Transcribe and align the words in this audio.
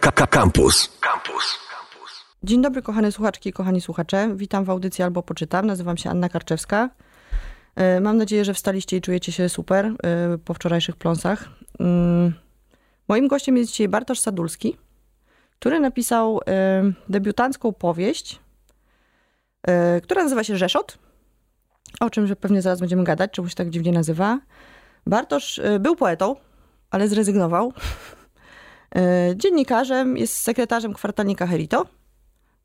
Campus. 0.00 0.98
Campus. 1.00 1.58
Dzień 2.42 2.62
dobry, 2.62 2.82
kochane 2.82 3.12
słuchaczki 3.12 3.48
i 3.48 3.52
kochani 3.52 3.80
słuchacze. 3.80 4.30
Witam 4.36 4.64
w 4.64 4.70
audycji 4.70 5.04
albo 5.04 5.22
poczytam. 5.22 5.66
Nazywam 5.66 5.96
się 5.96 6.10
Anna 6.10 6.28
Karczewska. 6.28 6.90
E, 7.76 8.00
Mam 8.00 8.16
nadzieję, 8.16 8.44
że 8.44 8.54
wstaliście 8.54 8.96
i 8.96 9.00
czujecie 9.00 9.32
się 9.32 9.48
super 9.48 9.86
e, 9.86 9.92
po 10.44 10.54
wczorajszych 10.54 10.96
pląsach. 10.96 11.48
Mm, 11.80 12.34
Moim 13.08 13.28
gościem 13.28 13.56
jest 13.56 13.70
dzisiaj 13.70 13.88
Bartosz 13.88 14.20
Sadulski, 14.20 14.76
który 15.58 15.80
napisał 15.80 16.40
e, 16.46 16.82
debiutancką 17.08 17.72
powieść, 17.72 18.40
która 20.02 20.22
nazywa 20.22 20.44
się 20.44 20.56
Rzeszot, 20.56 20.98
o 22.00 22.10
czym 22.10 22.26
że 22.26 22.36
pewnie 22.36 22.62
zaraz 22.62 22.80
będziemy 22.80 23.04
gadać, 23.04 23.30
czemu 23.30 23.48
się 23.48 23.54
tak 23.54 23.70
dziwnie 23.70 23.92
nazywa. 23.92 24.40
Bartosz 25.06 25.60
był 25.80 25.96
poetą, 25.96 26.36
ale 26.90 27.08
zrezygnował. 27.08 27.72
E, 28.96 29.34
Dziennikarzem, 29.36 30.16
jest 30.16 30.36
sekretarzem 30.36 30.94
kwartalnika 30.94 31.46
Herito 31.46 31.86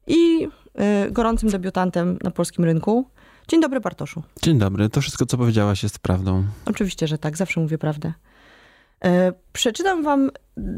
i 0.08 0.48
e, 0.76 1.12
gorącym 1.12 1.50
debiutantem 1.50 2.18
na 2.24 2.32
polskim 2.32 2.66
rynku. 2.66 3.10
Dzień 3.48 3.62
dobry, 3.62 3.80
Bartoszu. 3.80 4.24
Dzień 4.42 4.58
dobry. 4.58 4.90
To 4.90 5.02
wszystko, 5.02 5.26
co 5.26 5.38
powiedziałaś, 5.38 5.84
jest 5.84 6.00
prawdą. 6.00 6.44
Oczywiście, 6.66 7.08
że 7.08 7.18
tak, 7.18 7.38
zawsze 7.38 7.60
mówię 7.60 7.78
prawdę. 7.78 8.14
E, 9.06 9.34
Przeczytam 9.54 10.04
wam 10.04 10.32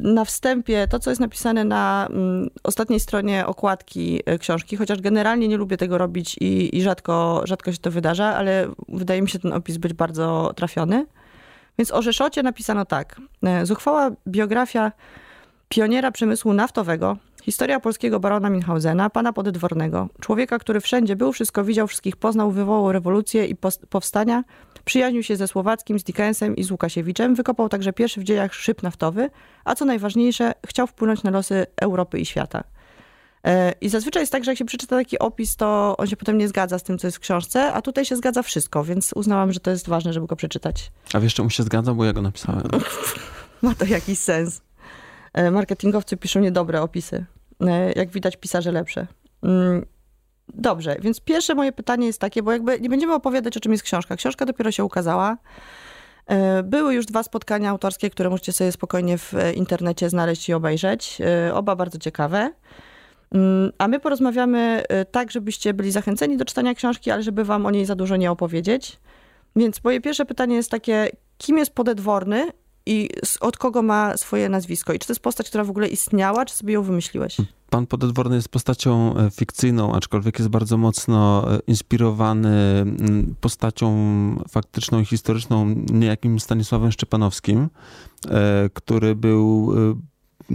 na 0.04 0.26
wstępie 0.26 0.88
to, 0.88 1.00
co 1.00 1.10
jest 1.10 1.22
napisane 1.22 1.64
na 1.64 2.08
mm, 2.10 2.50
ostatniej 2.64 3.00
stronie 3.00 3.46
okładki 3.46 4.20
książki, 4.40 4.78
chociaż 4.78 5.02
generalnie 5.02 5.48
nie 5.48 5.58
lubię 5.58 5.78
tego 5.78 5.98
robić 5.98 6.38
i, 6.42 6.78
i 6.78 6.82
rzadko, 6.82 7.42
rzadko 7.46 7.72
się 7.72 7.78
to 7.78 7.92
wydarza, 7.92 8.36
ale 8.36 8.68
wydaje 8.90 9.22
mi 9.22 9.30
się 9.30 9.40
ten 9.40 9.54
opis 9.54 9.78
być 9.78 9.94
bardzo 9.94 10.54
trafiony. 10.56 11.06
Więc 11.78 11.92
o 11.92 12.02
Rzeszocie 12.02 12.44
napisano 12.44 12.86
tak. 12.86 13.22
Zuchwała 13.64 14.12
biografia 14.28 14.92
pioniera 15.72 16.12
przemysłu 16.12 16.54
naftowego, 16.54 17.18
historia 17.44 17.80
polskiego 17.80 18.20
barona 18.20 18.50
Minhausena, 18.50 19.10
pana 19.10 19.34
podedwornego, 19.34 20.10
człowieka, 20.22 20.60
który 20.60 20.82
wszędzie 20.82 21.16
był, 21.16 21.32
wszystko 21.32 21.64
widział, 21.64 21.88
wszystkich 21.88 22.16
poznał, 22.16 22.52
wywołał 22.52 22.92
rewolucję 22.92 23.46
i 23.46 23.56
powstania, 23.90 24.44
przyjaźnił 24.86 25.24
się 25.24 25.36
ze 25.36 25.48
Słowackim, 25.48 26.00
z 26.00 26.04
Dickensem 26.04 26.56
i 26.56 26.64
z 26.64 26.72
Łukasiewiczem, 26.72 27.36
wykopał 27.36 27.70
także 27.70 27.94
pierwszy 27.94 28.22
w 28.22 28.24
dziejach 28.24 28.54
szyb 28.54 28.84
naftowy, 28.84 29.30
a 29.66 29.76
co 29.76 29.86
najważniejsze, 29.86 30.54
chciał 30.68 30.88
wpłynąć 30.88 31.24
na 31.24 31.32
losy 31.32 31.66
Europy 31.82 32.20
i 32.20 32.26
świata. 32.26 32.64
E, 33.46 33.74
I 33.82 33.90
zazwyczaj 33.90 34.22
jest 34.22 34.32
tak, 34.32 34.44
że 34.44 34.52
jak 34.52 34.58
się 34.58 34.66
przeczyta 34.66 34.96
taki 34.96 35.20
opis, 35.20 35.56
to 35.56 35.96
on 35.98 36.08
się 36.08 36.16
potem 36.16 36.38
nie 36.38 36.48
zgadza 36.48 36.80
z 36.80 36.84
tym, 36.84 36.98
co 36.98 37.08
jest 37.08 37.18
w 37.18 37.20
książce, 37.20 37.74
a 37.74 37.82
tutaj 37.82 38.06
się 38.06 38.16
zgadza 38.16 38.44
wszystko, 38.44 38.84
więc 38.84 39.14
uznałam, 39.16 39.52
że 39.52 39.60
to 39.60 39.72
jest 39.72 39.90
ważne, 39.90 40.14
żeby 40.14 40.28
go 40.28 40.36
przeczytać. 40.36 40.92
A 41.14 41.20
wiesz, 41.20 41.34
czemu 41.34 41.50
się 41.50 41.64
zgadzam, 41.64 41.98
bo 41.98 42.06
ja 42.06 42.14
go 42.14 42.22
napisałem. 42.22 42.64
Ma 43.62 43.76
to 43.76 43.86
jakiś 43.86 44.20
sens. 44.20 44.62
E, 45.34 45.52
Marketingowcy 45.52 46.18
piszą 46.18 46.40
niedobre 46.40 46.82
opisy. 46.82 47.26
E, 47.62 47.92
Jak 47.92 48.10
widać, 48.10 48.38
pisarze 48.38 48.72
lepsze. 48.72 49.08
Mm, 49.44 49.86
Dobrze, 50.54 50.96
więc 51.02 51.22
pierwsze 51.22 51.56
moje 51.56 51.72
pytanie 51.72 52.08
jest 52.08 52.22
takie, 52.22 52.44
bo 52.44 52.52
jakby 52.52 52.80
nie 52.80 52.90
będziemy 52.90 53.14
opowiadać, 53.14 53.58
o 53.58 53.60
czym 53.60 53.72
jest 53.72 53.84
książka. 53.84 54.16
Książka 54.16 54.46
dopiero 54.46 54.72
się 54.72 54.84
ukazała. 54.84 55.38
E, 56.28 56.64
Były 56.64 56.94
już 56.94 57.06
dwa 57.06 57.24
spotkania 57.24 57.70
autorskie, 57.70 58.10
które 58.10 58.30
możecie 58.30 58.52
sobie 58.52 58.72
spokojnie 58.72 59.18
w 59.18 59.34
internecie 59.56 60.10
znaleźć 60.10 60.50
i 60.50 60.54
obejrzeć. 60.54 61.18
Oba 61.54 61.76
bardzo 61.76 61.98
ciekawe. 61.98 62.52
Mm, 63.32 63.72
A 63.78 63.88
my 63.88 64.00
porozmawiamy 64.00 64.84
tak, 65.12 65.32
żebyście 65.32 65.74
byli 65.74 65.92
zachęceni 65.92 66.38
do 66.38 66.46
czytania 66.46 66.74
książki, 66.76 67.12
ale 67.12 67.24
żeby 67.24 67.44
wam 67.44 67.66
o 67.66 67.72
niej 67.72 67.86
za 67.86 67.96
dużo 67.96 68.16
nie 68.16 68.32
opowiedzieć. 68.32 69.00
Więc 69.56 69.84
moje 69.84 70.02
pierwsze 70.02 70.26
pytanie 70.26 70.56
jest 70.56 70.72
takie, 70.72 71.10
kim 71.38 71.58
jest 71.58 71.74
Podedworny 71.74 72.48
i 72.92 73.10
od 73.40 73.58
kogo 73.58 73.82
ma 73.82 74.18
swoje 74.18 74.50
nazwisko? 74.50 74.94
I 74.94 75.00
czy 75.00 75.08
to 75.08 75.14
jest 75.14 75.22
postać, 75.22 75.50
która 75.50 75.64
w 75.64 75.70
ogóle 75.70 75.88
istniała, 75.88 76.46
czy 76.46 76.56
sobie 76.56 76.74
ją 76.74 76.84
wymyśliłeś? 76.84 77.38
Pan 77.70 77.88
Podedworny 77.88 78.36
jest 78.36 78.50
postacią 78.50 79.18
e, 79.18 79.32
fikcyjną, 79.32 79.94
aczkolwiek 79.96 80.40
jest 80.40 80.50
bardzo 80.50 80.78
mocno 80.78 81.46
e, 81.54 81.60
inspirowany 81.68 82.86
postacią 83.42 83.92
faktyczną 84.50 85.00
i 85.00 85.06
historyczną, 85.06 85.76
niejakim 85.92 86.40
Stanisławem 86.40 86.92
Szczepanowskim, 86.92 87.70
e, 88.28 88.70
który 88.74 89.16
był, 89.16 89.74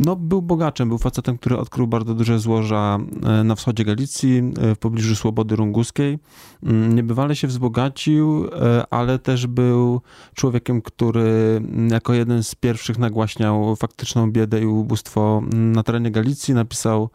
no, 0.05 0.17
był 0.17 0.43
bogaczem, 0.43 0.89
był 0.89 0.99
facetem, 0.99 1.39
który 1.39 1.59
odkrył 1.59 1.87
bardzo 1.87 2.15
duże 2.15 2.39
złoża 2.39 2.99
e, 3.23 3.45
na 3.45 3.55
wschodzie 3.55 3.85
Galicji, 3.85 4.43
e, 4.61 4.75
w 4.75 4.79
pobliżu 4.79 5.17
Słobody 5.17 5.57
Runguskiej. 5.57 6.19
Mm, 6.63 6.95
Niebywale 6.95 7.37
się 7.37 7.49
wzbogacił, 7.49 8.47
e, 8.47 8.85
ale 8.91 9.19
też 9.19 9.47
był 9.47 10.01
człowiekiem, 10.35 10.83
który 10.83 11.61
mm, 11.65 11.89
jako 11.89 12.15
jeden 12.15 12.43
z 12.43 12.55
pierwszych 12.55 12.99
nagłaśniał 12.99 13.77
faktyczną 13.77 14.31
biedę 14.33 14.61
i 14.61 14.67
ubóstwo 14.67 15.43
mm, 15.53 15.73
na 15.73 15.83
terenie 15.83 16.11
Galicji. 16.11 16.55
Napisał 16.55 17.11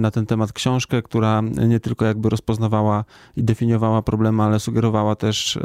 na 0.00 0.10
ten 0.10 0.26
temat 0.26 0.52
książkę, 0.52 1.02
która 1.02 1.40
nie 1.68 1.80
tylko 1.80 2.04
jakby 2.04 2.28
rozpoznawała 2.28 3.04
i 3.36 3.44
definiowała 3.44 4.02
problemy, 4.02 4.42
ale 4.42 4.60
sugerowała 4.60 5.16
też 5.16 5.58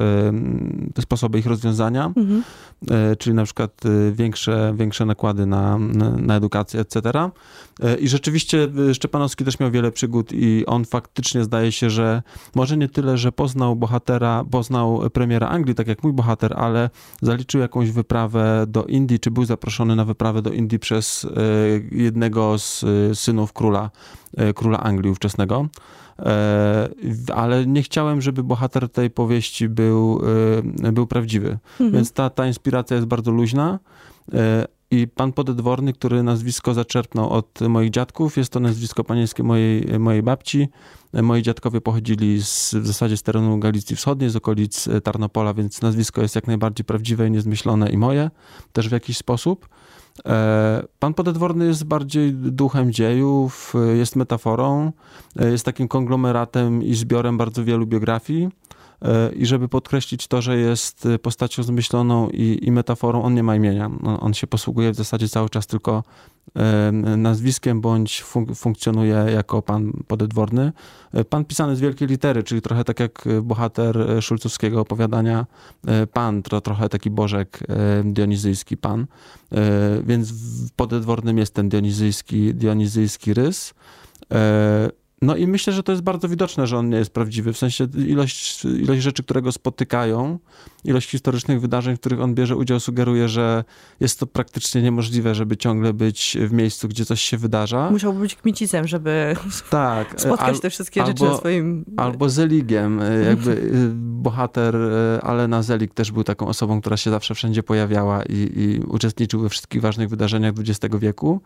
sposoby 1.00 1.40
ich 1.40 1.46
rozwiązania, 1.46 2.14
Mhm. 2.16 2.44
czyli 3.18 3.36
na 3.36 3.44
przykład 3.44 3.82
większe, 4.12 4.74
większe 4.78 5.06
nakłady 5.06 5.46
na, 5.46 5.78
na, 5.78 6.10
na 6.10 6.34
edukację, 6.44 6.80
etc. 6.80 7.02
I 8.00 8.08
rzeczywiście 8.08 8.68
e, 8.90 8.94
Szczepanowski 8.94 9.46
też 9.46 9.60
miał 9.60 9.72
wiele 9.72 9.92
przygód 9.92 10.30
i 10.34 10.66
on 10.66 10.86
faktycznie 10.86 11.44
zdaje 11.44 11.72
się, 11.72 11.90
że 11.90 12.22
może 12.56 12.78
nie 12.78 12.90
tyle, 12.90 13.18
że 13.18 13.32
poznał 13.32 13.76
bohatera, 13.76 14.46
poznał 14.52 15.02
premiera 15.14 15.48
Anglii, 15.48 15.76
tak 15.76 15.88
jak 15.88 16.04
mój 16.04 16.14
bohater, 16.14 16.54
ale 16.58 16.90
zaliczył 17.22 17.62
jakąś 17.62 17.92
wyprawę 17.92 18.66
do 18.68 18.86
Indii, 18.86 19.20
czy 19.20 19.32
był 19.32 19.46
zaproszony 19.46 19.96
na 19.96 20.06
wyprawę 20.06 20.42
do 20.42 20.52
Indii 20.52 20.80
przez 20.80 21.26
e, 21.26 21.30
jednego 21.92 22.60
z 22.60 22.84
e, 22.84 23.16
synów 23.16 23.54
króla, 23.54 23.90
króla 24.56 24.80
Anglii 24.80 25.12
ówczesnego. 25.12 25.68
Ale 27.36 27.66
nie 27.66 27.84
chciałem, 27.84 28.22
żeby 28.22 28.44
bohater 28.44 28.90
tej 28.90 29.10
powieści 29.10 29.70
był, 29.70 30.22
był 30.94 31.08
prawdziwy. 31.08 31.58
Mhm. 31.72 31.92
Więc 31.92 32.12
ta, 32.12 32.30
ta 32.30 32.48
inspiracja 32.48 32.96
jest 32.96 33.08
bardzo 33.08 33.32
luźna. 33.32 33.80
I 34.94 35.08
pan 35.08 35.34
Podedworny, 35.34 35.94
który 35.94 36.24
nazwisko 36.24 36.74
zaczerpnął 36.74 37.30
od 37.30 37.62
moich 37.62 37.90
dziadków, 37.90 38.38
jest 38.38 38.54
to 38.54 38.60
nazwisko 38.60 39.04
panieńskie 39.04 39.44
mojej, 39.44 40.00
mojej 40.00 40.24
babci. 40.24 40.70
Moi 41.14 41.42
dziadkowie 41.42 41.82
pochodzili 41.82 42.44
z, 42.44 42.74
w 42.74 42.88
zasadzie 42.88 43.18
z 43.18 43.24
terenu 43.24 43.60
Galicji 43.60 43.96
Wschodniej, 43.96 44.30
z 44.30 44.36
okolic 44.36 44.88
e, 44.88 45.02
Tarnopola, 45.02 45.54
więc 45.54 45.82
nazwisko 45.82 46.22
jest 46.22 46.36
jak 46.36 46.48
najbardziej 46.48 46.86
prawdziwe 46.86 47.28
i 47.28 47.32
niezmyślone 47.32 47.90
i 47.90 47.98
moje, 47.98 48.32
też 48.74 48.90
w 48.90 48.92
jakiś 48.92 49.18
sposób. 49.18 49.70
E, 50.26 50.84
Pan 51.00 51.14
Podedworny 51.14 51.66
jest 51.66 51.84
bardziej 51.84 52.34
duchem 52.34 52.92
dziejów, 52.92 53.74
e, 53.76 53.98
jest 53.98 54.16
metaforą, 54.16 54.92
jest 55.36 55.66
takim 55.66 55.88
konglomeratem 55.88 56.84
i 56.84 56.96
zbiorem 56.96 57.38
bardzo 57.38 57.64
wielu 57.64 57.86
biografii. 57.88 58.50
E, 59.04 59.32
I 59.36 59.46
żeby 59.46 59.70
podkreślić 59.70 60.28
to, 60.28 60.42
że 60.42 60.58
jest 60.58 61.06
e, 61.06 61.20
postacią 61.20 61.64
zmyśloną 61.64 62.30
i, 62.30 62.60
i 62.62 62.72
metaforą, 62.72 63.24
on 63.24 63.34
nie 63.34 63.44
ma 63.44 63.56
imienia. 63.56 63.86
On, 63.86 64.18
on 64.20 64.34
się 64.34 64.48
posługuje 64.48 64.92
w 64.92 64.96
zasadzie 64.96 65.30
cały 65.30 65.50
czas 65.50 65.68
tylko 65.68 66.04
e, 66.56 66.92
nazwiskiem, 67.18 67.82
bądź 67.82 68.24
fun- 68.24 68.56
funkcjonuje 68.56 69.26
jako 69.34 69.62
pan 69.62 69.92
podedworny. 70.08 70.72
Pan 71.30 71.46
pisany 71.46 71.76
z 71.76 71.80
wielkiej 71.80 72.08
litery, 72.08 72.44
czyli 72.44 72.62
trochę 72.62 72.84
tak 72.84 73.00
jak 73.00 73.26
bohater 73.44 73.98
szulcowskiego 74.22 74.82
opowiadania 74.82 75.46
pan, 76.14 76.44
to 76.44 76.62
trochę 76.62 76.90
taki 76.90 77.10
bożek 77.10 77.60
dionizyjski 78.04 78.78
pan. 78.78 79.08
Więc 80.04 80.32
w 80.32 80.72
podedwornym 80.72 81.38
jest 81.38 81.54
ten 81.54 81.70
dionizyjski, 81.70 82.56
dionizyjski 82.56 83.34
rys. 83.34 83.74
E, 85.24 85.26
No 85.26 85.36
i 85.36 85.48
myślę, 85.48 85.74
że 85.74 85.84
to 85.84 85.92
jest 85.92 86.02
bardzo 86.04 86.30
widoczne, 86.30 86.68
że 86.68 86.78
on 86.78 86.90
nie 86.90 86.98
jest 86.98 87.14
prawdziwy. 87.14 87.54
W 87.54 87.58
sensie 87.58 87.88
ilość, 88.08 88.66
ilość 88.66 89.02
rzeczy, 89.02 89.24
które 89.24 89.42
go 89.42 89.52
spotykają, 89.52 90.40
ilość 90.84 91.10
historycznych 91.10 91.62
wydarzeń, 91.62 91.96
w 91.96 92.00
których 92.00 92.22
on 92.22 92.36
bierze 92.36 92.56
udział, 92.56 92.80
sugeruje, 92.80 93.30
że 93.30 93.64
jest 94.00 94.20
to 94.20 94.28
praktycznie 94.28 94.82
niemożliwe, 94.82 95.36
żeby 95.36 95.58
ciągle 95.58 95.94
być 95.94 96.38
w 96.42 96.52
miejscu, 96.52 96.88
gdzie 96.88 97.06
coś 97.06 97.22
się 97.22 97.38
wydarza. 97.38 97.90
Musiałby 97.92 98.20
być 98.20 98.36
kmicicem, 98.36 98.88
żeby 98.88 99.36
Tak. 99.70 100.08
spotkać 100.22 100.50
al- 100.56 100.60
te 100.60 100.70
wszystkie 100.70 101.06
rzeczy 101.06 101.24
na 101.24 101.30
albo- 101.30 101.40
swoim... 101.40 101.86
Albo 101.98 102.30
Zeligiem. 102.30 103.02
y, 103.02 103.26
Jakby 103.28 103.52
y, 103.52 103.90
bohater 103.96 104.76
y, 104.76 105.22
Alena 105.22 105.64
Zelig 105.64 105.94
też 105.94 106.12
był 106.12 106.24
taką 106.24 106.48
osobą, 106.48 106.82
która 106.82 106.98
się 106.98 107.12
zawsze 107.12 107.36
wszędzie 107.36 107.64
pojawiała 107.64 108.24
i, 108.24 108.34
i 108.56 108.80
uczestniczył 108.88 109.40
we 109.42 109.50
wszystkich 109.50 109.82
ważnych 109.82 110.10
wydarzeniach 110.10 110.54
XX 110.60 110.96
wieku. 111.00 111.42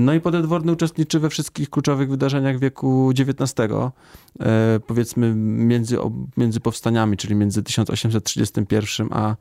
No 0.00 0.14
i 0.14 0.20
Podedworny 0.20 0.72
uczestniczy 0.72 1.20
we 1.20 1.30
wszystkich 1.30 1.70
kluczowych 1.70 2.10
wydarzeniach 2.10 2.58
wieku 2.58 3.05
XIX. 3.10 3.52
y, 3.60 4.44
Powiedzmy 4.86 5.34
między, 5.34 5.98
między 6.36 6.60
powstaniami, 6.60 7.16
czyli 7.16 7.34
między 7.34 7.62
1831 7.62 9.08
a, 9.10 9.32
y, 9.32 9.36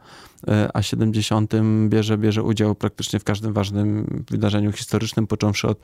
a 0.74 0.82
70 0.82 1.54
bierze, 1.88 2.18
bierze 2.18 2.44
udział 2.44 2.76
praktycznie 2.76 3.20
w 3.20 3.24
każdym 3.24 3.54
ważnym 3.54 4.24
wydarzeniu 4.32 4.72
historycznym, 4.72 5.28
począwszy 5.28 5.68
od 5.68 5.80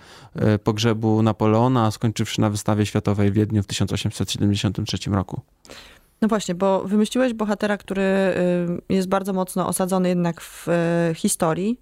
y, 0.55 0.59
pogrzebu 0.59 1.21
Napoleona, 1.21 1.85
a 1.85 1.91
skończywszy 1.91 2.41
na 2.41 2.49
wystawie 2.49 2.85
światowej 2.85 3.31
w 3.31 3.33
Wiedniu 3.33 3.63
w 3.63 3.67
1873 3.67 4.97
roku. 5.11 5.41
No 6.21 6.27
właśnie, 6.27 6.55
bo 6.55 6.83
wymyśliłeś 6.83 7.33
bohatera, 7.33 7.77
który 7.77 8.01
y, 8.89 8.93
jest 8.93 9.07
bardzo 9.07 9.33
mocno 9.33 9.67
osadzony 9.67 10.09
jednak 10.09 10.41
w 10.41 10.67
historii. 11.15 11.79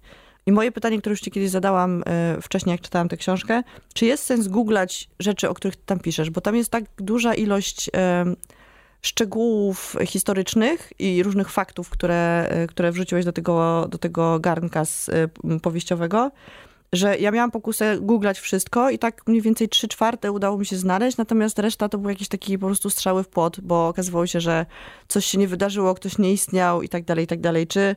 I 0.50 0.52
moje 0.52 0.72
pytanie, 0.72 0.98
które 0.98 1.12
już 1.12 1.20
ci 1.20 1.30
kiedyś 1.30 1.50
zadałam 1.50 2.02
y, 2.02 2.04
wcześniej, 2.42 2.72
jak 2.72 2.80
czytałam 2.80 3.08
tę 3.08 3.16
książkę, 3.16 3.62
czy 3.94 4.06
jest 4.06 4.24
sens 4.24 4.48
googlać 4.48 5.08
rzeczy, 5.18 5.48
o 5.48 5.54
których 5.54 5.76
tam 5.76 5.98
piszesz? 5.98 6.30
Bo 6.30 6.40
tam 6.40 6.56
jest 6.56 6.70
tak 6.70 6.84
duża 6.96 7.34
ilość 7.34 7.88
y, 7.88 7.90
szczegółów 9.02 9.96
historycznych 10.06 10.92
i 10.98 11.22
różnych 11.22 11.50
faktów, 11.50 11.90
które, 11.90 12.50
y, 12.64 12.66
które 12.66 12.92
wrzuciłeś 12.92 13.24
do 13.24 13.32
tego, 13.32 13.86
do 13.90 13.98
tego 13.98 14.40
garnka 14.40 14.84
z, 14.84 15.10
powieściowego, 15.62 16.30
że 16.92 17.18
ja 17.18 17.30
miałam 17.30 17.50
pokusę 17.50 17.98
googlać 18.00 18.40
wszystko 18.40 18.90
i 18.90 18.98
tak 18.98 19.26
mniej 19.26 19.42
więcej 19.42 19.68
trzy 19.68 19.88
czwarte 19.88 20.32
udało 20.32 20.58
mi 20.58 20.66
się 20.66 20.76
znaleźć, 20.76 21.16
natomiast 21.16 21.58
reszta 21.58 21.88
to 21.88 21.98
były 21.98 22.12
jakieś 22.12 22.28
takie 22.28 22.58
po 22.58 22.66
prostu 22.66 22.90
strzały 22.90 23.22
w 23.22 23.28
płot, 23.28 23.60
bo 23.60 23.88
okazywało 23.88 24.26
się, 24.26 24.40
że 24.40 24.66
coś 25.08 25.26
się 25.26 25.38
nie 25.38 25.48
wydarzyło, 25.48 25.94
ktoś 25.94 26.18
nie 26.18 26.32
istniał 26.32 26.82
i 26.82 26.88
tak 26.88 27.04
dalej, 27.04 27.24
i 27.24 27.28
tak 27.28 27.40
dalej. 27.40 27.66
Czy 27.66 27.96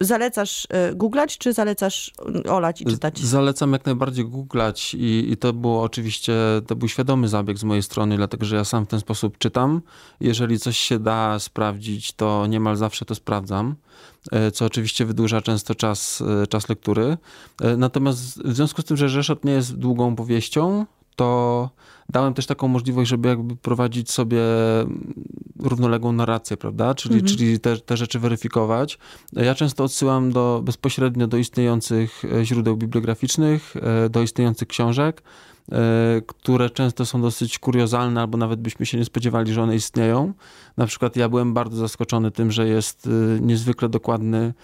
zalecasz 0.00 0.64
y, 0.64 0.94
googlać, 0.94 1.38
czy 1.38 1.52
zalecasz 1.52 2.12
olać 2.48 2.80
i 2.80 2.84
czytać? 2.84 3.18
Zalecam 3.18 3.72
jak 3.72 3.86
najbardziej 3.86 4.24
googlać 4.24 4.94
i, 4.94 5.30
i 5.32 5.36
to 5.36 5.52
było 5.52 5.82
oczywiście, 5.82 6.34
to 6.66 6.76
był 6.76 6.88
świadomy 6.88 7.28
zabieg 7.28 7.58
z 7.58 7.64
mojej 7.64 7.82
strony, 7.82 8.16
dlatego 8.16 8.44
że 8.46 8.56
ja 8.56 8.64
sam 8.64 8.86
w 8.86 8.88
ten 8.88 9.00
sposób 9.00 9.38
czytam. 9.38 9.82
Jeżeli 10.20 10.58
coś 10.58 10.78
się 10.78 10.98
da 10.98 11.38
sprawdzić, 11.38 12.12
to 12.12 12.46
niemal 12.46 12.76
zawsze 12.76 13.04
to 13.04 13.14
sprawdzam. 13.14 13.74
E, 14.32 14.50
co 14.50 14.64
oczywiście 14.64 15.04
wydłuża 15.04 15.42
często 15.42 15.74
czas, 15.74 16.22
e, 16.42 16.46
czas 16.46 16.68
lektury. 16.68 17.16
E, 17.60 17.76
natomiast 17.76 18.42
w 18.42 18.54
związku 18.54 18.82
z 18.82 18.84
tym, 18.84 18.96
że 18.96 19.08
Rzeszot 19.08 19.44
nie 19.44 19.52
jest 19.52 19.74
długą 19.78 20.16
powieścią, 20.16 20.86
to 21.16 21.70
dałem 22.08 22.34
też 22.34 22.46
taką 22.46 22.68
możliwość, 22.68 23.10
żeby 23.10 23.28
jakby 23.28 23.56
prowadzić 23.56 24.10
sobie 24.10 24.40
równoległą 25.58 26.12
narrację, 26.12 26.56
prawda? 26.56 26.94
Czyli, 26.94 27.14
mhm. 27.14 27.32
czyli 27.32 27.60
te, 27.60 27.76
te 27.76 27.96
rzeczy 27.96 28.18
weryfikować. 28.18 28.98
Ja 29.32 29.54
często 29.54 29.84
odsyłam 29.84 30.32
do, 30.32 30.60
bezpośrednio 30.64 31.26
do 31.26 31.36
istniejących 31.36 32.22
źródeł 32.42 32.76
bibliograficznych, 32.76 33.74
do 34.10 34.22
istniejących 34.22 34.68
książek, 34.68 35.22
które 36.26 36.70
często 36.70 37.06
są 37.06 37.22
dosyć 37.22 37.58
kuriozalne, 37.58 38.20
albo 38.20 38.38
nawet 38.38 38.60
byśmy 38.60 38.86
się 38.86 38.98
nie 38.98 39.04
spodziewali, 39.04 39.52
że 39.52 39.62
one 39.62 39.74
istnieją. 39.76 40.32
Na 40.76 40.86
przykład 40.86 41.16
ja 41.16 41.28
byłem 41.28 41.54
bardzo 41.54 41.76
zaskoczony 41.76 42.30
tym, 42.30 42.52
że 42.52 42.68
jest 42.68 43.06
y, 43.06 43.38
niezwykle 43.40 43.88
dokładny 43.88 44.54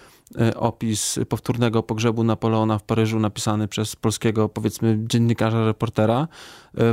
y, 0.41 0.57
opis 0.57 1.19
powtórnego 1.29 1.83
pogrzebu 1.83 2.23
Napoleona 2.23 2.77
w 2.77 2.83
Paryżu 2.83 3.19
napisany 3.19 3.67
przez 3.67 3.95
polskiego, 3.95 4.49
powiedzmy, 4.49 4.99
dziennikarza, 5.07 5.65
reportera. 5.65 6.27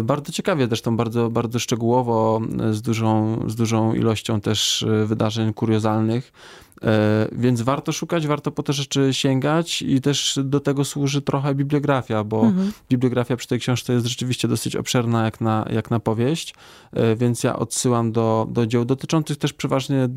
Bardzo 0.02 0.32
ciekawie, 0.32 0.66
zresztą 0.66 0.96
bardzo, 0.96 1.30
bardzo 1.30 1.58
szczegółowo, 1.58 2.40
z 2.70 2.82
dużą, 2.82 3.42
z 3.46 3.54
dużą 3.54 3.94
ilością 3.94 4.40
też 4.40 4.86
wydarzeń 5.06 5.54
kuriozalnych. 5.54 6.32
Więc 7.32 7.62
warto 7.62 7.92
szukać, 7.92 8.26
warto 8.26 8.50
po 8.50 8.62
te 8.62 8.72
rzeczy 8.72 9.08
sięgać 9.12 9.82
i 9.82 10.00
też 10.00 10.38
do 10.44 10.60
tego 10.60 10.84
służy 10.84 11.22
trochę 11.22 11.54
bibliografia, 11.54 12.24
bo 12.24 12.42
mhm. 12.42 12.72
bibliografia 12.90 13.36
przy 13.36 13.48
tej 13.48 13.60
książce 13.60 13.92
jest 13.92 14.06
rzeczywiście 14.06 14.48
dosyć 14.48 14.76
obszerna 14.76 15.24
jak 15.24 15.40
na, 15.40 15.66
jak 15.70 15.90
na 15.90 16.00
powieść, 16.00 16.54
więc 17.16 17.44
ja 17.44 17.58
odsyłam 17.58 18.12
do, 18.12 18.46
do 18.50 18.66
dzieł 18.66 18.84
dotyczących 18.84 19.36
też 19.36 19.52
przeważnie 19.52 20.04
y, 20.04 20.08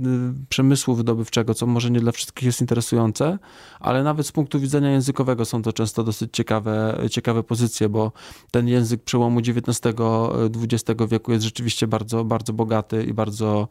przemysłu 0.50 0.96
wydobywczego, 0.96 1.54
co 1.54 1.66
może 1.66 1.92
nie 1.92 2.00
dla 2.00 2.12
wszystkich 2.12 2.46
jest 2.46 2.62
interesujące, 2.62 3.40
ale 3.80 4.04
nawet 4.04 4.28
z 4.28 4.32
punktu 4.32 4.60
widzenia 4.60 4.92
językowego 4.92 5.46
są 5.46 5.62
to 5.62 5.74
często 5.74 6.04
dosyć 6.04 6.30
ciekawe, 6.34 7.02
ciekawe 7.12 7.44
pozycje, 7.44 7.90
bo 7.90 8.12
ten 8.52 8.68
język 8.68 9.04
przełomu 9.04 9.40
XIX-XX 9.40 11.02
wieku 11.10 11.32
jest 11.32 11.44
rzeczywiście 11.44 11.88
bardzo, 11.88 12.26
bardzo 12.26 12.54
bogaty 12.54 13.04
i 13.04 13.14
bardzo 13.14 13.68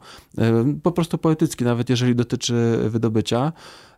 po 0.83 0.91
prostu 0.91 1.17
poetycki, 1.17 1.63
nawet 1.63 1.89
jeżeli 1.89 2.15
dotyczy 2.15 2.88
wydobycia. 2.89 3.51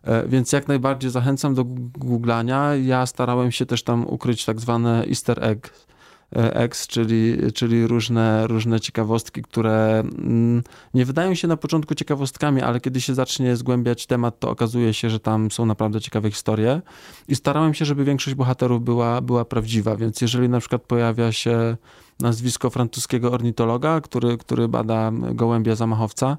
E, 0.04 0.28
więc 0.28 0.52
jak 0.52 0.68
najbardziej 0.68 1.10
zachęcam 1.10 1.54
do 1.54 1.64
googlania. 1.98 2.76
Ja 2.76 3.06
starałem 3.06 3.52
się 3.52 3.66
też 3.66 3.82
tam 3.82 4.06
ukryć 4.06 4.44
tak 4.44 4.60
zwane 4.60 5.04
easter 5.08 5.44
egg, 5.44 5.70
X, 6.36 6.86
czyli, 6.86 7.52
czyli 7.54 7.86
różne, 7.86 8.46
różne 8.46 8.80
ciekawostki, 8.80 9.42
które 9.42 10.00
mm, 10.00 10.62
nie 10.94 11.04
wydają 11.04 11.34
się 11.34 11.48
na 11.48 11.56
początku 11.56 11.94
ciekawostkami, 11.94 12.62
ale 12.62 12.80
kiedy 12.80 13.00
się 13.00 13.14
zacznie 13.14 13.56
zgłębiać 13.56 14.06
temat, 14.06 14.40
to 14.40 14.50
okazuje 14.50 14.94
się, 14.94 15.10
że 15.10 15.20
tam 15.20 15.50
są 15.50 15.66
naprawdę 15.66 16.00
ciekawe 16.00 16.30
historie. 16.30 16.80
I 17.28 17.36
starałem 17.36 17.74
się, 17.74 17.84
żeby 17.84 18.04
większość 18.04 18.34
bohaterów 18.36 18.84
była, 18.84 19.20
była 19.20 19.44
prawdziwa, 19.44 19.96
więc 19.96 20.20
jeżeli 20.20 20.48
na 20.48 20.60
przykład 20.60 20.82
pojawia 20.82 21.32
się 21.32 21.76
nazwisko 22.22 22.70
francuskiego 22.70 23.32
ornitologa, 23.32 24.00
który, 24.00 24.38
który 24.38 24.68
bada 24.68 25.12
gołębia 25.12 25.74
zamachowca, 25.74 26.36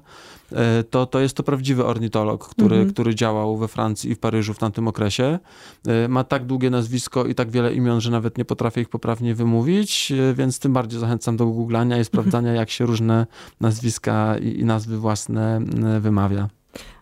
e, 0.52 0.84
to, 0.84 1.06
to 1.06 1.20
jest 1.20 1.36
to 1.36 1.42
prawdziwy 1.42 1.84
ornitolog, 1.84 2.48
który, 2.48 2.76
mhm. 2.76 2.92
który 2.92 3.14
działał 3.14 3.56
we 3.56 3.68
Francji 3.68 4.10
i 4.10 4.14
w 4.14 4.18
Paryżu 4.18 4.54
w 4.54 4.58
tamtym 4.58 4.88
okresie. 4.88 5.38
E, 5.86 6.08
ma 6.08 6.24
tak 6.24 6.46
długie 6.46 6.70
nazwisko 6.70 7.24
i 7.24 7.34
tak 7.34 7.50
wiele 7.50 7.74
imion, 7.74 8.00
że 8.00 8.10
nawet 8.10 8.38
nie 8.38 8.44
potrafię 8.44 8.80
ich 8.80 8.88
poprawnie 8.88 9.34
wymówić, 9.34 10.12
e, 10.12 10.34
więc 10.34 10.58
tym 10.58 10.72
bardziej 10.72 11.00
zachęcam 11.00 11.36
do 11.36 11.46
googlania 11.46 11.98
i 11.98 12.04
sprawdzania, 12.04 12.52
jak 12.62 12.70
się 12.70 12.86
różne 12.86 13.26
nazwiska 13.60 14.38
i, 14.38 14.60
i 14.60 14.64
nazwy 14.64 14.98
własne 14.98 15.60
wymawia. 16.00 16.48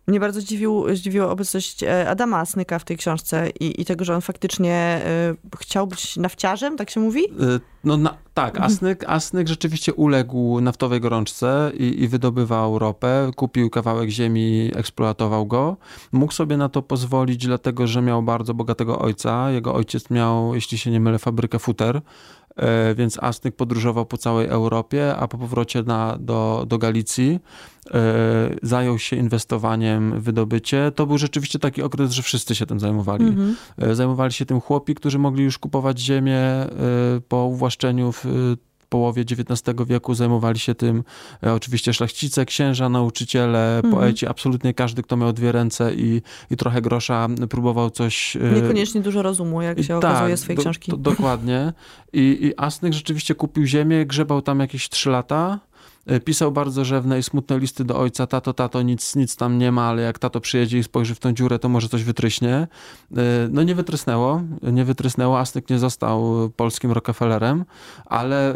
Mnie 0.07 0.21
bardzo 0.21 0.41
zdziwił, 0.41 0.97
zdziwiła 0.97 1.31
obecność 1.31 1.83
e, 1.83 2.11
Adama 2.11 2.39
Asnyka 2.39 2.79
w 2.79 2.85
tej 2.85 2.97
książce 2.97 3.51
i, 3.61 3.81
i 3.81 3.85
tego, 3.85 4.05
że 4.05 4.15
on 4.15 4.21
faktycznie 4.21 5.03
y, 5.53 5.57
chciał 5.59 5.87
być 5.87 6.17
nafciarzem, 6.17 6.77
tak 6.77 6.91
się 6.91 7.01
mówi? 7.01 7.25
E, 7.25 7.61
no 7.85 7.97
na, 7.97 8.15
tak, 8.35 8.55
mhm. 8.55 8.73
Asnyk, 8.73 9.05
Asnyk 9.07 9.49
rzeczywiście 9.49 9.95
uległ 9.95 10.61
naftowej 10.61 11.01
gorączce 11.01 11.73
i, 11.79 12.03
i 12.03 12.09
wydobywał 12.09 12.79
ropę, 12.79 13.31
kupił 13.37 13.71
kawałek 13.71 14.11
ziemi, 14.11 14.71
eksploatował 14.75 15.47
go. 15.47 15.77
Mógł 16.13 16.33
sobie 16.33 16.57
na 16.57 16.69
to 16.69 16.83
pozwolić, 16.83 17.47
dlatego 17.47 17.87
że 17.87 18.03
miał 18.03 18.23
bardzo 18.23 18.55
bogatego 18.55 18.99
ojca. 18.99 19.51
Jego 19.51 19.75
ojciec 19.75 20.11
miał, 20.11 20.55
jeśli 20.55 20.79
się 20.79 20.91
nie 20.91 21.01
mylę, 21.01 21.19
fabrykę 21.19 21.59
futer 21.59 22.01
więc 22.95 23.19
Asnyk 23.23 23.57
podróżował 23.57 24.07
po 24.07 24.17
całej 24.17 24.47
Europie, 24.47 25.17
a 25.17 25.29
po 25.29 25.39
powrocie 25.39 25.83
na, 25.83 26.19
do, 26.21 26.65
do 26.69 26.79
Galicji 26.79 27.41
e, 27.91 28.01
zajął 28.63 28.99
się 28.99 29.17
inwestowaniem 29.17 30.21
w 30.21 30.23
wydobycie. 30.23 30.93
To 30.95 31.07
był 31.07 31.19
rzeczywiście 31.19 31.59
taki 31.59 31.83
okres, 31.83 32.11
że 32.11 32.23
wszyscy 32.23 32.55
się 32.55 32.67
tym 32.67 32.81
zajmowali. 32.81 33.25
Mhm. 33.25 33.57
E, 33.79 33.95
zajmowali 33.95 34.33
się 34.33 34.47
tym 34.47 34.61
chłopi, 34.61 34.95
którzy 34.95 35.19
mogli 35.19 35.45
już 35.45 35.59
kupować 35.59 36.01
ziemię 36.01 36.41
po 37.29 37.45
uwłaszczeniu 37.45 38.13
w 38.13 38.27
połowie 38.93 39.23
XIX 39.23 39.77
wieku 39.87 40.15
zajmowali 40.15 40.59
się 40.59 40.75
tym 40.75 41.05
e, 41.43 41.53
oczywiście 41.53 41.93
szlachcice, 41.93 42.44
księża, 42.44 42.89
nauczyciele, 42.89 43.77
mhm. 43.77 43.94
poeci, 43.94 44.27
absolutnie 44.27 44.75
każdy, 44.75 45.03
kto 45.03 45.17
miał 45.17 45.33
dwie 45.33 45.53
ręce 45.53 45.94
i, 45.94 46.23
i 46.50 46.56
trochę 46.56 46.83
grosza, 46.83 47.29
próbował 47.50 47.91
coś... 47.91 48.37
E, 48.37 48.62
Niekoniecznie 48.62 49.00
dużo 49.00 49.23
rozumu, 49.23 49.62
jak 49.62 49.83
się 49.83 50.00
tak, 50.00 50.11
okazuje 50.11 50.37
swojej 50.37 50.56
do, 50.56 50.62
książki. 50.62 50.91
Do, 50.91 50.97
dokładnie. 50.97 51.73
I, 52.12 52.39
I 52.41 52.53
Asnyk 52.56 52.93
rzeczywiście 52.93 53.35
kupił 53.35 53.67
ziemię, 53.67 54.06
grzebał 54.06 54.43
tam 54.43 54.61
jakieś 54.61 54.89
trzy 54.89 55.11
lata, 55.11 55.58
pisał 56.25 56.53
bardzo 56.53 56.85
rzewne 56.85 57.19
i 57.19 57.23
smutne 57.23 57.59
listy 57.59 57.85
do 57.85 57.99
ojca, 57.99 58.27
tato, 58.27 58.53
tato, 58.53 58.82
nic, 58.82 59.17
nic 59.17 59.37
tam 59.37 59.59
nie 59.59 59.73
ma, 59.73 59.89
ale 59.89 60.03
jak 60.03 60.19
tato 60.19 60.41
przyjedzie 60.41 60.79
i 60.79 60.82
spojrzy 60.82 61.15
w 61.15 61.19
tą 61.19 61.32
dziurę, 61.32 61.59
to 61.59 61.69
może 61.69 61.89
coś 61.89 62.05
wytryśnie. 62.05 62.55
E, 62.55 62.69
no 63.51 63.63
nie 63.63 63.75
wytrysnęło, 63.75 64.43
nie 64.63 64.85
wytrysnęło, 64.85 65.39
Astyk 65.39 65.71
nie 65.71 65.79
został 65.79 66.51
polskim 66.56 66.93
Rockefellerem, 66.93 67.65
ale 68.05 68.55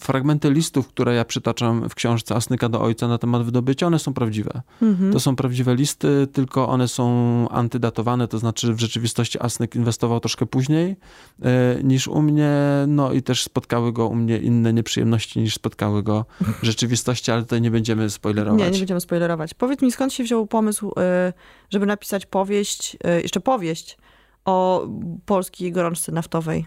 fragmenty 0.00 0.50
listów, 0.50 0.88
które 0.88 1.14
ja 1.14 1.24
przytaczam 1.24 1.88
w 1.88 1.94
książce 1.94 2.34
Asnyka 2.34 2.68
do 2.68 2.80
ojca 2.80 3.08
na 3.08 3.18
temat 3.18 3.42
wydobycia, 3.42 3.86
one 3.86 3.98
są 3.98 4.14
prawdziwe. 4.14 4.62
Mhm. 4.82 5.12
To 5.12 5.20
są 5.20 5.36
prawdziwe 5.36 5.74
listy, 5.74 6.28
tylko 6.32 6.68
one 6.68 6.88
są 6.88 7.48
antydatowane, 7.48 8.28
to 8.28 8.38
znaczy 8.38 8.74
w 8.74 8.80
rzeczywistości 8.80 9.38
Asnyk 9.40 9.74
inwestował 9.74 10.20
troszkę 10.20 10.46
później 10.46 10.96
e, 11.42 11.78
niż 11.84 12.08
u 12.08 12.22
mnie, 12.22 12.52
no 12.88 13.12
i 13.12 13.22
też 13.22 13.44
spotkały 13.44 13.92
go 13.92 14.06
u 14.06 14.14
mnie 14.14 14.38
inne 14.38 14.72
nieprzyjemności 14.72 15.40
niż 15.40 15.54
spotkały 15.54 16.02
go 16.02 16.24
rzeczywistości, 16.72 17.30
ale 17.30 17.42
tutaj 17.42 17.60
nie 17.60 17.70
będziemy 17.70 18.10
spoilerować. 18.10 18.60
Nie, 18.60 18.70
nie 18.70 18.78
będziemy 18.78 19.00
spoilerować. 19.00 19.54
Powiedz 19.54 19.82
mi, 19.82 19.92
skąd 19.92 20.12
się 20.12 20.24
wziął 20.24 20.46
pomysł, 20.46 20.90
y, 20.90 21.32
żeby 21.70 21.86
napisać 21.86 22.26
powieść, 22.26 22.96
y, 23.18 23.22
jeszcze 23.22 23.40
powieść 23.40 23.98
o 24.44 24.88
polskiej 25.26 25.72
gorączce 25.72 26.12
naftowej? 26.12 26.66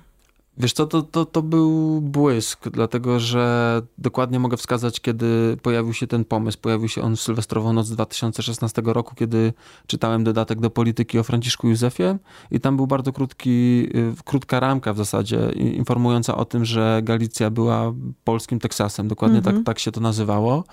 Wiesz 0.58 0.74
co, 0.74 0.86
to, 0.88 1.02
to, 1.02 1.26
to 1.26 1.42
był 1.42 2.02
błysk, 2.02 2.70
dlatego 2.70 3.20
że 3.20 3.82
dokładnie 3.98 4.40
mogę 4.40 4.58
wskazać, 4.58 5.00
kiedy 5.00 5.58
pojawił 5.62 5.94
się 5.94 6.08
ten 6.08 6.26
pomysł. 6.26 6.58
Pojawił 6.62 6.90
się 6.90 7.02
on 7.02 7.16
w 7.16 7.22
Sylwestrową 7.22 7.74
Noc 7.74 7.90
2016 7.90 8.82
roku, 8.86 9.16
kiedy 9.16 9.54
czytałem 9.88 10.24
dodatek 10.24 10.60
do 10.60 10.70
polityki 10.70 11.20
o 11.20 11.24
Franciszku 11.24 11.68
Józefie 11.68 12.18
i 12.52 12.60
tam 12.60 12.76
był 12.76 12.88
bardzo 12.88 13.14
krótki, 13.14 13.50
y, 13.96 14.14
krótka 14.26 14.60
ramka 14.60 14.94
w 14.94 14.98
zasadzie 14.98 15.52
informująca 15.56 16.36
o 16.36 16.46
tym, 16.46 16.66
że 16.66 17.02
Galicja 17.04 17.50
była 17.50 17.94
polskim 18.24 18.60
Teksasem. 18.60 19.08
Dokładnie 19.08 19.42
tak, 19.42 19.48
mhm. 19.48 19.64
tak 19.64 19.80
się 19.80 19.92
to 19.92 20.02
nazywało. 20.02 20.64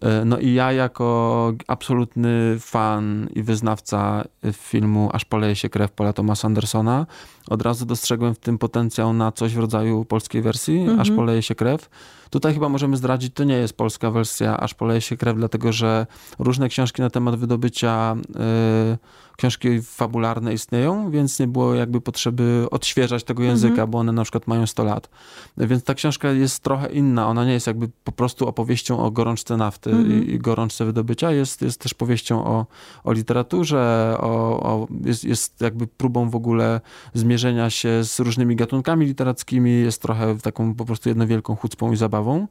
E, 0.00 0.24
no 0.24 0.38
i 0.38 0.54
ja 0.54 0.72
jako 0.72 1.52
absolutny 1.66 2.56
fan 2.60 3.28
i 3.34 3.42
wyznawca 3.42 4.24
filmu 4.52 5.10
Aż 5.12 5.24
poleje 5.24 5.56
się 5.56 5.68
krew 5.68 5.92
Paula 5.92 6.12
Thomasa 6.12 6.48
Andersona 6.48 7.06
od 7.48 7.62
razu 7.62 7.86
dostrzegłem 7.86 8.34
w 8.34 8.38
tym 8.38 8.58
potencjał 8.58 9.12
na 9.12 9.32
coś 9.32 9.54
w 9.54 9.58
rodzaju 9.58 10.04
polskiej 10.04 10.42
wersji. 10.42 10.86
Aż 10.98 11.10
poleje 11.10 11.42
się 11.42 11.54
krew. 11.54 11.90
Tutaj 12.30 12.54
chyba 12.54 12.68
możemy 12.68 12.96
zdradzić, 12.96 13.34
to 13.34 13.44
nie 13.44 13.54
jest 13.54 13.76
polska 13.76 14.10
wersja 14.10 14.56
Aż 14.56 14.74
poleje 14.74 15.00
się 15.00 15.16
krew, 15.16 15.36
dlatego 15.36 15.72
że 15.72 16.06
różne 16.38 16.68
książki 16.68 17.02
na 17.02 17.10
temat 17.10 17.36
wydobycia 17.36 18.16
yy, 18.28 18.98
książki 19.36 19.82
fabularne 19.82 20.52
istnieją, 20.52 21.10
więc 21.10 21.38
nie 21.38 21.46
było 21.46 21.74
jakby 21.74 22.00
potrzeby 22.00 22.66
odświeżać 22.70 23.24
tego 23.24 23.42
języka, 23.42 23.70
mhm. 23.70 23.90
bo 23.90 23.98
one 23.98 24.12
na 24.12 24.22
przykład 24.22 24.46
mają 24.46 24.66
100 24.66 24.84
lat. 24.84 25.08
Więc 25.56 25.84
ta 25.84 25.94
książka 25.94 26.30
jest 26.30 26.62
trochę 26.62 26.92
inna. 26.92 27.28
Ona 27.28 27.44
nie 27.44 27.52
jest 27.52 27.66
jakby 27.66 27.88
po 28.04 28.12
prostu 28.12 28.48
opowieścią 28.48 28.98
o 28.98 29.10
gorączce 29.10 29.56
nafty 29.56 29.90
mhm. 29.90 30.24
i, 30.24 30.30
i 30.30 30.38
gorączce 30.38 30.84
wydobycia. 30.84 31.32
Jest, 31.32 31.62
jest 31.62 31.80
też 31.80 31.94
powieścią 31.94 32.44
o, 32.44 32.66
o 33.04 33.12
literaturze, 33.12 34.16
o, 34.20 34.60
o, 34.62 34.86
jest, 35.04 35.24
jest 35.24 35.60
jakby 35.60 35.86
próbą 35.86 36.30
w 36.30 36.36
ogóle 36.36 36.80
zmierzenia 37.14 37.70
się 37.70 38.04
z 38.04 38.20
różnymi 38.20 38.56
gatunkami 38.56 39.06
literackimi. 39.06 39.80
Jest 39.80 40.02
trochę 40.02 40.38
taką 40.38 40.74
po 40.74 40.84
prostu 40.84 41.08
jedną 41.08 41.26
wielką 41.26 41.56
chucpą 41.56 41.92
i 41.92 41.96
zabawą. 41.96 42.46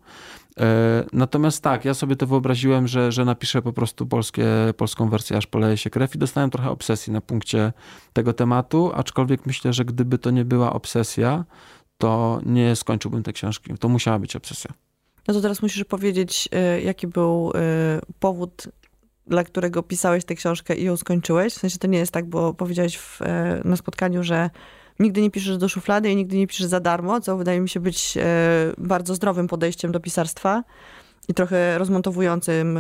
E, 0.60 1.04
natomiast 1.14 1.64
tak, 1.64 1.86
ja 1.86 1.94
sobie 1.94 2.16
to 2.16 2.28
wyobraziłem, 2.28 2.88
że, 2.88 3.12
że 3.12 3.26
napiszę 3.26 3.62
po 3.62 3.74
prostu 3.74 4.08
polskie, 4.08 4.46
polską 4.78 5.10
wersję, 5.10 5.38
aż 5.38 5.48
poleje 5.48 5.78
się 5.78 5.90
krew 5.90 6.16
i 6.16 6.18
dostałem 6.18 6.50
trochę 6.50 6.70
obsesji 6.74 7.14
na 7.14 7.22
punkcie 7.22 7.74
tego 8.14 8.34
tematu, 8.34 8.92
aczkolwiek 8.96 9.46
myślę, 9.46 9.74
że 9.74 9.86
gdyby 9.86 10.18
to 10.18 10.32
nie 10.32 10.46
była 10.46 10.74
obsesja, 10.74 11.46
to 11.98 12.42
nie 12.46 12.76
skończyłbym 12.76 13.24
tej 13.24 13.34
książki. 13.34 13.74
To 13.80 13.90
musiała 13.90 14.20
być 14.20 14.36
obsesja. 14.36 14.72
No 15.28 15.34
to 15.34 15.42
teraz 15.42 15.62
musisz 15.62 15.84
powiedzieć, 15.84 16.50
e, 16.52 16.82
jaki 16.82 17.08
był 17.08 17.52
e, 17.56 18.00
powód, 18.20 18.68
dla 19.28 19.44
którego 19.44 19.84
pisałeś 19.84 20.26
tę 20.26 20.36
książkę 20.36 20.76
i 20.76 20.84
ją 20.84 20.98
skończyłeś. 20.98 21.54
W 21.54 21.60
sensie 21.60 21.78
to 21.78 21.88
nie 21.88 21.98
jest 21.98 22.12
tak, 22.12 22.26
bo 22.26 22.54
powiedziałeś 22.54 22.98
w, 22.98 23.20
na 23.64 23.76
spotkaniu, 23.76 24.24
że 24.24 24.50
nigdy 25.00 25.22
nie 25.22 25.32
piszesz 25.32 25.58
do 25.58 25.70
szuflady 25.70 26.12
i 26.12 26.16
nigdy 26.16 26.38
nie 26.38 26.48
piszesz 26.48 26.66
za 26.66 26.80
darmo, 26.80 27.22
co 27.22 27.38
wydaje 27.38 27.62
mi 27.62 27.70
się 27.70 27.80
być 27.80 28.18
bardzo 28.78 29.16
zdrowym 29.16 29.48
podejściem 29.48 29.92
do 29.92 30.00
pisarstwa 30.00 30.64
i 31.28 31.34
trochę 31.34 31.78
rozmontowującym 31.78 32.80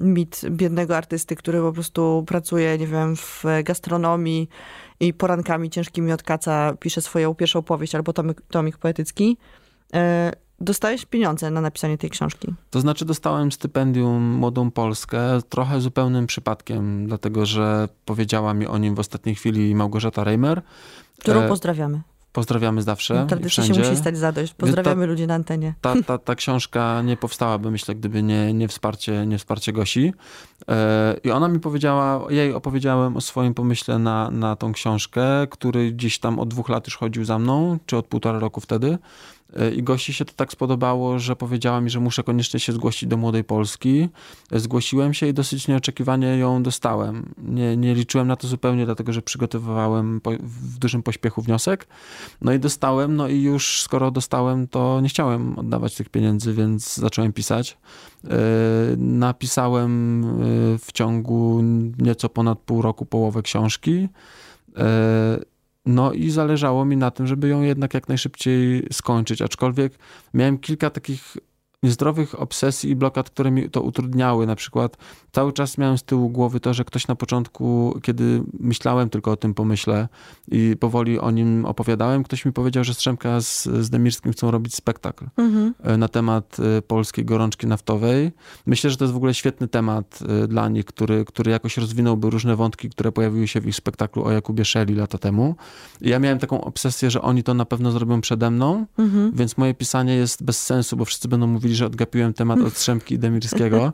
mit 0.00 0.40
biednego 0.50 0.96
artysty, 0.96 1.36
który 1.36 1.60
po 1.60 1.72
prostu 1.72 2.24
pracuje, 2.26 2.78
nie 2.78 2.86
wiem, 2.86 3.16
w 3.16 3.44
gastronomii 3.64 4.48
i 5.00 5.14
porankami 5.14 5.70
ciężkimi 5.70 6.12
od 6.12 6.22
kaca 6.22 6.74
pisze 6.80 7.00
swoją 7.00 7.34
pierwszą 7.34 7.62
powieść 7.62 7.94
albo 7.94 8.12
tomik, 8.12 8.40
tomik 8.50 8.78
poetycki. 8.78 9.38
E, 9.94 10.32
dostałeś 10.60 11.04
pieniądze 11.04 11.50
na 11.50 11.60
napisanie 11.60 11.98
tej 11.98 12.10
książki? 12.10 12.54
To 12.70 12.80
znaczy 12.80 13.04
dostałem 13.04 13.52
stypendium 13.52 14.22
Młodą 14.22 14.70
Polskę, 14.70 15.20
trochę 15.48 15.80
zupełnym 15.80 16.26
przypadkiem, 16.26 17.06
dlatego 17.06 17.46
że 17.46 17.88
powiedziała 18.04 18.54
mi 18.54 18.66
o 18.66 18.78
nim 18.78 18.94
w 18.94 18.98
ostatniej 18.98 19.34
chwili 19.34 19.74
Małgorzata 19.74 20.24
Reimer. 20.24 20.62
Którą 21.18 21.40
e, 21.40 21.48
pozdrawiamy. 21.48 22.00
Pozdrawiamy 22.36 22.82
zawsze. 22.82 23.26
Tradycji 23.28 23.64
się 23.64 23.74
musi 23.74 23.96
stać 23.96 24.18
zadość. 24.18 24.54
Pozdrawiamy 24.54 25.02
ta, 25.02 25.06
ludzi 25.06 25.26
na 25.26 25.34
antenie. 25.34 25.74
Ta, 25.80 26.02
ta, 26.02 26.18
ta 26.18 26.34
książka 26.34 27.02
nie 27.02 27.16
powstałaby, 27.16 27.70
myślę, 27.70 27.94
gdyby 27.94 28.22
nie, 28.22 28.52
nie, 28.54 28.68
wsparcie, 28.68 29.26
nie 29.26 29.38
wsparcie 29.38 29.72
Gosi. 29.72 30.12
E, 30.68 31.16
I 31.24 31.30
ona 31.30 31.48
mi 31.48 31.60
powiedziała, 31.60 32.32
jej 32.32 32.52
opowiedziałem 32.52 33.16
o 33.16 33.20
swoim 33.20 33.54
pomyśle 33.54 33.98
na, 33.98 34.30
na 34.30 34.56
tą 34.56 34.72
książkę, 34.72 35.46
który 35.50 35.92
gdzieś 35.92 36.18
tam 36.18 36.38
od 36.38 36.48
dwóch 36.48 36.68
lat 36.68 36.86
już 36.86 36.96
chodził 36.96 37.24
za 37.24 37.38
mną, 37.38 37.78
czy 37.86 37.96
od 37.96 38.06
półtora 38.06 38.38
roku 38.38 38.60
wtedy. 38.60 38.98
I 39.76 39.82
gości 39.82 40.12
się 40.12 40.24
to 40.24 40.32
tak 40.36 40.52
spodobało, 40.52 41.18
że 41.18 41.36
powiedziała 41.36 41.80
mi, 41.80 41.90
że 41.90 42.00
muszę 42.00 42.22
koniecznie 42.22 42.60
się 42.60 42.72
zgłosić 42.72 43.08
do 43.08 43.16
Młodej 43.16 43.44
Polski. 43.44 44.08
Zgłosiłem 44.52 45.14
się 45.14 45.26
i 45.26 45.34
dosyć 45.34 45.68
nieoczekiwanie 45.68 46.38
ją 46.38 46.62
dostałem. 46.62 47.32
Nie, 47.38 47.76
nie 47.76 47.94
liczyłem 47.94 48.28
na 48.28 48.36
to 48.36 48.48
zupełnie, 48.48 48.84
dlatego 48.84 49.12
że 49.12 49.22
przygotowywałem 49.22 50.20
w 50.40 50.78
dużym 50.78 51.02
pośpiechu 51.02 51.42
wniosek. 51.42 51.86
No 52.42 52.52
i 52.52 52.58
dostałem, 52.58 53.16
no 53.16 53.28
i 53.28 53.42
już 53.42 53.82
skoro 53.82 54.10
dostałem, 54.10 54.68
to 54.68 55.00
nie 55.00 55.08
chciałem 55.08 55.58
oddawać 55.58 55.94
tych 55.94 56.08
pieniędzy, 56.08 56.52
więc 56.52 56.96
zacząłem 56.96 57.32
pisać. 57.32 57.78
E, 58.24 58.36
napisałem 58.96 60.24
e, 60.24 60.78
w 60.78 60.92
ciągu 60.92 61.60
nieco 61.98 62.28
ponad 62.28 62.58
pół 62.58 62.82
roku 62.82 63.06
połowę 63.06 63.42
książki. 63.42 64.08
No 65.86 66.12
i 66.12 66.30
zależało 66.30 66.84
mi 66.84 66.96
na 66.96 67.10
tym, 67.10 67.26
żeby 67.26 67.48
ją 67.48 67.62
jednak 67.62 67.94
jak 67.94 68.08
najszybciej 68.08 68.86
skończyć, 68.92 69.42
aczkolwiek 69.42 69.98
miałem 70.34 70.58
kilka 70.58 70.90
takich 70.90 71.36
niezdrowych 71.82 72.40
obsesji 72.40 72.90
i 72.90 72.96
blokad, 72.96 73.30
które 73.30 73.50
mi 73.50 73.70
to 73.70 73.82
utrudniały. 73.82 74.46
Na 74.46 74.56
przykład 74.56 74.96
cały 75.32 75.52
czas 75.52 75.78
miałem 75.78 75.98
z 75.98 76.02
tyłu 76.02 76.30
głowy 76.30 76.60
to, 76.60 76.74
że 76.74 76.84
ktoś 76.84 77.08
na 77.08 77.14
początku, 77.14 77.98
kiedy 78.02 78.42
myślałem 78.60 79.10
tylko 79.10 79.30
o 79.30 79.36
tym 79.36 79.54
pomyśle 79.54 80.08
i 80.48 80.76
powoli 80.80 81.18
o 81.18 81.30
nim 81.30 81.64
opowiadałem, 81.64 82.22
ktoś 82.22 82.44
mi 82.44 82.52
powiedział, 82.52 82.84
że 82.84 82.94
Strzemka 82.94 83.40
z, 83.40 83.64
z 83.64 83.90
Demirskim 83.90 84.32
chcą 84.32 84.50
robić 84.50 84.74
spektakl 84.74 85.26
mhm. 85.36 85.74
E, 85.82 85.96
na 85.96 86.08
temat 86.08 86.56
e, 86.78 86.82
polskiej 86.82 87.24
gorączki 87.24 87.66
naftowej. 87.66 88.32
Myślę, 88.66 88.90
że 88.90 88.96
to 88.96 89.04
jest 89.04 89.14
w 89.14 89.16
ogóle 89.16 89.34
świetny 89.34 89.68
temat 89.68 90.18
e, 90.28 90.48
dla 90.48 90.68
nich, 90.68 90.84
który, 90.84 91.24
który 91.24 91.50
jakoś 91.50 91.76
rozwinąłby 91.76 92.30
różne 92.30 92.56
wątki, 92.56 92.90
które 92.90 93.12
pojawiły 93.12 93.48
się 93.48 93.60
w 93.60 93.66
ich 93.66 93.76
spektaklu 93.76 94.24
o 94.24 94.30
Jakubie 94.30 94.64
Szeli 94.64 94.94
lata 94.94 95.18
temu. 95.18 95.54
I 96.00 96.08
ja 96.08 96.18
miałem 96.18 96.38
taką 96.38 96.60
obsesję, 96.60 97.10
że 97.10 97.22
oni 97.22 97.42
to 97.42 97.54
na 97.54 97.64
pewno 97.64 97.90
zrobią 97.90 98.20
przede 98.20 98.50
mną, 98.50 98.86
mhm. 98.98 99.32
więc 99.34 99.56
moje 99.56 99.74
pisanie 99.74 100.14
jest 100.14 100.44
bez 100.44 100.62
sensu, 100.62 100.96
bo 100.96 101.04
wszyscy 101.04 101.28
będą 101.28 101.46
mówili, 101.66 101.76
że 101.76 101.86
odgapiłem 101.86 102.32
temat 102.32 102.60
od 102.60 102.72
Strzemki 102.72 103.14
i 103.14 103.18
Demirskiego 103.18 103.92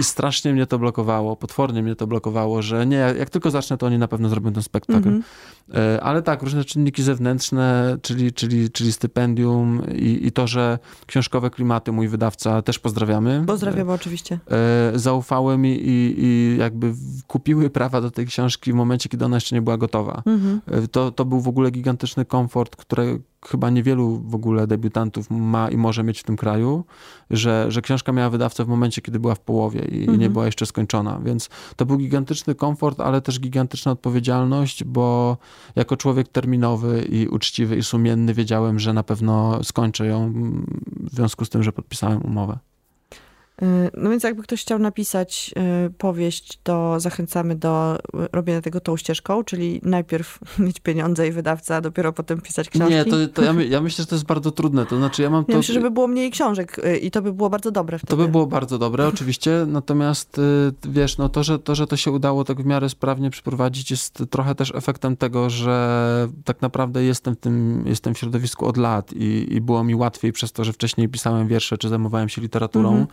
i 0.00 0.04
strasznie 0.04 0.52
mnie 0.52 0.66
to 0.66 0.78
blokowało, 0.78 1.36
potwornie 1.36 1.82
mnie 1.82 1.96
to 1.96 2.06
blokowało, 2.06 2.62
że 2.62 2.86
nie, 2.86 2.96
jak 3.18 3.30
tylko 3.30 3.50
zacznę, 3.50 3.78
to 3.78 3.86
oni 3.86 3.98
na 3.98 4.08
pewno 4.08 4.28
zrobią 4.28 4.52
ten 4.52 4.62
spektakl. 4.62 5.08
Mm 5.08 5.20
-hmm. 5.20 5.98
Ale 6.02 6.22
tak, 6.22 6.42
różne 6.42 6.64
czynniki 6.64 7.02
zewnętrzne, 7.02 7.96
czyli, 8.02 8.32
czyli, 8.32 8.70
czyli 8.70 8.92
stypendium 8.92 9.82
i, 9.94 10.26
i 10.26 10.32
to, 10.32 10.46
że 10.46 10.78
książkowe 11.06 11.50
klimaty, 11.50 11.92
mój 11.92 12.08
wydawca, 12.08 12.62
też 12.62 12.78
pozdrawiamy. 12.78 13.44
Pozdrawiamy 13.46 13.92
oczywiście. 13.92 14.38
E, 14.50 14.98
zaufały 14.98 15.58
mi 15.58 15.76
i, 15.82 16.14
i 16.18 16.56
jakby 16.58 16.94
kupiły 17.26 17.70
prawa 17.70 18.00
do 18.00 18.10
tej 18.10 18.26
książki 18.26 18.72
w 18.72 18.74
momencie, 18.74 19.08
kiedy 19.08 19.24
ona 19.24 19.36
jeszcze 19.36 19.54
nie 19.54 19.62
była 19.62 19.76
gotowa. 19.76 20.22
Mm 20.26 20.40
-hmm. 20.40 20.88
To, 20.88 21.10
to 21.10 21.24
był 21.24 21.40
w 21.40 21.48
ogóle 21.48 21.70
gigantyczny 21.70 22.24
komfort, 22.24 22.76
który, 22.76 23.20
chyba 23.48 23.70
niewielu 23.70 24.22
w 24.26 24.34
ogóle 24.34 24.66
debiutantów 24.66 25.30
ma 25.30 25.70
i 25.70 25.76
może 25.76 26.04
mieć 26.04 26.20
w 26.20 26.22
tym 26.22 26.36
kraju, 26.36 26.84
że, 27.30 27.66
że 27.68 27.82
książka 27.82 28.12
miała 28.12 28.30
wydawcę 28.30 28.64
w 28.64 28.68
momencie, 28.68 29.02
kiedy 29.02 29.20
była 29.20 29.34
w 29.34 29.40
połowie 29.40 29.80
i, 29.80 30.00
mhm. 30.00 30.18
nie 30.18 30.30
była 30.30 30.46
jeszcze 30.46 30.66
skończona. 30.66 31.20
Więc 31.24 31.48
to 31.76 31.86
był 31.86 31.96
gigantyczny 31.96 32.54
komfort, 32.54 33.00
ale 33.00 33.20
też 33.20 33.40
gigantyczna 33.40 33.92
odpowiedzialność, 33.92 34.84
bo 34.84 35.36
jako 35.76 35.96
człowiek 35.96 36.28
terminowy 36.28 37.02
i 37.02 37.28
uczciwy 37.28 37.76
i 37.76 37.82
sumienny 37.82 38.34
wiedziałem, 38.34 38.78
że 38.78 38.92
na 38.92 39.02
pewno 39.02 39.64
skończę 39.64 40.06
ją 40.06 40.32
w 41.00 41.14
związku 41.14 41.44
z 41.44 41.48
tym, 41.48 41.62
że 41.62 41.72
podpisałem 41.72 42.22
umowę. 42.22 42.58
Y, 43.62 43.90
no 43.96 44.10
więc 44.10 44.22
jakby 44.22 44.42
ktoś 44.42 44.62
chciał 44.62 44.78
napisać 44.78 45.54
y, 45.86 45.90
powieść, 45.90 46.58
to 46.62 47.00
zachęcamy 47.00 47.54
do 47.54 47.98
robienia 48.32 48.60
tego 48.60 48.80
tą 48.80 48.96
ścieżką, 48.96 49.44
czyli 49.44 49.80
najpierw 49.82 50.38
mieć 50.58 50.80
pieniądze 50.80 51.28
i 51.28 51.32
wydawca, 51.32 51.76
a 51.76 51.80
dopiero 51.80 52.12
potem 52.12 52.40
pisać 52.40 52.70
książki. 52.70 52.94
Nie, 52.94 53.04
to, 53.04 53.16
to 53.34 53.42
ja, 53.42 53.52
my, 53.58 53.66
ja, 53.66 53.80
myślę, 53.80 54.02
że 54.02 54.06
to 54.06 54.14
jest 54.14 54.26
bardzo 54.26 54.50
trudne. 54.50 54.86
To 54.86 54.96
znaczy 54.96 55.22
ja 55.22 55.30
mam 55.30 55.44
to... 55.44 55.52
Ja 55.52 55.58
myślę, 55.58 55.74
żeby 55.74 55.90
było 55.90 56.06
mniej 56.06 56.30
książek 56.30 56.78
y, 56.78 56.96
i 56.96 57.10
to 57.10 57.22
by 57.22 57.32
było 57.32 57.50
bardzo 57.50 57.70
dobre 57.70 57.98
wtedy. 57.98 58.10
To 58.10 58.16
by 58.16 58.28
było 58.28 58.46
bardzo 58.46 58.78
dobre, 58.78 59.08
oczywiście, 59.14 59.66
natomiast 59.66 60.40
wiesz, 60.88 61.18
no 61.18 61.28
to 61.28 61.42
że, 61.42 61.58
to, 61.58 61.74
że 61.74 61.86
to 61.86 61.96
się 61.96 62.10
udało 62.10 62.44
tak 62.44 62.62
w 62.62 62.66
miarę 62.66 62.88
sprawnie 62.88 63.30
przeprowadzić 63.30 63.90
jest 63.90 64.22
trochę 64.30 64.54
też 64.54 64.72
efektem 64.74 65.16
tego, 65.16 65.50
że 65.50 66.28
tak 66.44 66.62
naprawdę 66.62 67.04
jestem 67.04 67.34
w 67.34 67.38
tym, 67.38 67.84
jestem 67.86 68.14
w 68.14 68.18
środowisku 68.18 68.66
od 68.66 68.76
lat 68.76 69.12
i, 69.12 69.46
i 69.50 69.60
było 69.60 69.84
mi 69.84 69.94
łatwiej 69.94 70.32
przez 70.32 70.52
to, 70.52 70.64
że 70.64 70.72
wcześniej 70.72 71.08
pisałem 71.08 71.48
wiersze, 71.48 71.78
czy 71.78 71.88
zajmowałem 71.88 72.28
się 72.28 72.42
literaturą. 72.42 72.88
Mhm 72.88 73.06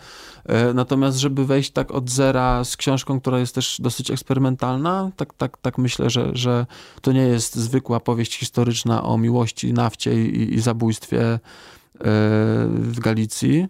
natomiast, 0.74 1.18
żeby 1.18 1.46
wejść 1.46 1.72
tak 1.72 1.92
od 1.92 2.10
zera 2.10 2.64
z 2.64 2.78
książką, 2.78 3.20
która 3.20 3.40
jest 3.40 3.56
też 3.56 3.82
dosyć 3.82 4.12
eksperymentalna, 4.12 5.12
tak, 5.16 5.34
tak, 5.34 5.58
tak 5.58 5.78
myślę, 5.78 6.10
że, 6.10 6.30
że 6.34 6.66
to 7.02 7.12
nie 7.12 7.22
jest 7.22 7.56
zwykła 7.56 8.00
powieść 8.00 8.38
historyczna 8.38 9.04
o 9.04 9.18
miłości, 9.18 9.74
nafcie 9.74 10.26
i, 10.26 10.54
i 10.54 10.60
zabójstwie 10.60 11.22
e, 11.22 11.40
w 12.70 13.00
Galicji. 13.00 13.68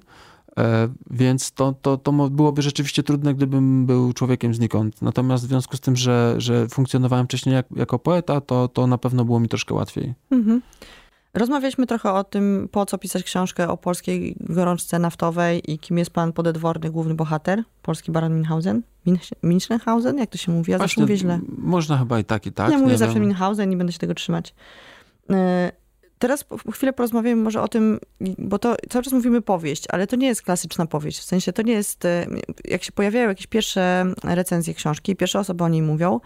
E, 0.59 0.89
więc 1.09 1.51
to, 1.51 1.75
to, 1.81 1.97
to 1.97 2.11
byłoby 2.11 2.61
rzeczywiście 2.61 3.03
trudne, 3.03 3.33
gdybym 3.33 3.85
był 3.85 4.13
człowiekiem 4.13 4.53
znikąd. 4.53 5.01
Natomiast 5.01 5.45
w 5.45 5.47
związku 5.47 5.77
z 5.77 5.79
tym, 5.79 5.95
że, 5.95 6.35
że 6.37 6.67
funkcjonowałem 6.67 7.25
wcześniej 7.25 7.55
jak, 7.55 7.65
jako 7.75 7.99
poeta, 7.99 8.41
to, 8.41 8.67
to 8.67 8.87
na 8.87 8.97
pewno 8.97 9.25
było 9.25 9.39
mi 9.39 9.47
troszkę 9.47 9.73
łatwiej. 9.73 10.13
Mhm. 10.31 10.61
Rozmawialiśmy 11.33 11.87
trochę 11.87 12.13
o 12.13 12.23
tym, 12.23 12.69
po 12.71 12.85
co 12.85 12.97
pisać 12.97 13.23
książkę 13.23 13.67
o 13.67 13.77
polskiej 13.77 14.35
gorączce 14.39 14.99
naftowej 14.99 15.71
i 15.71 15.79
kim 15.79 15.97
jest 15.97 16.11
pan 16.11 16.33
podedworny 16.33 16.89
główny 16.89 17.13
bohater, 17.13 17.63
polski 17.81 18.11
baron 18.11 18.35
Minhausen. 18.35 18.81
Minchenhausen? 19.43 20.17
Jak 20.17 20.29
to 20.29 20.37
się 20.37 20.51
mówi? 20.51 20.71
Ja 20.71 20.77
Właśnie, 20.77 20.87
zawsze 20.87 21.01
mówię 21.01 21.17
źle. 21.17 21.39
Można 21.57 21.97
chyba 21.97 22.19
i 22.19 22.23
tak, 22.23 22.45
i 22.45 22.51
tak. 22.51 22.71
Ja 22.71 22.77
mówię 22.77 22.97
zawsze 22.97 23.13
wiem. 23.13 23.23
Minhausen 23.23 23.71
i 23.71 23.75
będę 23.75 23.93
się 23.93 23.99
tego 23.99 24.13
trzymać. 24.13 24.53
E, 25.29 25.71
teraz 26.19 26.45
chwilę 26.71 26.93
porozmawiamy 26.93 27.41
może 27.41 27.61
o 27.61 27.67
tym, 27.67 27.99
bo 28.37 28.59
to 28.59 28.75
cały 28.89 29.03
czas 29.03 29.13
mówimy 29.13 29.41
powieść, 29.41 29.83
ale 29.89 30.07
to 30.07 30.15
nie 30.15 30.27
jest 30.27 30.41
klasyczna 30.41 30.85
powieść. 30.85 31.19
W 31.19 31.23
sensie 31.23 31.53
to 31.53 31.61
nie 31.61 31.73
jest, 31.73 32.05
e, 32.05 32.25
jak 32.65 32.83
się 32.83 32.91
pojawiają 32.91 33.29
jakieś 33.29 33.47
pierwsze 33.47 34.05
recenzje 34.23 34.73
książki, 34.73 35.15
pierwsze 35.15 35.39
osoby 35.39 35.63
o 35.63 35.69
niej 35.69 35.81
mówią, 35.81 36.19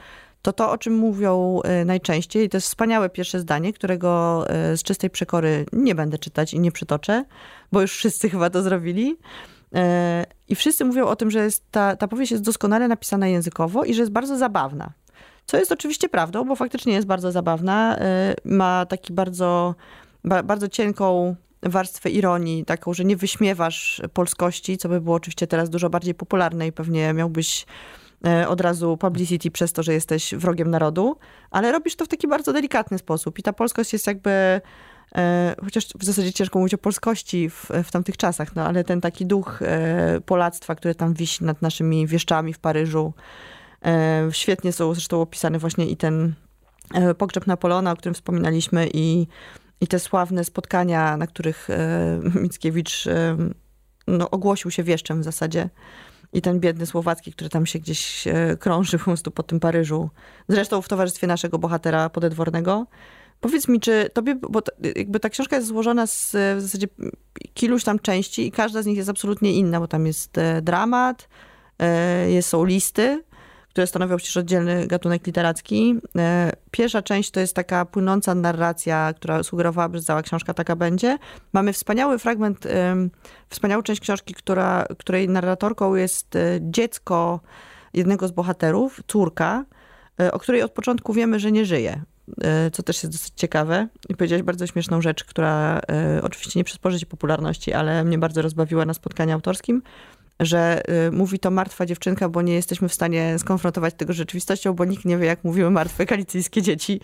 to 0.45 0.53
to, 0.53 0.71
o 0.71 0.77
czym 0.77 0.93
mówią 0.93 1.59
e, 1.63 1.85
najczęściej, 1.85 2.49
to 2.49 2.57
jest 2.57 2.67
wspaniałe 2.67 3.09
pierwsze 3.09 3.39
zdanie, 3.39 3.73
którego 3.73 4.43
e, 4.49 4.77
z 4.77 4.83
czystej 4.83 5.09
przekory 5.09 5.65
nie 5.73 5.95
będę 5.95 6.17
czytać 6.17 6.53
i 6.53 6.59
nie 6.59 6.71
przytoczę, 6.71 7.25
bo 7.71 7.81
już 7.81 7.91
wszyscy 7.91 8.29
chyba 8.29 8.49
to 8.49 8.61
zrobili. 8.61 9.17
E, 9.75 10.25
I 10.47 10.55
wszyscy 10.55 10.85
mówią 10.85 11.05
o 11.05 11.15
tym, 11.15 11.31
że 11.31 11.39
jest 11.39 11.63
ta, 11.71 11.95
ta 11.95 12.07
powieść 12.07 12.31
jest 12.31 12.43
doskonale 12.43 12.87
napisana 12.87 13.27
językowo 13.27 13.83
i 13.83 13.93
że 13.93 14.01
jest 14.01 14.11
bardzo 14.11 14.37
zabawna. 14.37 14.93
Co 15.45 15.57
jest 15.57 15.71
oczywiście 15.71 16.09
prawdą, 16.09 16.43
bo 16.43 16.55
faktycznie 16.55 16.93
jest 16.93 17.07
bardzo 17.07 17.31
zabawna. 17.31 17.99
Ma 18.45 18.85
taki 18.85 19.13
bardzo, 19.13 19.75
bardzo 20.23 20.67
cienką 20.67 21.35
warstwę 21.63 22.09
ironii, 22.09 22.65
taką, 22.65 22.93
że 22.93 23.05
nie 23.05 23.15
wyśmiewasz 23.15 24.01
polskości, 24.13 24.77
co 24.77 24.89
by 24.89 25.01
było 25.01 25.15
oczywiście 25.15 25.47
teraz 25.47 25.69
dużo 25.69 25.89
bardziej 25.89 26.15
popularne 26.15 26.67
i 26.67 26.71
pewnie 26.71 27.13
miałbyś 27.13 27.65
od 28.47 28.61
razu 28.61 28.97
publicity 28.97 29.51
przez 29.51 29.73
to, 29.73 29.83
że 29.83 29.93
jesteś 29.93 30.35
wrogiem 30.35 30.71
narodu, 30.71 31.17
ale 31.51 31.71
robisz 31.71 31.95
to 31.95 32.05
w 32.05 32.07
taki 32.07 32.27
bardzo 32.27 32.53
delikatny 32.53 32.97
sposób 32.97 33.39
i 33.39 33.43
ta 33.43 33.53
polskość 33.53 33.93
jest 33.93 34.07
jakby 34.07 34.61
e, 35.15 35.55
chociaż 35.63 35.87
w 35.99 36.03
zasadzie 36.03 36.33
ciężko 36.33 36.59
mówić 36.59 36.73
o 36.73 36.77
polskości 36.77 37.49
w, 37.49 37.69
w 37.83 37.91
tamtych 37.91 38.17
czasach, 38.17 38.55
no 38.55 38.65
ale 38.65 38.83
ten 38.83 39.01
taki 39.01 39.25
duch 39.25 39.61
e, 39.61 40.21
polactwa, 40.25 40.75
który 40.75 40.95
tam 40.95 41.13
wisi 41.13 41.43
nad 41.43 41.61
naszymi 41.61 42.07
wieszczami 42.07 42.53
w 42.53 42.59
Paryżu, 42.59 43.13
świetnie 44.31 44.71
są 44.71 44.93
zresztą 44.93 45.21
opisane 45.21 45.59
właśnie 45.59 45.85
i 45.85 45.97
ten 45.97 46.33
pogrzeb 47.17 47.47
Napoleona, 47.47 47.91
o 47.91 47.95
którym 47.95 48.13
wspominaliśmy 48.13 48.89
i 48.93 49.27
i 49.81 49.87
te 49.87 49.99
sławne 49.99 50.43
spotkania, 50.43 51.17
na 51.17 51.27
których 51.27 51.69
e, 51.69 52.19
Mickiewicz 52.41 53.07
e, 53.07 53.37
no, 54.07 54.29
ogłosił 54.29 54.71
się 54.71 54.83
wieszczem 54.83 55.21
w 55.21 55.23
zasadzie. 55.23 55.69
I 56.35 56.41
ten 56.41 56.59
biedny 56.59 56.85
Słowacki, 56.85 57.31
który 57.31 57.49
tam 57.49 57.65
się 57.65 57.79
gdzieś 57.79 58.27
e, 58.27 58.57
krąży 58.59 58.97
po 58.97 59.03
prostu 59.03 59.31
po 59.31 59.43
tym 59.43 59.59
Paryżu. 59.59 60.09
Zresztą 60.47 60.81
w 60.81 60.87
towarzystwie 60.87 61.27
naszego 61.27 61.59
bohatera 61.59 62.09
podedwornego. 62.09 62.85
Powiedz 63.41 63.67
mi, 63.67 63.79
czy 63.79 64.09
tobie, 64.13 64.35
bo 64.49 64.61
jakby 64.95 65.19
ta 65.19 65.29
książka 65.29 65.55
jest 65.55 65.67
złożona 65.67 66.07
z 66.07 66.31
w 66.57 66.61
zasadzie 66.61 66.87
kiluś 67.53 67.83
tam 67.83 67.99
części 67.99 68.47
i 68.47 68.51
każda 68.51 68.81
z 68.81 68.85
nich 68.85 68.97
jest 68.97 69.09
absolutnie 69.09 69.53
inna, 69.53 69.79
bo 69.79 69.87
tam 69.87 70.07
jest 70.07 70.35
dramat, 70.61 71.29
jest, 72.27 72.49
są 72.49 72.65
listy, 72.65 73.23
które 73.75 73.87
stanowią 73.87 74.17
przecież 74.17 74.37
oddzielny 74.37 74.87
gatunek 74.87 75.27
literacki. 75.27 75.99
E, 76.17 76.51
pierwsza 76.71 77.01
część 77.01 77.31
to 77.31 77.39
jest 77.39 77.55
taka 77.55 77.85
płynąca 77.85 78.35
narracja, 78.35 79.13
która 79.15 79.43
sugerowała, 79.43 79.89
że 79.93 80.01
cała 80.01 80.21
książka 80.21 80.53
taka 80.53 80.75
będzie. 80.75 81.17
Mamy 81.53 81.73
wspaniały 81.73 82.19
fragment, 82.19 82.67
wspaniałą 83.49 83.83
część 83.83 84.01
książki, 84.01 84.33
która, 84.33 84.85
której 84.99 85.29
narratorką 85.29 85.95
jest 85.95 86.35
e, 86.35 86.59
dziecko 86.61 87.39
jednego 87.93 88.27
z 88.27 88.31
bohaterów, 88.31 89.01
córka, 89.07 89.65
e, 90.19 90.31
o 90.31 90.39
której 90.39 90.61
od 90.61 90.71
początku 90.71 91.13
wiemy, 91.13 91.39
że 91.39 91.51
nie 91.51 91.65
żyje 91.65 92.01
co 92.71 92.83
też 92.83 93.03
jest 93.03 93.15
dosyć 93.15 93.33
ciekawe. 93.35 93.87
I 94.09 94.15
powiedziałeś 94.15 94.43
bardzo 94.43 94.67
śmieszną 94.67 95.01
rzecz, 95.01 95.23
która 95.23 95.81
oczywiście 96.21 96.59
nie 96.59 96.63
przysporzy 96.63 96.99
ci 96.99 97.05
popularności, 97.05 97.73
ale 97.73 98.03
mnie 98.03 98.17
bardzo 98.17 98.41
rozbawiła 98.41 98.85
na 98.85 98.93
spotkaniu 98.93 99.33
autorskim 99.33 99.81
że 100.39 100.81
y, 101.07 101.11
mówi 101.11 101.39
to 101.39 101.51
martwa 101.51 101.85
dziewczynka, 101.85 102.29
bo 102.29 102.41
nie 102.41 102.53
jesteśmy 102.53 102.89
w 102.89 102.93
stanie 102.93 103.39
skonfrontować 103.39 103.93
tego 103.93 104.13
z 104.13 104.15
rzeczywistością, 104.15 104.73
bo 104.73 104.85
nikt 104.85 105.05
nie 105.05 105.17
wie, 105.17 105.25
jak 105.25 105.43
mówiły 105.43 105.71
martwe 105.71 106.05
galicyjskie 106.05 106.61
dzieci. 106.61 107.01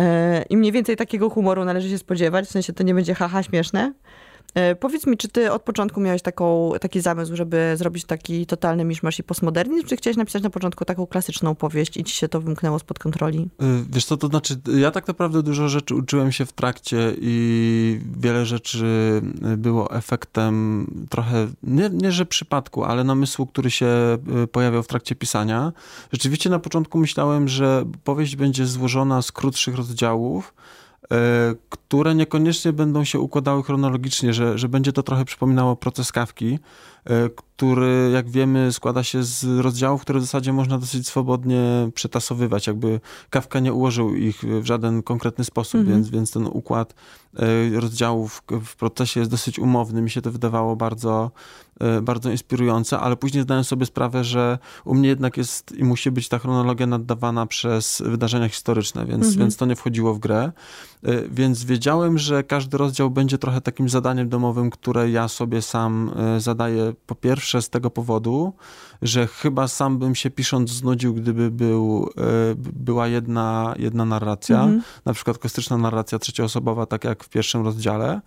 Y, 0.00 0.02
I 0.50 0.56
mniej 0.56 0.72
więcej 0.72 0.96
takiego 0.96 1.30
humoru 1.30 1.64
należy 1.64 1.90
się 1.90 1.98
spodziewać, 1.98 2.46
w 2.46 2.50
sensie 2.50 2.72
to 2.72 2.82
nie 2.82 2.94
będzie 2.94 3.14
haha 3.14 3.42
śmieszne, 3.42 3.92
E, 3.92 4.21
powiedz 4.80 5.06
mi, 5.06 5.16
czy 5.16 5.28
ty 5.28 5.52
od 5.52 5.62
początku 5.62 6.00
miałeś 6.00 6.22
taką, 6.22 6.72
taki 6.80 7.00
zamysł, 7.00 7.36
żeby 7.36 7.74
zrobić 7.76 8.04
taki 8.04 8.46
totalny 8.46 8.84
miszmasz 8.84 9.18
i 9.18 9.22
postmodernizm, 9.22 9.86
czy 9.86 9.96
chciałeś 9.96 10.16
napisać 10.16 10.42
na 10.42 10.50
początku 10.50 10.84
taką 10.84 11.06
klasyczną 11.06 11.54
powieść 11.54 11.96
i 11.96 12.04
ci 12.04 12.16
się 12.16 12.28
to 12.28 12.40
wymknęło 12.40 12.78
spod 12.78 12.98
kontroli? 12.98 13.48
E, 13.60 13.64
wiesz 13.92 14.04
co, 14.04 14.16
to 14.16 14.26
znaczy, 14.26 14.60
ja 14.76 14.90
tak 14.90 15.08
naprawdę 15.08 15.42
dużo 15.42 15.68
rzeczy 15.68 15.94
uczyłem 15.94 16.32
się 16.32 16.46
w 16.46 16.52
trakcie 16.52 17.14
i 17.20 18.00
wiele 18.16 18.46
rzeczy 18.46 19.22
było 19.56 19.94
efektem 19.94 20.86
trochę, 21.10 21.48
nie, 21.62 21.90
nie 21.90 22.12
że 22.12 22.26
przypadku, 22.26 22.84
ale 22.84 23.04
namysłu, 23.04 23.46
który 23.46 23.70
się 23.70 23.86
e, 23.86 24.18
pojawiał 24.52 24.82
w 24.82 24.88
trakcie 24.88 25.14
pisania. 25.14 25.72
Rzeczywiście 26.12 26.50
na 26.50 26.58
początku 26.58 26.98
myślałem, 26.98 27.48
że 27.48 27.84
powieść 28.04 28.36
będzie 28.36 28.66
złożona 28.66 29.22
z 29.22 29.32
krótszych 29.32 29.74
rozdziałów, 29.74 30.54
E, 30.54 30.81
które 31.68 32.14
niekoniecznie 32.14 32.72
będą 32.72 33.04
się 33.04 33.20
układały 33.20 33.62
chronologicznie, 33.62 34.32
że, 34.32 34.58
że 34.58 34.68
będzie 34.68 34.92
to 34.92 35.02
trochę 35.02 35.24
przypominało 35.24 35.76
proces 35.76 36.12
kawki, 36.12 36.58
e, 37.06 37.28
który, 37.62 38.10
jak 38.12 38.30
wiemy, 38.30 38.72
składa 38.72 39.02
się 39.02 39.22
z 39.22 39.44
rozdziałów, 39.44 40.02
które 40.02 40.18
w 40.18 40.22
zasadzie 40.22 40.52
można 40.52 40.78
dosyć 40.78 41.06
swobodnie 41.06 41.90
przetasowywać. 41.94 42.66
Jakby 42.66 43.00
Kawka 43.30 43.60
nie 43.60 43.72
ułożył 43.72 44.14
ich 44.14 44.42
w 44.44 44.64
żaden 44.64 45.02
konkretny 45.02 45.44
sposób, 45.44 45.80
mhm. 45.80 45.96
więc, 45.96 46.10
więc 46.10 46.30
ten 46.30 46.46
układ 46.46 46.94
e, 47.36 47.80
rozdziałów 47.80 48.42
w 48.64 48.76
procesie 48.76 49.20
jest 49.20 49.30
dosyć 49.30 49.58
umowny. 49.58 50.02
Mi 50.02 50.10
się 50.10 50.22
to 50.22 50.32
wydawało 50.32 50.76
bardzo, 50.76 51.30
bardzo 52.02 52.30
inspirujące, 52.30 52.98
ale 52.98 53.16
później 53.16 53.42
zdałem 53.42 53.64
sobie 53.64 53.86
sprawę, 53.86 54.24
że 54.24 54.58
u 54.84 54.94
mnie 54.94 55.08
jednak 55.08 55.36
jest 55.36 55.72
i 55.72 55.84
musi 55.84 56.10
być 56.10 56.28
ta 56.28 56.38
chronologia 56.38 56.86
naddawana 56.86 57.46
przez 57.46 58.02
wydarzenia 58.06 58.48
historyczne, 58.48 59.06
więc, 59.06 59.22
mhm. 59.22 59.38
więc 59.38 59.56
to 59.56 59.66
nie 59.66 59.76
wchodziło 59.76 60.14
w 60.14 60.18
grę. 60.18 60.52
E, 61.02 61.28
więc 61.28 61.64
wiedziałem, 61.64 62.18
że 62.18 62.44
każdy 62.44 62.78
rozdział 62.78 63.10
będzie 63.10 63.38
trochę 63.38 63.60
takim 63.60 63.88
zadaniem 63.88 64.28
domowym, 64.28 64.70
które 64.70 65.10
ja 65.10 65.28
sobie 65.28 65.62
sam 65.62 66.10
e, 66.16 66.40
zadaję 66.40 66.94
po 67.06 67.14
pierwsze 67.14 67.51
z 67.60 67.70
tego 67.70 67.90
powodu, 67.90 68.52
że 69.02 69.26
chyba 69.26 69.68
sam 69.68 69.98
bym 69.98 70.14
się 70.14 70.30
pisząc 70.30 70.70
znudził, 70.70 71.14
gdyby 71.14 71.50
był, 71.50 72.10
e, 72.18 72.22
była 72.56 73.08
jedna, 73.08 73.74
jedna 73.78 74.04
narracja, 74.04 74.62
mhm. 74.62 74.82
na 75.04 75.12
przykład 75.12 75.38
kostyczna 75.38 75.78
narracja 75.78 76.18
trzecioosobowa, 76.18 76.86
tak 76.86 77.04
jak 77.04 77.24
w 77.24 77.28
pierwszym 77.28 77.64
rozdziale, 77.64 78.20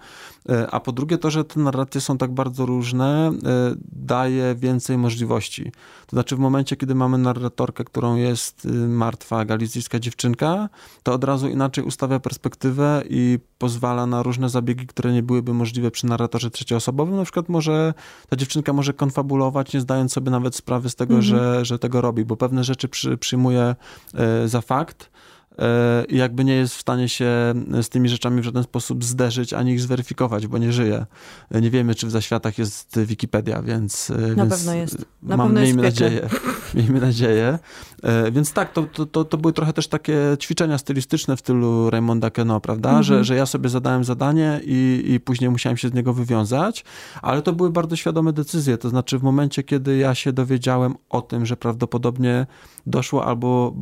a 0.71 0.79
po 0.79 0.91
drugie 0.91 1.17
to, 1.17 1.31
że 1.31 1.43
te 1.45 1.59
narracje 1.59 2.01
są 2.01 2.17
tak 2.17 2.33
bardzo 2.33 2.65
różne, 2.65 3.31
daje 3.91 4.55
więcej 4.55 4.97
możliwości. 4.97 5.71
To 6.07 6.15
znaczy 6.15 6.35
w 6.35 6.39
momencie, 6.39 6.75
kiedy 6.75 6.95
mamy 6.95 7.17
narratorkę, 7.17 7.83
którą 7.83 8.15
jest 8.15 8.67
martwa 8.87 9.45
galicyjska 9.45 9.99
dziewczynka, 9.99 10.69
to 11.03 11.13
od 11.13 11.23
razu 11.23 11.47
inaczej 11.47 11.83
ustawia 11.83 12.19
perspektywę 12.19 13.03
i 13.09 13.39
pozwala 13.57 14.05
na 14.05 14.23
różne 14.23 14.49
zabiegi, 14.49 14.87
które 14.87 15.13
nie 15.13 15.23
byłyby 15.23 15.53
możliwe 15.53 15.91
przy 15.91 16.05
narratorze 16.05 16.51
trzecioosobowym. 16.51 17.15
Na 17.15 17.23
przykład 17.23 17.49
może 17.49 17.93
ta 18.29 18.35
dziewczynka 18.35 18.73
może 18.73 18.93
konfabulować, 19.15 19.73
nie 19.73 19.81
zdając 19.81 20.13
sobie 20.13 20.31
nawet 20.31 20.55
sprawy 20.55 20.89
z 20.89 20.95
tego, 20.95 21.15
mhm. 21.15 21.23
że, 21.23 21.65
że 21.65 21.79
tego 21.79 22.01
robi, 22.01 22.25
bo 22.25 22.37
pewne 22.37 22.63
rzeczy 22.63 22.87
przy, 22.87 23.17
przyjmuje 23.17 23.75
e, 24.13 24.47
za 24.47 24.61
fakt, 24.61 25.09
jakby 26.09 26.43
nie 26.43 26.55
jest 26.55 26.75
w 26.75 26.81
stanie 26.81 27.09
się 27.09 27.53
z 27.81 27.89
tymi 27.89 28.09
rzeczami 28.09 28.41
w 28.41 28.43
żaden 28.43 28.63
sposób 28.63 29.03
zderzyć, 29.03 29.53
ani 29.53 29.71
ich 29.71 29.81
zweryfikować, 29.81 30.47
bo 30.47 30.57
nie 30.57 30.73
żyje. 30.73 31.05
E, 31.51 31.61
nie 31.61 31.69
wiemy, 31.69 31.95
czy 31.95 32.07
w 32.07 32.11
zaświatach 32.11 32.57
jest 32.57 32.99
Wikipedia, 32.99 33.61
więc... 33.61 34.09
E, 34.09 34.13
Na 34.13 34.45
więc 34.45 34.49
pewno 34.49 34.73
jest. 34.73 35.05
Na 35.23 35.37
mam, 35.37 35.47
pewno 35.47 35.61
miejmy 35.61 35.83
jest 35.83 35.99
nadzieję. 35.99 36.29
Miejmy 36.75 37.01
nadzieję. 37.01 37.59
Więc 38.31 38.53
tak, 38.53 38.73
to, 38.73 38.83
to, 39.11 39.25
to 39.25 39.37
były 39.37 39.53
trochę 39.53 39.73
też 39.73 39.87
takie 39.87 40.17
ćwiczenia 40.39 40.77
stylistyczne 40.77 41.37
w 41.37 41.39
stylu 41.39 41.89
Raymonda 41.89 42.29
Keno, 42.29 42.61
prawda? 42.61 42.89
Mhm. 42.89 43.03
Że, 43.03 43.23
że 43.23 43.35
ja 43.35 43.45
sobie 43.45 43.69
zadałem 43.69 44.03
zadanie 44.03 44.61
i, 44.63 45.03
i 45.07 45.19
później 45.19 45.49
musiałem 45.49 45.77
się 45.77 45.89
z 45.89 45.93
niego 45.93 46.13
wywiązać, 46.13 46.85
ale 47.21 47.41
to 47.41 47.53
były 47.53 47.69
bardzo 47.69 47.95
świadome 47.95 48.33
decyzje. 48.33 48.77
To 48.77 48.89
znaczy 48.89 49.19
w 49.19 49.23
momencie, 49.23 49.63
kiedy 49.63 49.97
ja 49.97 50.15
się 50.15 50.33
dowiedziałem 50.33 50.95
o 51.09 51.21
tym, 51.21 51.45
że 51.45 51.57
prawdopodobnie 51.57 52.47
doszło 52.87 53.25
albo 53.25 53.73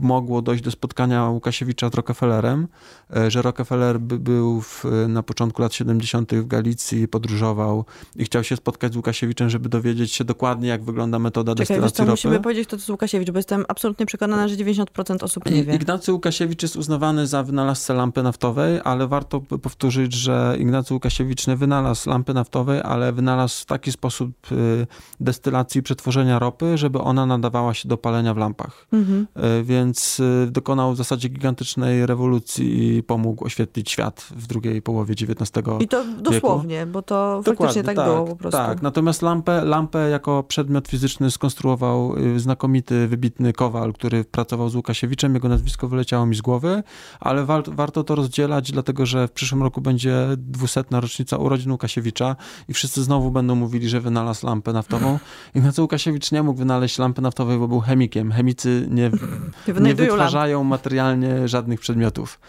mogło 0.00 0.42
dojść 0.42 0.64
do 0.64 0.70
spotkania 0.70 1.28
Łukasiewicza 1.28 1.88
z 1.88 1.94
Rockefellerem, 1.94 2.68
e, 3.16 3.30
że 3.30 3.42
Rockefeller 3.42 4.00
by 4.00 4.18
był 4.18 4.60
w, 4.60 4.84
na 5.08 5.22
początku 5.22 5.62
lat 5.62 5.74
70. 5.74 6.32
w 6.34 6.46
Galicji, 6.46 7.08
podróżował 7.08 7.84
i 8.16 8.24
chciał 8.24 8.44
się 8.44 8.56
spotkać 8.56 8.92
z 8.92 8.96
Łukasiewiczem, 8.96 9.50
żeby 9.50 9.68
dowiedzieć 9.68 10.12
się 10.12 10.24
dokładnie, 10.24 10.68
jak 10.68 10.84
wygląda 10.84 11.18
metoda 11.18 11.54
Czekaj, 11.54 11.66
destylacji 11.66 12.00
ropy. 12.00 12.10
musimy 12.10 12.40
powiedzieć, 12.40 12.68
to 12.68 12.76
jest 12.76 12.90
Łukasiewicz, 12.90 13.30
bo 13.30 13.38
jestem 13.38 13.64
absolutnie 13.68 14.06
przekonana, 14.06 14.48
że 14.48 14.56
90% 14.56 15.24
osób 15.24 15.50
nie 15.50 15.64
wie. 15.64 15.74
Ignacy 15.74 16.12
Łukasiewicz 16.12 16.62
jest 16.62 16.76
uznawany 16.76 17.26
za 17.26 17.42
wynalazcę 17.42 17.94
lampy 17.94 18.22
naftowej, 18.22 18.80
ale 18.84 19.08
warto 19.08 19.40
powtórzyć, 19.40 20.12
że 20.12 20.56
Ignacy 20.58 20.94
Łukasiewicz 20.94 21.46
nie 21.46 21.56
wynalazł 21.56 22.10
lampy 22.10 22.34
naftowej, 22.34 22.80
ale 22.84 23.12
wynalazł 23.12 23.62
w 23.62 23.64
taki 23.64 23.92
sposób 23.92 24.52
y, 24.52 24.86
destylacji 25.20 25.78
i 25.78 25.82
przetworzenia 25.82 26.38
ropy, 26.38 26.78
żeby 26.78 26.98
ona 26.98 27.26
nadawała 27.26 27.74
się 27.74 27.88
do 27.88 27.96
palenia 27.96 28.34
w 28.34 28.36
lampie 28.36 28.51
lampach. 28.52 28.86
Mhm. 28.92 29.26
E, 29.34 29.62
więc 29.62 30.20
e, 30.20 30.50
dokonał 30.50 30.92
w 30.92 30.96
zasadzie 30.96 31.28
gigantycznej 31.28 32.06
rewolucji 32.06 32.96
i 32.96 33.02
pomógł 33.02 33.44
oświetlić 33.44 33.90
świat 33.90 34.28
w 34.36 34.46
drugiej 34.46 34.82
połowie 34.82 35.14
XIX 35.14 35.66
I 35.80 35.88
to 35.88 36.04
dosłownie, 36.18 36.78
wieku. 36.78 36.92
bo 36.92 37.02
to 37.02 37.40
Dokładnie, 37.44 37.56
faktycznie 37.56 37.82
tak, 37.82 37.96
tak, 37.96 38.06
było 38.06 38.26
po 38.26 38.36
prostu. 38.36 38.58
Tak, 38.58 38.82
natomiast 38.82 39.22
lampę, 39.22 39.64
lampę 39.64 40.08
jako 40.08 40.42
przedmiot 40.42 40.88
fizyczny 40.88 41.30
skonstruował 41.30 42.16
y, 42.18 42.40
znakomity, 42.40 43.08
wybitny 43.08 43.52
kowal, 43.52 43.92
który 43.92 44.24
pracował 44.24 44.68
z 44.68 44.74
Łukasiewiczem. 44.74 45.34
Jego 45.34 45.48
nazwisko 45.48 45.88
wyleciało 45.88 46.26
mi 46.26 46.34
z 46.34 46.40
głowy, 46.40 46.82
ale 47.20 47.44
wa 47.44 47.62
warto 47.66 48.04
to 48.04 48.14
rozdzielać, 48.14 48.72
dlatego 48.72 49.06
że 49.06 49.28
w 49.28 49.32
przyszłym 49.32 49.62
roku 49.62 49.80
będzie 49.80 50.16
dwusetna 50.36 51.00
rocznica 51.00 51.36
urodzin 51.36 51.72
Łukasiewicza 51.72 52.36
i 52.68 52.74
wszyscy 52.74 53.02
znowu 53.02 53.30
będą 53.30 53.54
mówili, 53.54 53.88
że 53.88 54.00
wynalazł 54.00 54.46
lampę 54.46 54.72
naftową. 54.72 55.18
Ignacy 55.54 55.82
Łukasiewicz 55.82 56.32
nie 56.32 56.42
mógł 56.42 56.58
wynaleźć 56.58 56.98
lampy 56.98 57.22
naftowej, 57.22 57.58
bo 57.58 57.68
był 57.68 57.80
chemikiem 57.80 58.30
chemicy 58.42 58.86
nie, 58.90 59.10
nie 59.80 59.94
wytwarzają 59.94 60.64
materialnie 60.64 61.48
żadnych 61.48 61.80
przedmiotów. 61.80 62.40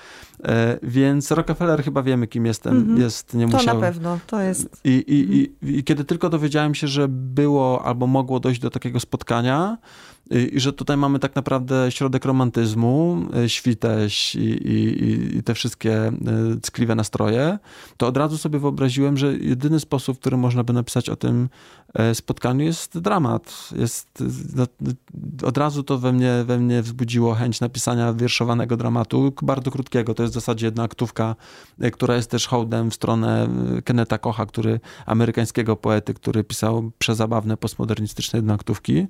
E, 0.44 0.80
więc 0.84 1.32
Rockefeller 1.32 1.84
chyba 1.84 2.04
wiemy, 2.04 2.28
kim 2.28 2.46
jestem. 2.46 2.78
Mm 2.78 2.96
-hmm. 2.96 3.00
Jest, 3.00 3.34
nie 3.34 3.48
to 3.48 3.58
musiał. 3.58 3.76
na 3.76 3.82
pewno, 3.82 4.20
to 4.28 4.42
jest. 4.42 4.82
I, 4.84 4.90
i, 4.90 5.36
i, 5.38 5.78
I 5.78 5.84
kiedy 5.84 6.06
tylko 6.06 6.30
dowiedziałem 6.30 6.76
się, 6.76 6.88
że 6.88 7.08
było 7.10 7.86
albo 7.86 8.08
mogło 8.08 8.40
dojść 8.40 8.62
do 8.62 8.70
takiego 8.70 9.00
spotkania, 9.00 9.78
i, 10.32 10.60
że 10.60 10.74
tutaj 10.74 10.98
mamy 10.98 11.20
tak 11.20 11.36
naprawdę 11.36 11.92
środek 11.92 12.26
romantyzmu, 12.26 13.26
e, 13.36 13.50
świteś 13.50 14.36
i, 14.36 15.42
te 15.46 15.54
wszystkie 15.54 16.08
e, 16.08 16.14
ckliwe 16.62 16.96
nastroje, 16.96 17.60
to 17.98 18.08
od 18.08 18.18
razu 18.18 18.38
sobie 18.38 18.60
wyobraziłem, 18.60 19.18
że 19.18 19.34
jedyny 19.34 19.80
sposób, 19.80 20.18
w 20.18 20.20
którym 20.20 20.40
można 20.40 20.64
by 20.64 20.74
napisać 20.74 21.10
o 21.10 21.16
tym 21.16 21.50
spotkaniu 22.14 22.66
jest 22.66 23.00
dramat. 23.00 23.70
Jest, 23.76 24.24
no, 24.56 24.66
od 25.48 25.58
razu 25.58 25.84
to 25.84 25.98
we 25.98 26.14
mnie, 26.14 26.44
we 26.46 26.60
mnie 26.60 26.82
wzbudziło 26.82 27.34
chęć 27.34 27.62
napisania 27.62 28.14
wierszowanego 28.14 28.78
dramatu, 28.78 29.34
bardzo 29.42 29.72
krótkiego. 29.72 30.14
To 30.14 30.24
jest 30.24 30.33
w 30.34 30.36
zasadzie 30.36 30.66
jedna 30.66 30.84
aktówka, 30.84 31.36
która 31.94 32.16
jest 32.16 32.32
też 32.32 32.48
hołdem 32.48 32.92
w 32.92 32.94
stronę 32.94 33.48
Kenneta 33.84 34.18
Kocha, 34.18 34.46
który, 34.46 34.80
amerykańskiego 35.06 35.76
poety, 35.76 36.14
który 36.14 36.44
pisał 36.44 36.92
przezabawne, 36.98 37.58
postmodernistyczne 37.58 38.38
jednoaktówki. 38.38 39.08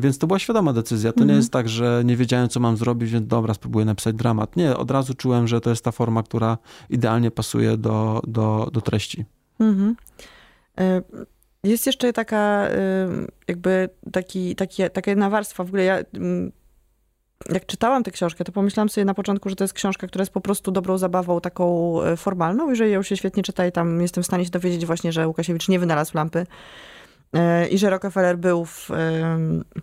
Więc 0.00 0.18
to 0.18 0.26
była 0.26 0.38
świadoma 0.38 0.72
decyzja. 0.72 1.12
To 1.12 1.18
nie 1.18 1.22
mhm. 1.22 1.38
jest 1.38 1.52
tak, 1.52 1.68
że 1.68 2.02
nie 2.04 2.16
wiedziałem, 2.16 2.48
co 2.48 2.60
mam 2.60 2.76
zrobić, 2.76 3.10
więc 3.10 3.26
dobra, 3.26 3.54
spróbuję 3.54 3.84
napisać 3.84 4.16
dramat. 4.16 4.56
Nie, 4.56 4.76
od 4.76 4.90
razu 4.90 5.14
czułem, 5.14 5.48
że 5.48 5.60
to 5.60 5.70
jest 5.70 5.84
ta 5.84 5.92
forma, 5.92 6.22
która 6.22 6.58
idealnie 6.90 7.30
pasuje 7.30 7.76
do, 7.76 8.22
do, 8.26 8.70
do 8.72 8.80
treści. 8.80 9.24
Mhm. 9.60 9.96
E, 10.80 11.02
jest 11.64 11.86
jeszcze 11.86 12.12
taka, 12.12 12.68
e, 12.68 13.08
jakby 13.48 13.88
taki, 14.12 14.56
taki, 14.56 14.82
taka 14.92 15.10
jedna 15.10 15.30
warstwa. 15.30 15.64
W 15.64 15.68
ogóle 15.68 15.84
ja 15.84 15.98
mm, 16.14 16.52
jak 17.48 17.66
czytałam 17.66 18.02
tę 18.02 18.10
książkę, 18.10 18.44
to 18.44 18.52
pomyślałam 18.52 18.88
sobie 18.88 19.04
na 19.04 19.14
początku, 19.14 19.48
że 19.48 19.56
to 19.56 19.64
jest 19.64 19.74
książka, 19.74 20.06
która 20.06 20.22
jest 20.22 20.32
po 20.32 20.40
prostu 20.40 20.70
dobrą 20.70 20.98
zabawą 20.98 21.40
taką 21.40 21.96
e, 22.02 22.16
formalną 22.16 22.72
i 22.72 22.76
że 22.76 22.88
ją 22.88 23.02
się 23.02 23.16
świetnie 23.16 23.42
czyta 23.42 23.66
i 23.66 23.72
tam 23.72 24.00
jestem 24.02 24.22
w 24.22 24.26
stanie 24.26 24.44
się 24.44 24.50
dowiedzieć 24.50 24.86
właśnie, 24.86 25.12
że 25.12 25.28
Łukasiewicz 25.28 25.68
nie 25.68 25.78
wynalazł 25.78 26.16
lampy 26.16 26.46
E, 27.32 27.68
i 27.68 27.78
że 27.78 27.90
Rockefeller 27.90 28.38
był 28.38 28.64
w 28.64 28.88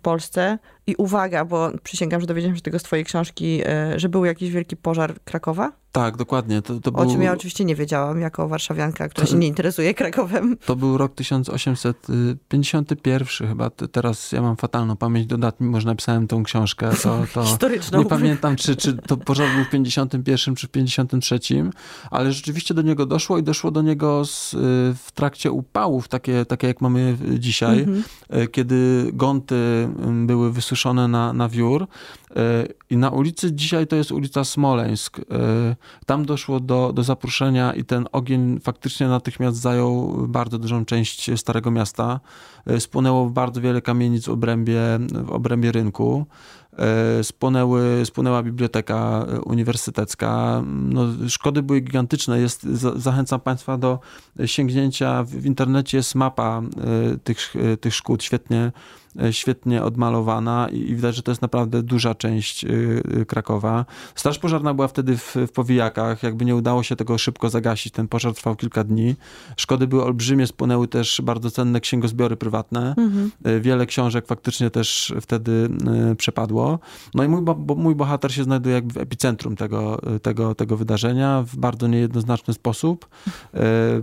Polsce. 0.02 0.58
I 0.86 0.94
uwaga, 0.96 1.44
bo 1.44 1.70
przysięgam, 1.82 2.20
że 2.20 2.26
dowiedziałem 2.26 2.56
się 2.56 2.62
tego 2.62 2.78
z 2.78 2.82
twojej 2.82 3.04
książki, 3.04 3.62
e, 3.66 4.00
że 4.00 4.08
był 4.08 4.24
jakiś 4.24 4.50
wielki 4.50 4.76
pożar 4.76 5.14
Krakowa. 5.24 5.72
Tak, 5.98 6.16
dokładnie. 6.16 6.62
To, 6.62 6.80
to 6.80 6.92
o 6.92 7.06
czym 7.06 7.22
ja 7.22 7.32
oczywiście 7.32 7.64
nie 7.64 7.74
wiedziałam, 7.74 8.20
jako 8.20 8.48
warszawianka, 8.48 9.08
która 9.08 9.26
to, 9.26 9.32
się 9.32 9.38
nie 9.38 9.46
interesuje 9.46 9.94
Krakowem. 9.94 10.56
To 10.66 10.76
był 10.76 10.98
rok 10.98 11.14
1851 11.14 13.48
chyba. 13.48 13.70
Teraz 13.70 14.32
ja 14.32 14.42
mam 14.42 14.56
fatalną 14.56 14.96
pamięć 14.96 15.26
do 15.26 15.38
dat, 15.38 15.60
mimo 15.60 15.80
że 15.80 15.86
napisałem 15.86 16.26
tą 16.26 16.42
książkę. 16.42 16.90
To, 17.02 17.24
to 17.34 17.42
Historyczną. 17.42 17.98
Nie 17.98 18.04
pamiętam, 18.04 18.56
czy, 18.56 18.76
czy 18.76 18.96
to 18.96 19.16
pożar 19.16 19.48
był 19.54 19.64
w 19.64 19.70
51 19.70 20.54
czy 20.54 20.66
w 20.66 20.70
53, 20.70 21.38
ale 22.10 22.32
rzeczywiście 22.32 22.74
do 22.74 22.82
niego 22.82 23.06
doszło 23.06 23.38
i 23.38 23.42
doszło 23.42 23.70
do 23.70 23.82
niego 23.82 24.24
z, 24.24 24.54
y, 24.54 24.56
w 25.04 25.12
trakcie 25.14 25.52
upałów, 25.52 26.08
takie, 26.08 26.44
takie 26.44 26.66
jak 26.66 26.80
mamy 26.80 27.16
dzisiaj, 27.38 27.78
mhm. 27.78 28.04
Y, 28.34 28.48
kiedy 28.48 29.10
gonty 29.12 29.88
były 30.26 30.52
wysuszone 30.52 31.08
na, 31.08 31.32
na 31.32 31.48
wiór 31.48 31.82
y, 31.82 31.86
i 32.90 32.96
na 32.96 33.10
ulicy, 33.10 33.52
dzisiaj 33.52 33.86
to 33.86 33.96
jest 33.96 34.12
ulica 34.12 34.44
Smoleńsk, 34.44 35.20
tam 36.06 36.24
doszło 36.24 36.60
do, 36.60 36.92
do 36.92 37.02
zapruszenia 37.02 37.72
i 37.74 37.84
ten 37.84 38.08
ogień 38.12 38.60
faktycznie 38.60 39.08
natychmiast 39.08 39.56
zajął 39.56 40.14
bardzo 40.28 40.58
dużą 40.58 40.84
część 40.84 41.30
Starego 41.40 41.70
Miasta. 41.70 42.20
E, 42.66 42.80
spłonęło 42.80 43.30
bardzo 43.30 43.60
wiele 43.60 43.82
kamienic 43.82 44.24
w 44.24 44.28
obrębie, 44.28 44.80
w 45.12 45.30
obrębie 45.30 45.72
rynku. 45.72 46.26
E, 46.78 47.24
spłonęły, 47.24 48.02
spłonęła 48.04 48.42
biblioteka 48.42 49.26
uniwersytecka. 49.44 50.62
No, 50.66 51.06
szkody 51.28 51.62
były 51.62 51.80
gigantyczne. 51.80 52.40
Jest, 52.40 52.62
zachęcam 52.96 53.40
Państwa 53.40 53.78
do 53.78 53.98
sięgnięcia. 54.46 55.22
W 55.24 55.46
internecie 55.46 55.96
jest 55.96 56.14
mapa 56.14 56.62
e, 56.62 57.18
tych, 57.18 57.54
tych 57.80 57.94
szkód, 57.94 58.22
świetnie 58.22 58.72
E, 59.07 59.07
świetnie 59.30 59.82
odmalowana 59.82 60.68
i 60.72 60.94
widać, 60.94 61.16
że 61.16 61.22
to 61.22 61.30
jest 61.30 61.42
naprawdę 61.42 61.82
duża 61.82 62.14
część 62.14 62.64
e, 62.64 62.68
e, 63.20 63.24
Krakowa. 63.24 63.84
Straż 64.14 64.38
pożarna 64.38 64.74
była 64.74 64.88
wtedy 64.88 65.16
w, 65.16 65.36
w 65.48 65.52
powijakach, 65.52 66.22
jakby 66.22 66.44
nie 66.44 66.56
udało 66.56 66.82
się 66.82 66.96
tego 66.96 67.18
szybko 67.18 67.50
zagasić. 67.50 67.92
Ten 67.92 68.08
pożar 68.08 68.34
trwał 68.34 68.56
kilka 68.56 68.84
dni. 68.84 69.14
Szkody 69.56 69.86
były 69.86 70.04
olbrzymie, 70.04 70.46
spłonęły 70.46 70.88
też 70.88 71.20
bardzo 71.24 71.50
cenne 71.50 71.80
księgozbiory 71.80 72.36
prywatne. 72.36 72.94
Mhm. 72.98 73.30
Wiele 73.60 73.86
książek 73.86 74.26
faktycznie 74.26 74.70
też 74.70 75.14
wtedy 75.20 75.68
przepadło. 76.16 76.78
No 77.14 77.24
i 77.24 77.28
mój, 77.28 77.42
bo, 77.42 77.74
mój 77.74 77.94
bohater 77.94 78.34
się 78.34 78.44
znajduje 78.44 78.74
jakby 78.74 78.94
w 78.94 78.96
epicentrum 78.96 79.56
tego, 79.56 80.00
tego, 80.22 80.54
tego 80.54 80.76
wydarzenia 80.76 81.42
w 81.46 81.56
bardzo 81.56 81.86
niejednoznaczny 81.86 82.54
sposób. 82.54 83.08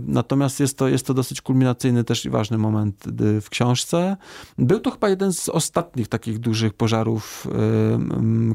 Natomiast 0.06 0.60
jest 0.60 0.78
to, 0.78 0.88
jest 0.88 1.06
to 1.06 1.14
dosyć 1.14 1.40
kulminacyjny 1.40 2.04
też 2.04 2.24
i 2.24 2.30
ważny 2.30 2.58
moment 2.58 3.04
w 3.40 3.50
książce. 3.50 4.16
Był 4.58 4.80
to 4.80 4.90
chyba 4.96 5.08
jeden 5.08 5.32
z 5.32 5.48
ostatnich 5.48 6.08
takich 6.08 6.38
dużych 6.38 6.74
pożarów 6.74 7.46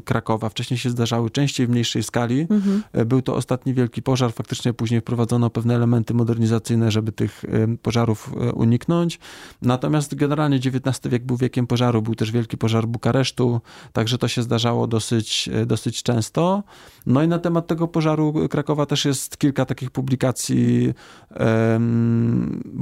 Krakowa. 0.04 0.48
Wcześniej 0.48 0.78
się 0.78 0.90
zdarzały 0.90 1.30
częściej 1.30 1.66
w 1.66 1.70
mniejszej 1.70 2.02
skali. 2.02 2.40
Mhm. 2.50 2.82
E, 2.92 3.04
był 3.04 3.22
to 3.22 3.34
ostatni 3.34 3.74
wielki 3.74 4.02
pożar. 4.02 4.32
Faktycznie 4.32 4.72
później 4.72 5.00
wprowadzono 5.00 5.50
pewne 5.50 5.74
elementy 5.74 6.14
modernizacyjne, 6.14 6.90
żeby 6.90 7.12
tych 7.12 7.44
pożarów 7.82 8.34
e, 8.40 8.52
uniknąć. 8.52 9.18
Natomiast 9.62 10.14
generalnie 10.14 10.56
XIX 10.56 11.00
wiek 11.04 11.24
był 11.24 11.36
wiekiem 11.36 11.66
pożaru. 11.66 12.02
Był 12.02 12.14
też 12.14 12.32
wielki 12.32 12.56
pożar 12.56 12.86
Bukaresztu, 12.86 13.60
także 13.92 14.18
to 14.18 14.28
się 14.28 14.42
zdarzało 14.42 14.86
dosyć, 14.86 15.48
e, 15.52 15.66
dosyć 15.66 16.02
często. 16.02 16.62
No 17.06 17.22
i 17.22 17.28
na 17.28 17.38
temat 17.38 17.66
tego 17.66 17.88
pożaru 17.88 18.48
Krakowa 18.50 18.86
też 18.86 19.04
jest 19.04 19.38
kilka 19.38 19.64
takich 19.64 19.90
publikacji 19.90 20.94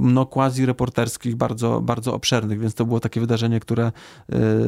no 0.01 0.27
quasi 0.27 0.67
reporterskich, 0.67 1.37
bardzo, 1.37 1.81
bardzo 1.81 2.15
obszernych, 2.15 2.61
więc 2.61 2.75
to 2.75 2.85
było 2.85 3.01
takie 3.01 3.21
wydarzenie, 3.21 3.61
które 3.61 3.85
e, 3.85 3.93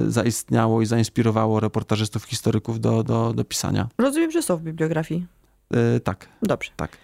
zaistniało 0.08 0.82
i 0.82 0.86
zainspirowało 0.86 1.60
reportażystów, 1.60 2.24
historyków 2.24 2.80
do, 2.80 3.02
do, 3.02 3.32
do 3.32 3.44
pisania. 3.44 3.88
Rozumiem, 3.98 4.30
że 4.30 4.42
są 4.42 4.56
w 4.56 4.62
bibliografii. 4.62 5.26
E, 5.74 6.00
tak. 6.00 6.28
Dobrze. 6.42 6.70
Tak. 6.76 6.96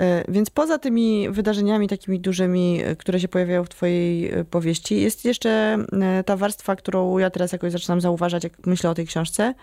E, 0.00 0.32
więc 0.32 0.50
poza 0.50 0.78
tymi 0.78 1.30
wydarzeniami 1.30 1.88
takimi 1.88 2.20
dużymi, 2.20 2.80
które 2.98 3.20
się 3.20 3.28
pojawiają 3.28 3.64
w 3.64 3.68
twojej 3.68 4.32
powieści, 4.50 5.00
jest 5.00 5.24
jeszcze 5.24 5.78
ta 6.26 6.36
warstwa, 6.36 6.76
którą 6.76 7.18
ja 7.18 7.30
teraz 7.30 7.52
jakoś 7.52 7.72
zaczynam 7.72 8.00
zauważać, 8.00 8.44
jak 8.44 8.66
myślę 8.66 8.90
o 8.90 8.94
tej 8.94 9.06
książce, 9.06 9.54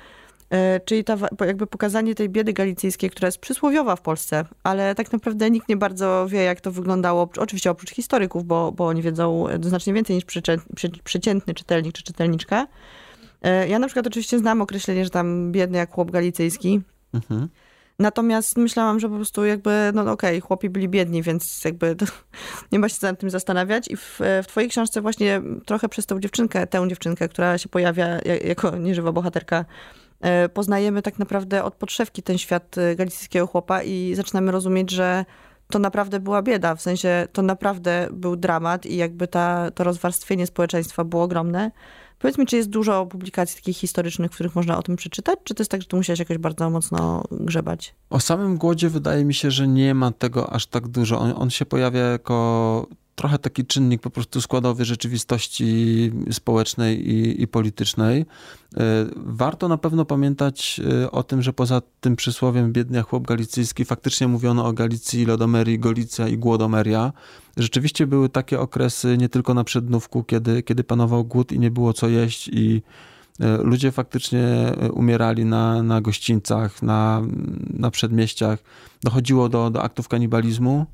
czyli 0.86 1.04
ta, 1.04 1.18
jakby 1.46 1.68
pokazanie 1.68 2.16
tej 2.16 2.30
biedy 2.30 2.54
galicyjskiej, 2.54 3.10
która 3.10 3.28
jest 3.28 3.38
przysłowiowa 3.38 3.96
w 3.96 4.02
Polsce, 4.02 4.46
ale 4.64 4.96
tak 4.96 5.14
naprawdę 5.14 5.50
nikt 5.50 5.70
nie 5.70 5.78
bardzo 5.78 6.28
wie, 6.30 6.44
jak 6.44 6.62
to 6.62 6.72
wyglądało, 6.72 7.30
oczywiście 7.38 7.72
oprócz 7.72 7.90
historyków, 7.92 8.46
bo, 8.46 8.72
bo 8.72 8.88
oni 8.88 9.02
wiedzą 9.02 9.46
znacznie 9.62 9.94
więcej 9.94 10.16
niż 10.16 10.26
przeciętny 11.04 11.54
czytelnik 11.54 11.94
czy 11.94 12.04
czytelniczka. 12.04 12.68
E, 13.42 13.68
ja 13.68 13.80
na 13.80 13.88
przykład 13.88 14.08
oczywiście 14.08 14.40
znam 14.40 14.62
określenie, 14.62 15.04
że 15.04 15.10
tam 15.10 15.52
biedny 15.52 15.78
jak 15.78 15.92
chłop 15.92 16.12
galicyjski. 16.12 16.82
Mhm. 17.14 17.48
Natomiast 18.00 18.58
myślałam, 18.58 19.00
że 19.00 19.10
po 19.10 19.16
prostu 19.16 19.46
jakby, 19.46 19.92
no 19.94 20.02
okej, 20.02 20.14
okay, 20.14 20.42
chłopi 20.42 20.70
byli 20.70 20.90
biedni, 20.90 21.24
więc 21.24 21.64
jakby 21.66 21.96
nie 22.72 22.80
ma 22.80 22.90
się 22.90 22.98
nad 23.02 23.20
tym 23.20 23.30
zastanawiać. 23.30 23.88
I 23.88 23.98
w, 23.98 24.20
w 24.44 24.48
twojej 24.48 24.70
książce 24.70 25.02
właśnie 25.02 25.42
trochę 25.66 25.90
przez 25.90 26.06
tą 26.06 26.20
dziewczynkę, 26.20 26.68
tę 26.68 26.88
dziewczynkę, 26.88 27.30
która 27.30 27.58
się 27.58 27.70
pojawia 27.70 28.08
jako 28.44 28.78
nieżywa 28.78 29.12
bohaterka, 29.12 29.66
E, 29.66 30.07
poznajemy 30.53 31.01
tak 31.01 31.19
naprawdę 31.19 31.63
od 31.63 31.75
podszewki 31.75 32.23
ten 32.23 32.38
świat 32.38 32.77
e, 32.77 32.95
galicyjskiego 32.95 33.47
chłopa 33.47 33.84
i 33.84 34.15
zaczynamy 34.15 34.51
rozumieć, 34.51 34.91
że 34.91 35.25
to 35.69 35.80
naprawdę 35.80 36.19
była 36.19 36.41
bieda, 36.41 36.75
w 36.75 36.82
sensie 36.82 37.27
to 37.32 37.41
naprawdę 37.41 38.08
był 38.12 38.36
dramat 38.36 38.86
i 38.86 38.95
jakby 38.95 39.27
ta, 39.27 39.71
to 39.71 39.84
rozwarstwienie 39.84 40.47
społeczeństwa 40.47 41.03
było 41.03 41.23
ogromne. 41.23 41.71
Powiedz 42.19 42.38
mi, 42.38 42.45
czy 42.45 42.58
jest 42.58 42.69
dużo 42.69 43.06
publikacji 43.06 43.56
takich 43.56 43.77
historycznych, 43.77 44.32
w 44.32 44.34
których 44.34 44.56
można 44.56 44.77
o 44.77 44.84
tym 44.84 44.95
przeczytać, 44.95 45.39
czy 45.43 45.56
to 45.56 45.62
jest 45.62 45.71
tak, 45.71 45.82
że 45.82 45.88
tu 45.88 45.97
musiałeś 45.97 46.19
jakoś 46.19 46.38
bardzo 46.38 46.69
mocno 46.69 47.23
grzebać? 47.32 47.95
O 48.10 48.19
samym 48.19 48.58
głodzie 48.58 48.89
wydaje 48.89 49.25
mi 49.25 49.34
się, 49.34 49.51
że 49.51 49.67
nie 49.67 49.93
ma 49.93 50.12
tego 50.12 50.53
aż 50.53 50.67
tak 50.67 50.88
dużo. 50.88 51.19
On, 51.19 51.34
on 51.36 51.49
się 51.49 51.65
pojawia 51.65 51.99
jako 51.99 52.88
trochę 53.17 53.39
taki 53.39 53.65
czynnik 53.65 54.01
po 54.01 54.10
prostu 54.10 54.41
składowy 54.41 54.86
rzeczywistości 54.86 56.12
społecznej 56.32 57.10
i, 57.10 57.41
i, 57.41 57.47
politycznej. 57.47 58.21
E, 58.21 58.25
warto 59.15 59.67
na 59.67 59.77
pewno 59.77 60.06
pamiętać 60.06 60.82
e, 61.03 61.12
o 61.12 61.23
tym, 61.23 61.41
że 61.41 61.53
poza 61.53 61.82
tym 62.01 62.15
przysłowiem 62.15 62.73
biedny 62.73 63.01
chłop 63.01 63.27
galicyjski 63.27 63.86
faktycznie 63.86 64.27
mówiono 64.27 64.65
o 64.65 64.73
Galicji, 64.73 65.25
Lodomerii, 65.25 65.80
Golicja 65.80 66.27
i 66.27 66.38
Głodomeria. 66.38 67.13
Rzeczywiście 67.58 68.08
były 68.08 68.30
takie 68.30 68.60
okresy 68.60 69.17
nie 69.17 69.30
tylko 69.30 69.53
na 69.53 69.63
Przednówku, 69.63 70.23
kiedy, 70.23 70.63
kiedy 70.63 70.84
panował 70.84 71.25
głód 71.25 71.51
i 71.51 71.60
nie 71.60 71.71
było 71.71 71.93
co 71.93 72.08
jeść 72.08 72.47
i 72.53 72.82
e, 73.39 73.58
ludzie 73.58 73.91
faktycznie 73.91 74.73
umierali 74.93 75.45
na, 75.45 75.84
na 75.84 76.01
gościńcach, 76.01 76.82
na, 76.82 77.21
na 77.73 77.91
przedmieściach. 77.91 78.60
Dochodziło 79.03 79.49
do, 79.49 79.69
do 79.69 79.84
aktów 79.84 80.08
kanibalizmu. 80.08 80.86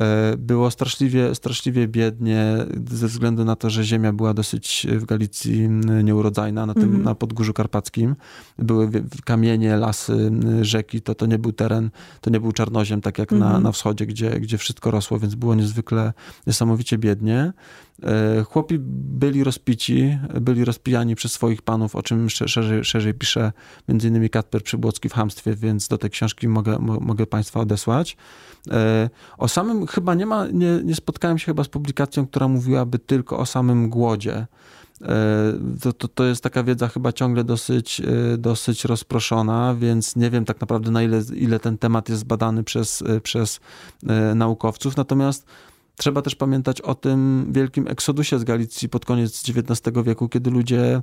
E, 0.00 0.36
było 0.36 0.70
straszliwie, 0.70 1.34
straszliwie 1.34 1.88
biednie 1.88 2.56
ze 2.90 3.06
względu 3.06 3.44
na 3.44 3.56
to, 3.56 3.70
że 3.70 3.84
ziemia 3.84 4.12
była 4.12 4.34
dosyć 4.34 4.86
w 4.90 5.04
Galicji 5.04 5.68
nieurodzajna, 6.04 6.66
na, 6.66 6.74
tym, 6.74 6.82
mm 6.82 7.00
-hmm. 7.00 7.04
na 7.04 7.14
Podgórzu 7.14 7.52
Karpackim. 7.52 8.16
Były 8.58 8.90
kamienie, 9.24 9.76
lasy, 9.76 10.30
rzeki, 10.62 11.02
to, 11.02 11.14
to 11.14 11.26
nie 11.26 11.38
był 11.38 11.52
teren, 11.52 11.90
to 12.20 12.30
nie 12.30 12.40
był 12.40 12.52
czarnoziem, 12.52 13.00
tak 13.00 13.18
jak 13.18 13.32
mm 13.32 13.42
-hmm. 13.42 13.44
na, 13.44 13.48
mhm. 13.48 13.62
na 13.62 13.72
wschodzie, 13.72 14.06
gdzie, 14.06 14.30
gdzie 14.30 14.58
wszystko 14.58 14.90
rosło, 14.90 15.18
więc 15.18 15.34
było 15.34 15.54
niezwykle, 15.54 16.12
niesamowicie 16.46 16.98
biednie. 16.98 17.52
E, 18.04 18.44
chłopi 18.44 18.78
byli 18.78 19.44
rozpici, 19.44 20.18
byli 20.40 20.64
rozpijani 20.64 21.14
przez 21.14 21.32
swoich 21.32 21.62
panów, 21.62 21.96
o 21.96 22.02
czym 22.02 22.30
szerzej, 22.30 22.84
szerzej 22.84 23.14
pisze 23.14 23.52
innymi 23.88 24.30
Katper 24.30 24.62
Przybłocki 24.62 25.08
w 25.08 25.12
Hamstwie, 25.12 25.54
więc 25.54 25.88
do 25.88 25.98
tej 25.98 26.10
książki 26.10 26.48
mogę, 26.48 26.78
mogę 26.78 27.26
Państwa 27.26 27.60
odesłać. 27.60 28.16
E, 28.70 29.10
o 29.38 29.48
samym 29.48 29.86
chyba 29.86 30.14
nie 30.14 30.26
ma, 30.26 30.46
nie, 30.46 30.80
nie 30.84 30.94
spotkałem 30.94 31.38
się 31.38 31.46
chyba 31.46 31.64
z 31.64 31.68
publikacją, 31.68 32.26
która 32.26 32.48
mówiłaby 32.48 32.98
tylko 32.98 33.38
o 33.38 33.46
samym 33.46 33.88
głodzie. 33.88 34.46
E, 35.02 35.06
to, 35.82 35.92
to, 35.92 36.08
to 36.08 36.24
jest 36.24 36.42
taka 36.42 36.62
wiedza 36.62 36.88
chyba 36.88 37.12
ciągle 37.12 37.44
dosyć, 37.44 38.02
dosyć 38.38 38.84
rozproszona, 38.84 39.74
więc 39.74 40.16
nie 40.16 40.30
wiem 40.30 40.44
tak 40.44 40.60
naprawdę 40.60 40.90
na 40.90 41.02
ile, 41.02 41.22
ile 41.34 41.60
ten 41.60 41.78
temat 41.78 42.08
jest 42.08 42.20
zbadany 42.20 42.64
przez, 42.64 43.04
przez 43.22 43.60
naukowców. 44.34 44.96
Natomiast 44.96 45.46
Trzeba 46.00 46.22
też 46.22 46.34
pamiętać 46.34 46.80
o 46.80 46.94
tym 46.94 47.46
wielkim 47.52 47.88
eksodusie 47.88 48.38
z 48.38 48.44
Galicji 48.44 48.88
pod 48.88 49.04
koniec 49.04 49.42
XIX 49.48 50.04
wieku, 50.04 50.28
kiedy 50.28 50.50
ludzie 50.50 51.02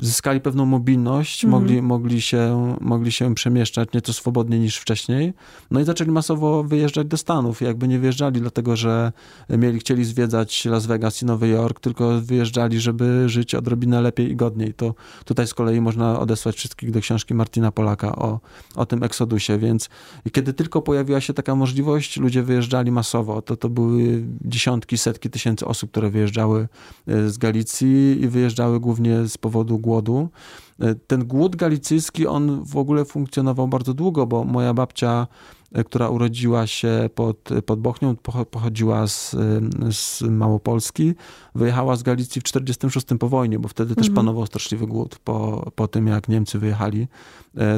zyskali 0.00 0.40
pewną 0.40 0.66
mobilność, 0.66 1.44
mhm. 1.44 1.62
mogli, 1.62 1.82
mogli, 1.82 2.20
się, 2.20 2.76
mogli 2.80 3.12
się 3.12 3.34
przemieszczać 3.34 3.88
nieco 3.94 4.12
swobodniej 4.12 4.60
niż 4.60 4.76
wcześniej. 4.76 5.32
No 5.70 5.80
i 5.80 5.84
zaczęli 5.84 6.10
masowo 6.10 6.64
wyjeżdżać 6.64 7.06
do 7.06 7.16
Stanów. 7.16 7.60
Jakby 7.60 7.88
nie 7.88 7.98
wyjeżdżali 7.98 8.40
dlatego, 8.40 8.76
że 8.76 9.12
mieli, 9.50 9.78
chcieli 9.78 10.04
zwiedzać 10.04 10.64
Las 10.64 10.86
Vegas 10.86 11.22
i 11.22 11.24
Nowy 11.24 11.48
Jork, 11.48 11.80
tylko 11.80 12.20
wyjeżdżali, 12.20 12.80
żeby 12.80 13.28
żyć 13.28 13.54
odrobinę 13.54 14.00
lepiej 14.00 14.30
i 14.30 14.36
godniej. 14.36 14.74
To 14.74 14.94
tutaj 15.24 15.46
z 15.46 15.54
kolei 15.54 15.80
można 15.80 16.20
odesłać 16.20 16.56
wszystkich 16.56 16.90
do 16.90 17.00
książki 17.00 17.34
Martina 17.34 17.72
Polaka 17.72 18.16
o, 18.16 18.40
o 18.76 18.86
tym 18.86 19.02
eksodusie, 19.02 19.58
więc 19.58 19.88
kiedy 20.32 20.52
tylko 20.52 20.82
pojawiła 20.82 21.20
się 21.20 21.34
taka 21.34 21.54
możliwość, 21.54 22.16
ludzie 22.16 22.42
wyjeżdżali 22.42 22.90
masowo. 22.90 23.42
To, 23.42 23.56
to 23.56 23.68
były 23.68 24.05
dziesiątki, 24.44 24.98
setki 24.98 25.30
tysięcy 25.30 25.66
osób, 25.66 25.90
które 25.90 26.10
wyjeżdżały 26.10 26.68
e, 27.06 27.30
z 27.30 27.38
Galicji 27.38 28.22
i 28.22 28.28
wyjeżdżały 28.28 28.80
głównie 28.80 29.26
z 29.26 29.38
powodu 29.38 29.78
głodu. 29.78 30.28
E, 30.80 30.94
ten 30.94 31.24
głód 31.24 31.56
galicyjski, 31.56 32.26
on 32.26 32.64
w 32.64 32.76
ogóle 32.76 33.04
funkcjonował 33.04 33.68
bardzo 33.68 33.94
długo, 33.94 34.26
bo 34.26 34.44
moja 34.44 34.74
babcia, 34.74 35.26
która 35.86 36.08
urodziła 36.08 36.66
się 36.66 37.10
pod, 37.14 37.48
pod 37.66 37.80
Bochnią, 37.80 38.16
pochodziła 38.50 39.06
z, 39.06 39.34
e, 39.34 39.38
z 39.92 40.22
Małopolski, 40.22 41.14
wyjechała 41.54 41.96
z 41.96 42.02
Galicji 42.02 42.40
w 42.40 42.44
1946 42.44 43.20
po 43.20 43.28
wojnie, 43.28 43.58
bo 43.58 43.68
wtedy 43.68 43.94
też 43.94 44.08
mhm. 44.08 44.14
panował 44.14 44.46
straszliwy 44.46 44.86
głód 44.86 45.18
po, 45.24 45.70
po 45.74 45.88
tym, 45.88 46.06
jak 46.06 46.28
Niemcy 46.28 46.58
wyjechali. 46.58 47.08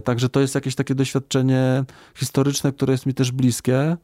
Także 0.05 0.29
to 0.29 0.41
jest 0.41 0.55
jakieś 0.55 0.75
takie 0.75 0.95
doświadczenie 0.95 1.85
historyczne, 2.15 2.73
które 2.73 2.93
jest 2.93 3.07
mi 3.07 3.15
też 3.15 3.33
bliskie. 3.33 3.97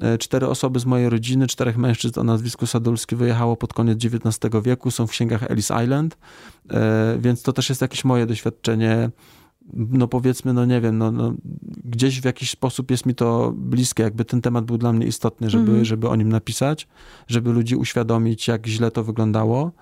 E, 0.00 0.18
cztery 0.18 0.46
osoby 0.46 0.80
z 0.80 0.86
mojej 0.86 1.08
rodziny, 1.08 1.46
czterech 1.46 1.76
mężczyzn 1.76 2.20
o 2.20 2.24
nazwisku 2.24 2.66
Sadulski 2.66 3.16
wyjechało 3.16 3.56
pod 3.56 3.74
koniec 3.74 4.04
XIX 4.04 4.64
wieku, 4.64 4.90
są 4.90 5.06
w 5.06 5.10
księgach 5.10 5.42
Ellis 5.42 5.70
Island, 5.84 6.18
e, 6.70 7.18
więc 7.18 7.42
to 7.42 7.52
też 7.52 7.68
jest 7.68 7.80
jakieś 7.80 8.04
moje 8.04 8.26
doświadczenie 8.26 9.10
no 9.74 10.08
powiedzmy, 10.08 10.52
no 10.52 10.64
nie 10.64 10.80
wiem, 10.80 10.98
no, 10.98 11.12
no, 11.12 11.34
gdzieś 11.84 12.20
w 12.20 12.24
jakiś 12.24 12.50
sposób 12.50 12.90
jest 12.90 13.06
mi 13.06 13.14
to 13.14 13.52
bliskie, 13.56 14.02
jakby 14.02 14.24
ten 14.24 14.40
temat 14.40 14.64
był 14.64 14.78
dla 14.78 14.92
mnie 14.92 15.06
istotny, 15.06 15.50
żeby, 15.50 15.72
mm. 15.72 15.84
żeby 15.84 16.08
o 16.08 16.16
nim 16.16 16.28
napisać, 16.28 16.88
żeby 17.28 17.52
ludzi 17.52 17.76
uświadomić, 17.76 18.48
jak 18.48 18.66
źle 18.66 18.90
to 18.90 19.04
wyglądało. 19.04 19.72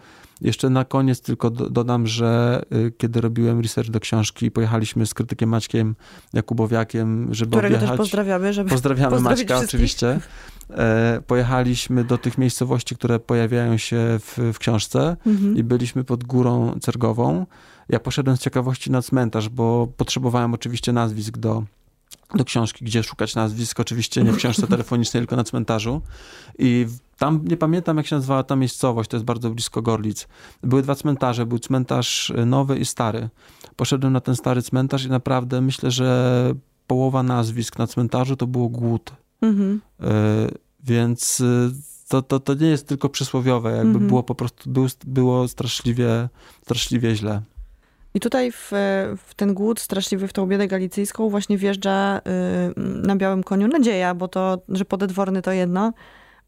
Jeszcze 0.40 0.70
na 0.70 0.84
koniec 0.84 1.20
tylko 1.20 1.50
dodam, 1.50 2.06
że 2.06 2.62
y, 2.72 2.92
kiedy 2.98 3.20
robiłem 3.20 3.60
research 3.60 3.90
do 3.90 4.00
książki, 4.00 4.50
pojechaliśmy 4.50 5.06
z 5.06 5.14
krytykiem 5.14 5.48
Maćkiem 5.48 5.94
Jakubowiakiem, 6.32 7.34
żeby 7.34 7.50
Którego 7.50 7.74
objechać. 7.74 7.88
też 7.88 7.98
pozdrawiamy, 7.98 8.52
żeby 8.52 8.70
Pozdrawiamy 8.70 9.20
Maćka 9.20 9.58
oczywiście. 9.58 10.20
E, 10.70 11.22
pojechaliśmy 11.26 12.04
do 12.04 12.18
tych 12.18 12.38
miejscowości, 12.38 12.94
które 12.94 13.20
pojawiają 13.20 13.76
się 13.76 14.18
w, 14.18 14.38
w 14.52 14.58
książce 14.58 15.16
mhm. 15.26 15.56
i 15.56 15.62
byliśmy 15.62 16.04
pod 16.04 16.24
górą 16.24 16.78
Cergową. 16.80 17.46
Ja 17.88 18.00
poszedłem 18.00 18.36
z 18.36 18.40
ciekawości 18.40 18.90
na 18.90 19.02
cmentarz, 19.02 19.48
bo 19.48 19.88
potrzebowałem 19.96 20.54
oczywiście 20.54 20.92
nazwisk 20.92 21.38
do 21.38 21.62
do 22.34 22.44
książki, 22.44 22.84
gdzie 22.84 23.02
szukać 23.02 23.34
nazwisk, 23.34 23.80
oczywiście 23.80 24.24
nie 24.24 24.32
w 24.32 24.36
książce 24.36 24.66
telefonicznej, 24.76 25.20
tylko 25.20 25.36
na 25.36 25.44
cmentarzu. 25.44 26.02
I 26.58 26.86
tam 27.18 27.40
nie 27.44 27.56
pamiętam, 27.56 27.96
jak 27.96 28.06
się 28.06 28.16
nazywała 28.16 28.42
ta 28.42 28.56
miejscowość, 28.56 29.10
to 29.10 29.16
jest 29.16 29.24
bardzo 29.24 29.50
blisko 29.50 29.82
Gorlic. 29.82 30.28
Były 30.62 30.82
dwa 30.82 30.94
cmentarze, 30.94 31.46
był 31.46 31.58
cmentarz 31.58 32.32
nowy 32.46 32.78
i 32.78 32.84
stary. 32.84 33.28
Poszedłem 33.76 34.12
na 34.12 34.20
ten 34.20 34.36
stary 34.36 34.62
cmentarz 34.62 35.04
i 35.04 35.08
naprawdę 35.08 35.60
myślę, 35.60 35.90
że 35.90 36.52
połowa 36.86 37.22
nazwisk 37.22 37.78
na 37.78 37.86
cmentarzu 37.86 38.36
to 38.36 38.46
było 38.46 38.68
głód. 38.68 39.12
Mhm. 39.42 39.80
Y 40.00 40.68
więc 40.84 41.40
y, 41.40 41.70
to, 42.08 42.22
to, 42.22 42.40
to 42.40 42.54
nie 42.54 42.66
jest 42.66 42.86
tylko 42.86 43.08
przysłowiowe, 43.08 43.70
jakby 43.70 43.90
mhm. 43.90 44.06
było 44.06 44.22
po 44.22 44.34
prostu, 44.34 44.70
było 45.06 45.48
straszliwie, 45.48 46.28
straszliwie 46.62 47.16
źle. 47.16 47.42
I 48.14 48.20
tutaj 48.20 48.52
w, 48.52 48.70
w, 49.26 49.34
ten 49.36 49.54
głód 49.54 49.80
straszliwy, 49.80 50.28
w 50.28 50.32
tą 50.32 50.46
biedę 50.46 50.68
galicyjską 50.68 51.30
właśnie 51.30 51.58
wjeżdża 51.58 52.18
y, 52.18 52.20
na 53.06 53.16
białym 53.16 53.42
koniu 53.42 53.68
nadzieja, 53.68 54.14
bo 54.14 54.28
to, 54.28 54.58
że 54.68 54.84
podedworny 54.84 55.42
to 55.42 55.52
jedno, 55.52 55.92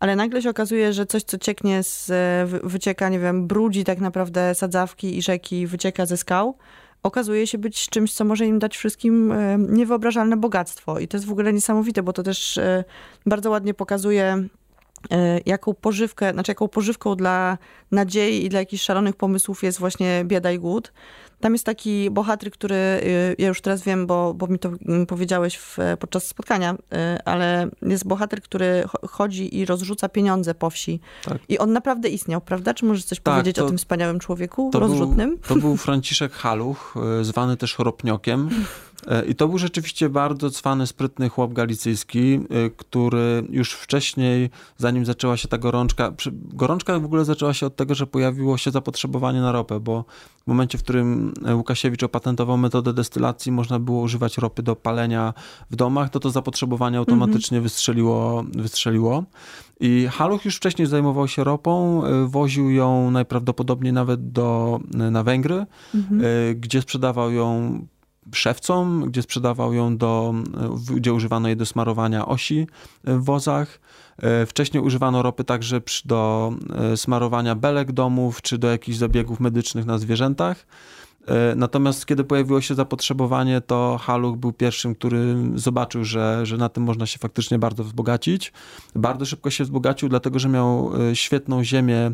ale 0.01 0.17
nagle 0.17 0.43
się 0.43 0.51
okazuje, 0.51 0.93
że 0.93 1.07
coś, 1.07 1.23
co 1.23 1.39
cieknie 1.39 1.83
z, 1.83 2.11
wycieka, 2.65 3.09
nie 3.09 3.19
wiem, 3.19 3.47
brudzi 3.47 3.85
tak 3.85 3.99
naprawdę 3.99 4.55
sadzawki 4.55 5.19
i 5.19 5.23
rzeki, 5.23 5.67
wycieka 5.67 6.07
ze 6.07 6.17
skał, 6.17 6.57
okazuje 7.03 7.47
się 7.47 7.59
być 7.59 7.89
czymś, 7.89 8.13
co 8.13 8.25
może 8.25 8.47
im 8.47 8.59
dać 8.59 8.77
wszystkim 8.77 9.33
y, 9.33 9.57
niewyobrażalne 9.59 10.37
bogactwo. 10.37 10.99
I 10.99 11.09
to 11.09 11.17
jest 11.17 11.27
w 11.27 11.33
ogóle 11.33 11.53
niesamowite, 11.53 12.03
bo 12.03 12.13
to 12.13 12.23
też 12.23 12.57
y, 12.57 12.85
bardzo 13.27 13.51
ładnie 13.51 13.75
pokazuje 13.75 14.49
jaką 15.47 15.75
pożywkę, 15.75 16.33
znaczy 16.33 16.51
jaką 16.51 16.69
pożywką 16.69 17.15
dla 17.15 17.59
nadziei 17.91 18.45
i 18.45 18.49
dla 18.49 18.59
jakichś 18.61 18.83
szalonych 18.83 19.17
pomysłów 19.17 19.63
jest 19.63 19.79
właśnie 19.79 20.25
bieda 20.25 20.53
i 20.53 20.59
głód. 20.59 20.93
Tam 21.41 21.53
jest 21.53 21.67
taki 21.67 22.11
bohater, 22.11 22.51
który, 22.51 22.75
y, 22.75 23.37
ja 23.39 23.49
już 23.49 23.61
teraz 23.61 23.83
wiem, 23.83 24.07
bo, 24.07 24.35
bo 24.35 24.47
mi 24.47 24.59
to 24.59 24.71
mm, 24.89 25.07
powiedziałeś 25.07 25.57
w, 25.57 25.79
podczas 25.99 26.27
spotkania, 26.27 26.75
y, 26.75 26.77
ale 27.25 27.69
jest 27.83 28.07
bohater, 28.07 28.43
który 28.43 28.85
chodzi 29.09 29.59
i 29.59 29.65
rozrzuca 29.65 30.09
pieniądze 30.09 30.55
po 30.55 30.71
wsi. 30.71 31.01
Tak. 31.25 31.39
I 31.49 31.59
on 31.59 31.73
naprawdę 31.73 32.09
istniał, 32.09 32.41
prawda? 32.41 32.75
Czy 32.75 32.85
możesz 32.85 33.05
coś 33.05 33.21
tak, 33.21 33.35
powiedzieć 33.35 33.57
to, 33.57 33.65
o 33.65 33.69
tym 33.69 33.79
wspaniałym 33.79 34.19
człowieku 34.19 34.71
to 34.73 34.81
rozrzutnym? 34.81 35.31
Był, 35.31 35.39
to 35.49 35.57
był 35.57 35.77
Franciszek 35.77 36.33
Haluch, 36.33 36.95
y, 37.21 37.25
zwany 37.25 37.57
też 37.57 37.75
Chropniokiem. 37.75 38.51
E, 39.07 39.25
I 39.25 39.35
to 39.35 39.49
był 39.49 39.59
rzeczywiście 39.59 40.09
bardzo 40.09 40.51
cwany, 40.51 40.87
sprytny 40.87 41.29
chłop 41.29 41.53
galicyjski, 41.53 42.35
e, 42.35 42.71
który 42.71 43.45
już 43.51 43.73
wcześniej, 43.73 44.51
zanim 44.77 45.05
zaczęła 45.05 45.37
się 45.37 45.49
ta 45.49 45.59
gorączka, 45.59 46.13
gorączka 46.33 46.99
w 46.99 47.05
ogóle 47.05 47.25
zaczęła 47.25 47.55
się 47.55 47.67
od 47.67 47.77
tego, 47.77 47.95
że 47.95 48.07
pojawiło 48.07 48.59
się 48.59 48.71
zapotrzebowanie 48.71 49.41
na 49.41 49.53
ropę, 49.53 49.81
bo 49.81 50.05
w 50.45 50.47
momencie, 50.47 50.79
w 50.79 50.83
którym 50.83 51.35
Łukasiewicz 51.55 52.03
opatentował 52.03 52.59
metodę 52.59 52.93
destylacji, 52.93 53.53
można 53.53 53.79
było 53.79 54.01
używać 54.01 54.39
ropy 54.39 54.63
do 54.63 54.77
palenia 54.77 55.35
w 55.71 55.77
domach, 55.77 56.11
to 56.11 56.21
to 56.21 56.31
zapotrzebowanie 56.31 56.99
automatycznie 56.99 57.59
mhm. 57.59 57.63
wystrzeliło, 57.63 58.45
wystrzeliło. 58.53 59.25
I 59.81 60.09
Haluch 60.13 60.45
już 60.45 60.57
wcześniej 60.57 60.89
zajmował 60.89 61.29
się 61.29 61.45
ropą, 61.45 62.05
e, 62.05 62.27
woził 62.27 62.71
ją 62.71 63.11
najprawdopodobniej 63.11 63.93
nawet 63.93 64.33
do, 64.33 64.81
na 64.91 65.23
Węgry, 65.23 65.67
mhm. 65.95 66.21
gdzie 66.61 66.83
sprzedawał 66.83 67.33
ją 67.33 67.79
szewcom, 68.35 69.05
gdzie 69.11 69.23
sprzedawał 69.23 69.73
ją 69.73 69.97
do, 69.97 70.35
gdzie 70.95 71.13
używano 71.13 71.49
jej 71.49 71.57
do 71.57 71.67
smarowania 71.67 72.27
osi 72.27 72.67
w 73.05 73.25
wozach. 73.25 73.81
E, 74.23 74.47
wcześniej 74.47 74.83
używano 74.83 75.23
ropy 75.23 75.45
także 75.45 75.81
do 76.05 76.53
e, 76.93 76.97
smarowania 76.97 77.55
belek 77.55 77.93
domów, 77.93 78.43
czy 78.43 78.59
do 78.59 78.71
jakichś 78.71 78.99
zabiegów 78.99 79.41
medycznych 79.41 79.87
na 79.87 79.99
zwierzętach. 79.99 80.67
E, 81.31 81.55
natomiast 81.57 82.07
kiedy 82.07 82.25
pojawiło 82.25 82.61
się 82.61 82.75
zapotrzebowanie, 82.75 83.61
to 83.61 83.99
Haluch 84.03 84.37
był 84.37 84.53
pierwszym, 84.53 84.95
który 84.95 85.37
zobaczył, 85.55 86.05
że, 86.05 86.47
że 86.47 86.57
na 86.57 86.69
tym 86.69 86.83
można 86.83 87.07
się 87.07 87.19
faktycznie 87.19 87.59
bardzo 87.59 87.85
wzbogacić. 87.85 88.53
Bardzo 88.95 89.27
szybko 89.27 89.51
się 89.51 89.65
wzbogacił, 89.65 90.09
dlatego 90.09 90.39
że 90.39 90.49
miał 90.49 90.93
e, 91.11 91.17
świetną 91.17 91.65
ziemię 91.65 91.97
e, 91.97 92.13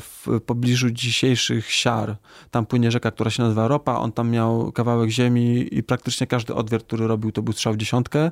w 0.00 0.26
pobliżu 0.46 0.90
dzisiejszych 0.90 1.70
siar. 1.70 2.16
Tam 2.50 2.66
płynie 2.66 2.90
rzeka, 2.90 3.10
która 3.10 3.30
się 3.30 3.42
nazywa 3.42 3.68
Ropa. 3.68 3.94
On 3.98 4.12
tam 4.12 4.30
miał 4.30 4.72
kawałek 4.72 5.10
ziemi 5.10 5.68
i 5.70 5.82
praktycznie 5.82 6.26
każdy 6.26 6.54
odwiert, 6.54 6.86
który 6.86 7.06
robił, 7.06 7.32
to 7.32 7.42
był 7.42 7.52
strzał 7.52 7.72
w 7.72 7.76
dziesiątkę. 7.76 8.30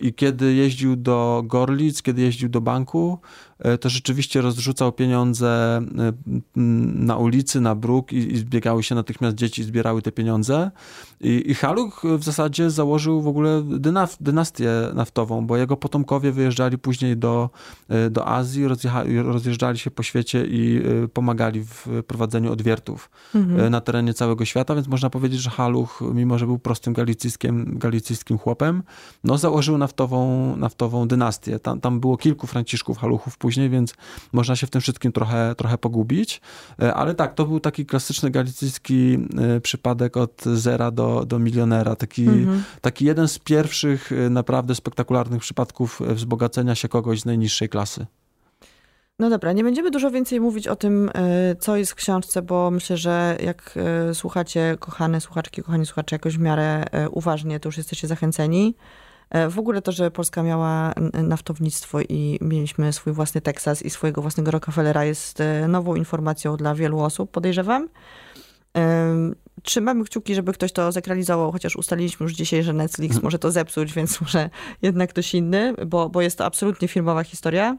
I 0.00 0.14
kiedy 0.14 0.54
jeździł 0.54 0.96
do 0.96 1.42
Gorlic, 1.46 2.02
kiedy 2.02 2.22
jeździł 2.22 2.48
do 2.48 2.60
banku, 2.60 3.18
E, 3.62 3.78
to 3.78 3.88
rzeczywiście 3.88 4.40
rozrzucał 4.40 4.92
pieniądze 4.92 5.80
e, 5.98 6.12
na 6.96 7.16
ulicy, 7.16 7.60
na 7.60 7.74
bruk 7.74 8.12
i, 8.12 8.32
i 8.32 8.38
zbiegały 8.38 8.82
się 8.82 8.94
natychmiast 8.94 9.36
dzieci, 9.36 9.64
zbierały 9.64 10.02
te 10.02 10.12
pieniądze. 10.12 10.70
I, 11.22 11.50
i 11.50 11.54
Haluch 11.54 12.02
w 12.18 12.24
zasadzie 12.24 12.70
założył 12.70 13.22
w 13.22 13.28
ogóle 13.28 13.62
dynaf, 13.62 14.16
dynastię 14.20 14.70
naftową, 14.94 15.46
bo 15.46 15.56
jego 15.56 15.76
potomkowie 15.76 16.32
wyjeżdżali 16.32 16.78
później 16.78 17.16
do, 17.16 17.50
e, 17.88 18.10
do 18.10 18.28
Azji, 18.28 18.64
rozjeżdżali 19.22 19.78
się 19.78 19.90
po 19.90 20.02
świecie 20.02 20.44
i 20.46 20.82
pomagali 21.12 21.64
w 21.64 21.86
prowadzeniu 22.06 22.52
odwiertów 22.52 23.10
mhm. 23.34 23.70
na 23.70 23.80
terenie 23.80 24.14
całego 24.14 24.44
świata, 24.44 24.74
więc 24.74 24.88
można 24.88 25.10
powiedzieć, 25.10 25.40
że 25.40 25.50
Haluch, 25.50 26.00
mimo 26.14 26.38
że 26.38 26.46
był 26.46 26.58
prostym 26.58 26.92
galicyjskim, 26.92 27.78
galicyjskim 27.78 28.38
chłopem, 28.38 28.82
no 29.24 29.38
założył 29.38 29.78
naftową, 29.78 30.56
naftową 30.56 31.08
dynastię. 31.08 31.58
Tam, 31.58 31.80
tam 31.80 32.00
było 32.00 32.16
kilku 32.16 32.46
Franciszków 32.46 32.98
Haluchów 32.98 33.38
później, 33.38 33.70
więc 33.70 33.94
można 34.32 34.56
się 34.56 34.66
w 34.66 34.70
tym 34.70 34.80
wszystkim 34.80 35.12
trochę, 35.12 35.54
trochę 35.54 35.78
pogubić. 35.78 36.40
E, 36.82 36.94
ale 36.94 37.14
tak, 37.14 37.34
to 37.34 37.44
był 37.44 37.60
taki 37.60 37.86
klasyczny 37.86 38.30
galicyjski 38.30 39.18
e, 39.38 39.60
przypadek 39.60 40.16
od 40.16 40.42
zera 40.44 40.90
do, 40.90 41.11
do 41.26 41.38
milionera. 41.38 41.96
Taki, 41.96 42.28
mhm. 42.28 42.62
taki 42.80 43.04
jeden 43.04 43.28
z 43.28 43.38
pierwszych 43.38 44.12
e, 44.12 44.30
naprawdę 44.30 44.74
spektakularnych 44.74 45.40
przypadków 45.40 46.00
wzbogacenia 46.00 46.74
się 46.74 46.88
kogoś 46.88 47.20
z 47.20 47.24
najniższej 47.24 47.68
klasy. 47.68 48.06
No 49.18 49.30
dobra, 49.30 49.52
nie 49.52 49.64
będziemy 49.64 49.90
dużo 49.90 50.10
więcej 50.10 50.40
mówić 50.40 50.68
o 50.68 50.76
tym, 50.76 51.10
co 51.60 51.76
jest 51.76 51.92
w 51.92 51.94
książce, 51.94 52.42
bo 52.42 52.70
myślę, 52.70 52.96
że 52.96 53.38
jak 53.42 53.78
słuchacie, 54.12 54.76
kochane 54.80 55.20
słuchaczki, 55.20 55.62
kochani 55.62 55.86
słuchacze, 55.86 56.16
jakoś 56.16 56.36
w 56.36 56.40
miarę 56.40 56.84
uważnie, 57.10 57.60
to 57.60 57.68
już 57.68 57.76
jesteście 57.76 58.08
zachęceni. 58.08 58.74
W 59.50 59.58
ogóle 59.58 59.82
to, 59.82 59.92
że 59.92 60.10
Polska 60.10 60.42
miała 60.42 60.92
naftownictwo 61.12 62.00
i 62.00 62.38
mieliśmy 62.40 62.92
swój 62.92 63.12
własny 63.12 63.40
Teksas 63.40 63.82
i 63.82 63.90
swojego 63.90 64.22
własnego 64.22 64.50
Rockefellera 64.50 65.04
jest 65.04 65.38
nową 65.68 65.94
informacją 65.94 66.56
dla 66.56 66.74
wielu 66.74 67.00
osób, 67.00 67.30
podejrzewam. 67.30 67.88
E, 69.58 69.62
trzymamy 69.62 70.04
kciuki, 70.04 70.34
żeby 70.34 70.52
ktoś 70.52 70.72
to 70.72 70.92
zekranizował, 70.92 71.52
chociaż 71.52 71.76
ustaliliśmy 71.76 72.24
już 72.24 72.32
dzisiaj, 72.32 72.62
że 72.62 72.72
Netflix 72.72 73.10
mhm. 73.10 73.24
może 73.24 73.38
to 73.38 73.50
zepsuć, 73.50 73.92
więc 73.92 74.20
może 74.20 74.50
jednak 74.82 75.10
ktoś 75.10 75.34
inny, 75.34 75.74
bo, 75.86 76.08
bo 76.08 76.22
jest 76.22 76.38
to 76.38 76.44
absolutnie 76.44 76.88
filmowa 76.88 77.24
historia. 77.24 77.76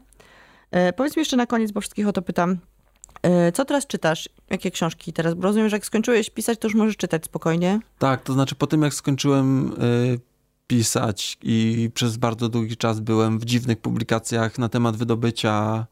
Powiedz 0.96 1.16
mi 1.16 1.20
jeszcze 1.20 1.36
na 1.36 1.46
koniec, 1.46 1.72
bo 1.72 1.80
wszystkich 1.80 2.08
o 2.08 2.12
to 2.12 2.22
pytam. 2.22 2.58
Co 3.54 3.64
teraz 3.64 3.86
czytasz? 3.86 4.28
Jakie 4.50 4.70
książki 4.70 5.12
teraz? 5.12 5.34
Bo 5.34 5.42
rozumiem, 5.42 5.68
że 5.68 5.76
jak 5.76 5.86
skończyłeś 5.86 6.30
pisać, 6.30 6.58
to 6.58 6.66
już 6.66 6.74
możesz 6.74 6.96
czytać 6.96 7.24
spokojnie. 7.24 7.80
Tak, 7.98 8.22
to 8.22 8.32
znaczy 8.32 8.54
po 8.54 8.66
tym 8.66 8.82
jak 8.82 8.94
skończyłem 8.94 9.74
pisać 10.66 11.38
i 11.42 11.90
przez 11.94 12.16
bardzo 12.16 12.48
długi 12.48 12.76
czas 12.76 13.00
byłem 13.00 13.38
w 13.38 13.44
dziwnych 13.44 13.80
publikacjach 13.80 14.58
na 14.58 14.68
temat 14.68 14.96
wydobycia, 14.96 15.86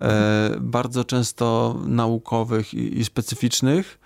e, 0.00 0.56
bardzo 0.60 1.04
często 1.04 1.76
naukowych 1.86 2.74
i, 2.74 2.98
i 2.98 3.04
specyficznych. 3.04 3.98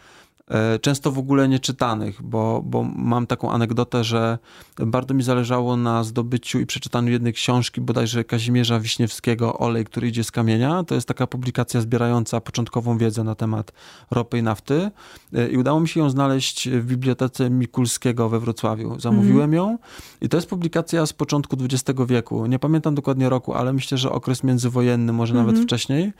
E, 0.52 0.78
często 0.78 1.12
w 1.12 1.18
ogóle 1.18 1.48
nieczytanych, 1.48 2.22
bo, 2.22 2.62
bo 2.64 2.82
mam 2.96 3.26
taką 3.26 3.52
anegdotę, 3.52 4.04
że 4.04 4.38
bardzo 4.78 5.14
mi 5.14 5.22
zależało 5.22 5.76
na 5.76 6.04
zdobyciu 6.04 6.60
i 6.60 6.66
przeczytaniu 6.66 7.12
jednej 7.12 7.32
książki, 7.32 7.80
bodajże 7.80 8.24
Kazimierza 8.24 8.80
Wiśniewskiego 8.80 9.58
Olej, 9.58 9.84
który 9.84 10.08
idzie 10.08 10.24
z 10.24 10.30
kamienia. 10.30 10.84
To 10.84 10.94
jest 10.94 11.08
taka 11.08 11.26
publikacja 11.26 11.80
zbierająca 11.80 12.40
początkową 12.40 12.98
wiedzę 12.98 13.24
na 13.24 13.34
temat 13.34 13.72
ropy 14.10 14.38
i 14.38 14.42
nafty 14.42 14.90
e, 15.32 15.48
i 15.48 15.56
udało 15.56 15.80
mi 15.80 15.88
się 15.88 16.00
ją 16.00 16.10
znaleźć 16.10 16.68
w 16.68 16.84
bibliotece 16.86 17.50
Mikulskiego 17.50 18.28
we 18.28 18.40
Wrocławiu. 18.40 19.00
Zamówiłem 19.00 19.44
mm. 19.44 19.54
ją 19.54 19.78
i 20.20 20.28
to 20.28 20.36
jest 20.36 20.48
publikacja 20.48 21.06
z 21.06 21.12
początku 21.12 21.56
XX 21.60 22.00
wieku. 22.06 22.46
Nie 22.46 22.58
pamiętam 22.58 22.94
dokładnie 22.94 23.28
roku, 23.28 23.54
ale 23.54 23.72
myślę, 23.72 23.98
że 23.98 24.12
okres 24.12 24.44
międzywojenny, 24.44 25.12
może 25.12 25.32
mm 25.32 25.42
-hmm. 25.42 25.46
nawet 25.46 25.60
mhm. 25.60 25.68
wcześniej. 25.68 26.12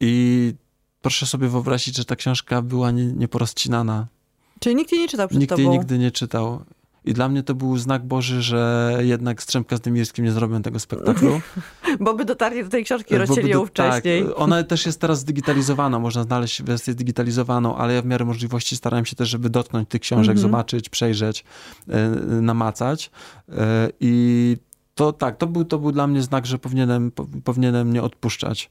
I 0.00 0.54
proszę 1.02 1.26
sobie 1.26 1.48
wyobrazić, 1.48 1.96
że 1.96 2.04
ta 2.04 2.16
książka 2.16 2.62
była 2.62 2.90
nie, 2.90 3.04
nieporozcinana. 3.04 4.06
Czyli 4.60 4.74
nikt 4.76 4.92
jej 4.92 5.00
nie 5.00 5.08
czytał 5.08 5.28
przed 5.28 5.40
nikt 5.40 5.50
tobą? 5.50 5.62
Nikt 5.62 5.72
jej 5.72 5.78
nigdy 5.78 5.98
nie 5.98 6.10
czytał. 6.10 6.64
I 7.06 7.14
dla 7.14 7.28
mnie 7.28 7.42
to 7.42 7.54
był 7.54 7.78
znak 7.78 8.06
Boży, 8.06 8.42
że 8.42 8.92
jednak 9.00 9.42
Strzemka 9.42 9.76
z 9.76 9.80
Dymirskim 9.80 10.24
nie 10.24 10.32
zrobią 10.32 10.62
tego 10.62 10.78
spektaklu. 10.78 11.40
Bo 12.00 12.14
by 12.14 12.24
dotarli 12.24 12.64
do 12.64 12.70
tej 12.70 12.84
książki, 12.84 13.16
rozcięli 13.16 13.50
ją 13.50 13.66
wcześniej. 13.66 14.24
Tak, 14.24 14.32
ona 14.36 14.62
też 14.62 14.86
jest 14.86 15.00
teraz 15.00 15.18
zdigitalizowana, 15.18 15.98
można 15.98 16.22
znaleźć 16.22 16.62
wersję 16.62 16.92
zdigitalizowaną, 16.92 17.76
ale 17.76 17.94
ja 17.94 18.02
w 18.02 18.06
miarę 18.06 18.24
możliwości 18.24 18.76
starałem 18.76 19.06
się 19.06 19.16
też, 19.16 19.28
żeby 19.28 19.50
dotknąć 19.50 19.88
tych 19.88 20.00
książek, 20.00 20.30
mm 20.30 20.38
-hmm. 20.38 20.40
zobaczyć, 20.40 20.88
przejrzeć, 20.88 21.44
e, 21.88 22.08
namacać. 22.40 23.10
E, 23.48 23.88
I 24.00 24.56
to 24.94 25.12
tak, 25.12 25.36
to 25.36 25.46
był, 25.46 25.64
to 25.64 25.78
był 25.78 25.92
dla 25.92 26.06
mnie 26.06 26.22
znak, 26.22 26.46
że 26.46 26.58
powinienem, 26.58 27.12
powinienem 27.44 27.92
nie 27.92 28.02
odpuszczać. 28.02 28.70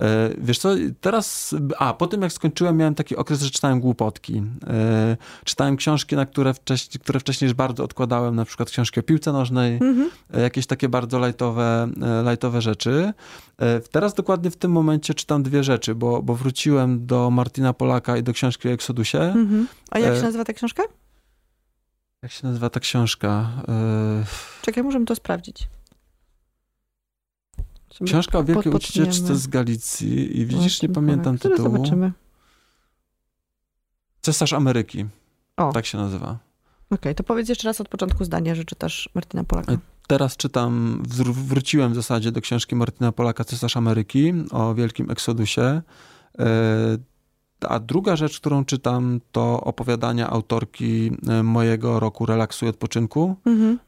E, 0.00 0.30
wiesz 0.38 0.58
co, 0.58 0.74
teraz, 1.00 1.54
a 1.78 1.94
po 1.94 2.06
tym 2.06 2.22
jak 2.22 2.32
skończyłem, 2.32 2.76
miałem 2.76 2.94
taki 2.94 3.16
okres, 3.16 3.42
że 3.42 3.50
czytałem 3.50 3.80
głupotki. 3.80 4.42
E, 4.66 5.16
czytałem 5.44 5.76
książki, 5.76 6.16
na 6.16 6.26
które 6.26 6.54
wcześniej, 6.54 7.00
które 7.00 7.20
wcześniej 7.20 7.46
już 7.46 7.54
bardzo 7.54 7.84
odkładałem, 7.84 8.36
na 8.36 8.44
przykład 8.44 8.70
książki 8.70 9.00
o 9.00 9.02
piłce 9.02 9.32
nożnej, 9.32 9.74
mhm. 9.74 10.10
E, 10.34 10.40
jakieś 10.40 10.66
takie 10.66 10.88
bardzo 10.88 11.18
lajtowe, 11.18 11.88
lajtowe 12.24 12.62
rzeczy. 12.62 13.12
Teraz 13.90 14.14
dokładnie 14.14 14.50
w 14.50 14.56
tym 14.56 14.72
momencie 14.72 15.14
czytam 15.14 15.42
dwie 15.42 15.64
rzeczy, 15.64 15.94
bo, 15.94 16.22
bo 16.22 16.34
wróciłem 16.34 17.06
do 17.06 17.30
Martina 17.30 17.72
Polaka 17.72 18.16
i 18.16 18.22
do 18.22 18.32
książki 18.32 18.68
o 18.68 18.72
Eksodusie. 18.72 19.20
Mhm. 19.20 19.66
A 19.90 19.98
jak 19.98 20.16
się 20.16 20.22
nazywa 20.22 20.44
ta 20.44 20.52
książka? 20.52 20.82
Jak 22.22 22.32
się 22.32 22.46
nazywa 22.46 22.70
ta 22.70 22.80
książka? 22.80 23.50
Czekaj, 24.62 24.84
możemy 24.84 25.06
to 25.06 25.14
sprawdzić. 25.14 25.68
Książka 28.04 28.38
o 28.38 28.44
wielkiej 28.44 28.72
ucieczce 28.72 29.36
z 29.36 29.46
Galicji 29.46 30.40
i 30.40 30.46
widzisz, 30.46 30.82
nie 30.82 30.88
pamiętam 30.88 31.38
tytułu. 31.38 31.70
zobaczymy. 31.70 32.12
Cesarz 34.20 34.52
Ameryki. 34.52 35.06
O. 35.56 35.72
Tak 35.72 35.86
się 35.86 35.98
nazywa. 35.98 36.26
Okej, 36.26 36.38
okay, 36.90 37.14
to 37.14 37.24
powiedz 37.24 37.48
jeszcze 37.48 37.68
raz 37.68 37.80
od 37.80 37.88
początku 37.88 38.24
zdania, 38.24 38.54
że 38.54 38.64
czytasz 38.64 39.08
Martina 39.14 39.44
Polaka. 39.44 39.72
E, 39.72 39.78
teraz 40.06 40.36
czytam, 40.36 41.02
wróciłem 41.32 41.92
w 41.92 41.94
zasadzie 41.94 42.32
do 42.32 42.40
książki 42.40 42.76
Martina 42.76 43.12
Polaka, 43.12 43.44
Cesarz 43.44 43.76
Ameryki, 43.76 44.32
o 44.50 44.74
wielkim 44.74 45.10
eksodusie. 45.10 45.82
E, 46.38 46.98
a 47.60 47.80
druga 47.80 48.16
rzecz, 48.16 48.40
którą 48.40 48.64
czytam, 48.64 49.20
to 49.32 49.60
opowiadania 49.60 50.30
autorki 50.30 51.10
e, 51.28 51.42
mojego 51.42 52.00
roku 52.00 52.26
relaksu 52.26 52.66
i 52.66 52.68
odpoczynku. 52.68 53.36
Mhm. 53.46 53.78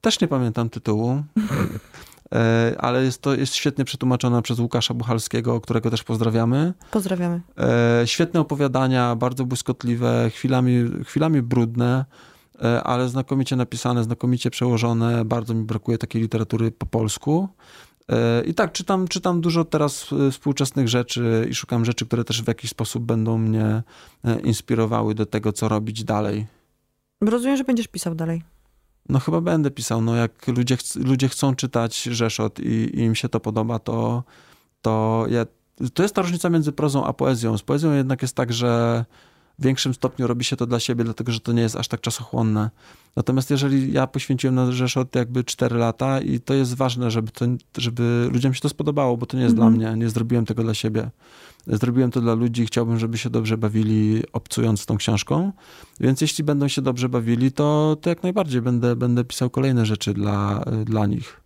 Też 0.00 0.20
nie 0.20 0.28
pamiętam 0.28 0.70
tytułu. 0.70 1.22
E, 2.34 2.74
ale 2.78 3.04
jest 3.04 3.22
to 3.22 3.34
jest 3.34 3.54
świetnie 3.54 3.84
przetłumaczona 3.84 4.42
przez 4.42 4.58
Łukasza 4.58 4.94
Buchalskiego, 4.94 5.60
którego 5.60 5.90
też 5.90 6.02
pozdrawiamy. 6.04 6.74
Pozdrawiamy. 6.90 7.40
E, 7.58 8.02
świetne 8.06 8.40
opowiadania, 8.40 9.16
bardzo 9.16 9.44
błyskotliwe, 9.44 10.30
chwilami, 10.30 10.90
chwilami 11.04 11.42
brudne, 11.42 12.04
e, 12.62 12.82
ale 12.82 13.08
znakomicie 13.08 13.56
napisane, 13.56 14.04
znakomicie 14.04 14.50
przełożone. 14.50 15.24
Bardzo 15.24 15.54
mi 15.54 15.64
brakuje 15.64 15.98
takiej 15.98 16.22
literatury 16.22 16.70
po 16.70 16.86
polsku. 16.86 17.48
I 18.46 18.54
tak, 18.54 18.72
czytam, 18.72 19.08
czytam 19.08 19.40
dużo 19.40 19.64
teraz 19.64 20.06
współczesnych 20.30 20.88
rzeczy 20.88 21.46
i 21.50 21.54
szukam 21.54 21.84
rzeczy, 21.84 22.06
które 22.06 22.24
też 22.24 22.42
w 22.42 22.48
jakiś 22.48 22.70
sposób 22.70 23.04
będą 23.04 23.38
mnie 23.38 23.82
inspirowały 24.44 25.14
do 25.14 25.26
tego, 25.26 25.52
co 25.52 25.68
robić 25.68 26.04
dalej. 26.04 26.46
Rozumiem, 27.20 27.56
że 27.56 27.64
będziesz 27.64 27.88
pisał 27.88 28.14
dalej. 28.14 28.42
No 29.10 29.20
chyba 29.20 29.40
będę 29.40 29.70
pisał. 29.70 30.00
No 30.00 30.16
jak 30.16 30.48
ludzie, 30.48 30.76
ch 30.76 30.94
ludzie 30.94 31.28
chcą 31.28 31.54
czytać 31.54 32.02
Rzeszot 32.02 32.60
i, 32.60 32.68
i, 32.68 32.98
im 33.00 33.14
się 33.14 33.28
to 33.28 33.40
podoba, 33.40 33.78
to, 33.78 34.24
to 34.82 35.24
ja, 35.30 35.46
to 35.94 36.02
jest 36.02 36.14
ta 36.14 36.22
różnica 36.22 36.50
między 36.50 36.72
prozą 36.72 37.04
a 37.04 37.12
poezją. 37.12 37.58
Z 37.58 37.62
poezją 37.62 37.92
jednak 37.92 38.22
jest 38.22 38.36
tak, 38.36 38.52
że 38.52 39.04
w 39.60 39.62
większym 39.62 39.94
stopniu 39.94 40.26
robi 40.26 40.44
się 40.44 40.56
to 40.56 40.66
dla 40.66 40.80
siebie, 40.80 41.04
dlatego 41.04 41.32
że 41.32 41.40
to 41.40 41.52
nie 41.52 41.62
jest 41.62 41.76
aż 41.76 41.88
tak 41.88 42.00
czasochłonne. 42.00 42.70
Natomiast 43.16 43.50
jeżeli 43.50 43.92
ja 43.92 44.06
poświęciłem 44.06 44.54
na 44.54 44.72
Rzeszot 44.72 45.14
jakby 45.16 45.44
4 45.44 45.76
lata 45.76 46.20
i 46.20 46.40
to 46.40 46.54
jest 46.54 46.74
ważne, 46.74 47.10
żeby, 47.10 47.32
to, 47.32 47.46
żeby 47.78 48.28
ludziom 48.32 48.54
się 48.54 48.60
to 48.60 48.68
spodobało, 48.68 49.16
bo 49.16 49.26
to 49.26 49.36
nie 49.36 49.42
jest 49.42 49.54
dla 49.54 49.66
mhm. 49.66 49.92
mnie, 49.94 50.04
nie 50.04 50.10
zrobiłem 50.10 50.46
tego 50.46 50.62
dla 50.62 50.74
siebie. 50.74 51.10
Zrobiłem 51.66 52.10
to 52.10 52.20
dla 52.20 52.34
ludzi, 52.34 52.66
chciałbym, 52.66 52.98
żeby 52.98 53.18
się 53.18 53.30
dobrze 53.30 53.58
bawili 53.58 54.22
obcując 54.32 54.86
tą 54.86 54.96
książką. 54.96 55.52
Więc 56.00 56.20
jeśli 56.20 56.44
będą 56.44 56.68
się 56.68 56.82
dobrze 56.82 57.08
bawili, 57.08 57.52
to, 57.52 57.96
to 58.00 58.10
jak 58.10 58.22
najbardziej 58.22 58.62
będę, 58.62 58.96
będę 58.96 59.24
pisał 59.24 59.50
kolejne 59.50 59.86
rzeczy 59.86 60.14
dla, 60.14 60.64
dla 60.84 61.06
nich. 61.06 61.39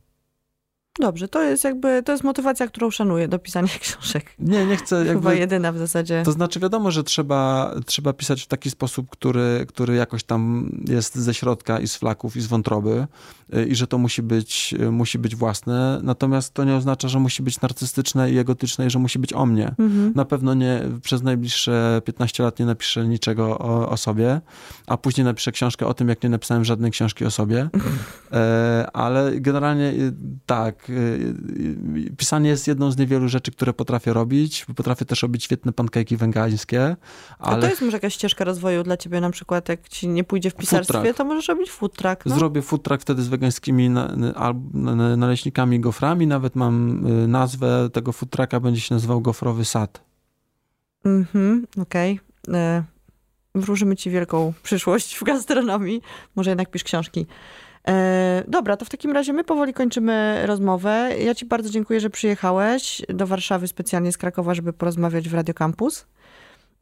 Dobrze, 1.01 1.29
to 1.29 1.43
jest 1.43 1.65
jakby, 1.65 2.03
to 2.03 2.13
jest 2.13 2.25
motywacja, 2.25 2.67
którą 2.67 2.91
szanuję 2.91 3.29
do 3.29 3.39
pisania 3.39 3.69
książek. 3.81 4.35
Nie, 4.39 4.67
nie 4.67 4.77
chcę 4.77 4.97
jakby... 4.97 5.13
Chyba 5.13 5.35
jedyna 5.35 5.73
w 5.73 5.79
zasadzie. 5.79 6.23
To 6.25 6.33
znaczy 6.33 6.61
wiadomo, 6.61 6.91
że 6.91 7.05
trzeba, 7.05 7.75
trzeba 7.87 8.13
pisać 8.13 8.43
w 8.43 8.47
taki 8.47 8.71
sposób, 8.71 9.11
który, 9.11 9.67
który 9.69 9.95
jakoś 9.95 10.25
tam 10.25 10.71
jest 10.89 11.15
ze 11.15 11.35
środka 11.35 11.81
i 11.81 11.89
z 11.89 11.97
flaków 11.97 12.37
i 12.37 12.41
z 12.41 12.47
wątroby 12.47 13.07
y, 13.57 13.67
i 13.67 13.75
że 13.75 13.87
to 13.87 13.99
musi 13.99 14.23
być, 14.23 14.75
y, 14.81 14.91
musi 14.91 15.19
być 15.19 15.37
własne, 15.37 16.01
natomiast 16.03 16.55
to 16.55 16.65
nie 16.65 16.75
oznacza, 16.75 17.09
że 17.09 17.19
musi 17.19 17.43
być 17.43 17.61
narcystyczne 17.61 18.31
i 18.31 18.39
egotyczne 18.39 18.87
i 18.87 18.91
że 18.91 18.99
musi 18.99 19.19
być 19.19 19.33
o 19.33 19.47
mnie. 19.47 19.75
Mhm. 19.79 20.13
Na 20.15 20.25
pewno 20.25 20.55
nie, 20.55 20.83
przez 21.03 21.23
najbliższe 21.23 22.03
15 22.05 22.43
lat 22.43 22.59
nie 22.59 22.67
napiszę 22.67 23.09
niczego 23.09 23.59
o, 23.59 23.89
o 23.89 23.97
sobie, 23.97 24.41
a 24.87 24.97
później 24.97 25.25
napiszę 25.25 25.53
książkę 25.53 25.87
o 25.87 25.95
tym, 25.95 26.09
jak 26.09 26.23
nie 26.23 26.29
napisałem 26.29 26.65
żadnej 26.65 26.91
książki 26.91 27.25
o 27.25 27.31
sobie, 27.31 27.69
e, 28.33 28.87
ale 28.93 29.41
generalnie 29.41 29.89
y, 29.89 30.13
tak, 30.85 30.91
Y, 30.91 31.35
y, 32.09 32.17
pisanie 32.17 32.51
jest 32.51 32.69
jedną 32.69 32.91
z 32.91 32.97
niewielu 32.97 33.29
rzeczy, 33.29 33.53
które 33.53 33.73
potrafię 33.73 34.13
robić. 34.13 34.67
Potrafię 34.77 35.05
też 35.05 35.23
robić 35.23 35.45
świetne 35.45 35.73
pankejki 35.73 36.17
węgańskie. 36.17 36.97
Ale... 37.39 37.57
A 37.57 37.61
to 37.61 37.67
jest 37.67 37.83
może 37.83 37.97
jakaś 37.97 38.15
ścieżka 38.15 38.45
rozwoju 38.45 38.83
dla 38.83 38.97
ciebie 38.97 39.21
na 39.21 39.31
przykład, 39.31 39.69
jak 39.69 39.89
ci 39.89 40.09
nie 40.09 40.25
pójdzie 40.25 40.51
w 40.51 40.55
pisarstwie, 40.55 41.15
to 41.15 41.25
możesz 41.25 41.49
robić 41.49 41.71
food 41.71 41.97
truck. 41.97 42.27
No? 42.27 42.35
Zrobię 42.35 42.63
food 42.63 42.83
truck 42.83 43.03
wtedy 43.03 43.23
z 43.23 43.29
wegańskimi 43.29 43.91
naleśnikami, 45.17 45.81
goframi. 45.81 46.27
Nawet 46.27 46.57
mam 46.57 47.07
y, 47.07 47.29
nazwę 47.29 47.91
tego 47.93 48.13
food 48.13 48.31
trucka, 48.31 48.61
będzie 48.61 48.81
się 48.81 48.95
nazywał 48.95 49.21
Gofrowy 49.21 49.65
Sad. 49.65 50.01
Mhm, 51.05 51.67
okej. 51.83 52.21
Okay. 52.49 52.57
E, 52.61 52.85
wróżymy 53.55 53.97
ci 53.97 54.11
wielką 54.11 54.53
przyszłość 54.63 55.17
w 55.17 55.25
gastronomii. 55.25 56.03
Może 56.37 56.51
jednak 56.51 56.71
pisz 56.71 56.85
książki. 56.85 57.27
E, 57.89 58.45
dobra, 58.49 58.77
to 58.77 58.85
w 58.85 58.89
takim 58.89 59.13
razie 59.13 59.33
my 59.33 59.45
powoli 59.45 59.75
kończymy 59.75 60.43
rozmowę. 60.47 61.11
Ja 61.25 61.35
Ci 61.35 61.47
bardzo 61.47 61.71
dziękuję, 61.71 62.01
że 62.01 62.11
przyjechałeś 62.11 63.03
do 63.09 63.27
Warszawy 63.27 63.69
specjalnie 63.69 64.13
z 64.13 64.19
Krakowa, 64.19 64.55
żeby 64.55 64.73
porozmawiać 64.73 65.29
w 65.29 65.35
Radio 65.35 65.55
Campus. 65.55 66.07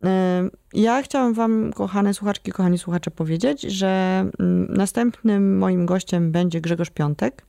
E, 0.05 0.49
ja 0.73 1.03
chciałam 1.03 1.35
Wam, 1.35 1.73
kochane 1.73 2.15
słuchaczki, 2.15 2.53
kochani 2.53 2.79
słuchacze, 2.79 3.11
powiedzieć, 3.11 3.63
że 3.63 4.25
mm, 4.41 4.67
następnym 4.71 5.59
moim 5.59 5.87
gościem 5.87 6.33
będzie 6.33 6.61
Grzegorz 6.61 6.91
Piątek, 6.91 7.47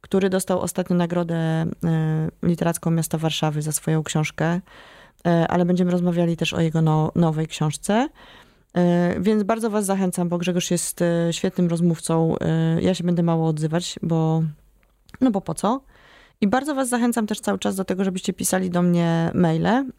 który 0.00 0.30
dostał 0.30 0.60
ostatnio 0.60 0.96
nagrodę 0.96 1.36
e, 1.36 1.66
literacką 2.42 2.90
miasta 2.90 3.18
Warszawy 3.18 3.62
za 3.62 3.72
swoją 3.72 4.02
książkę, 4.02 4.60
ale 5.48 5.64
będziemy 5.64 5.90
rozmawiali 5.90 6.36
też 6.36 6.54
o 6.54 6.60
jego 6.60 6.82
no, 6.82 7.12
nowej 7.14 7.46
książce. 7.46 8.08
E, 8.74 9.14
więc 9.20 9.42
bardzo 9.42 9.70
Was 9.70 9.84
zachęcam, 9.84 10.28
bo 10.28 10.38
Grzegorz 10.38 10.70
jest 10.70 11.02
e, 11.02 11.32
świetnym 11.32 11.68
rozmówcą. 11.68 12.34
E, 12.40 12.82
ja 12.82 12.94
się 12.94 13.04
będę 13.04 13.22
mało 13.22 13.48
odzywać, 13.48 13.98
bo 14.02 14.42
no 15.20 15.30
bo 15.30 15.40
po 15.40 15.54
co? 15.54 15.80
I 16.40 16.48
bardzo 16.48 16.74
Was 16.74 16.88
zachęcam 16.88 17.26
też 17.26 17.40
cały 17.40 17.58
czas 17.58 17.76
do 17.76 17.84
tego, 17.84 18.04
żebyście 18.04 18.32
pisali 18.32 18.70
do 18.70 18.82
mnie 18.82 19.30
maile 19.34 19.66
mm, 19.66 19.90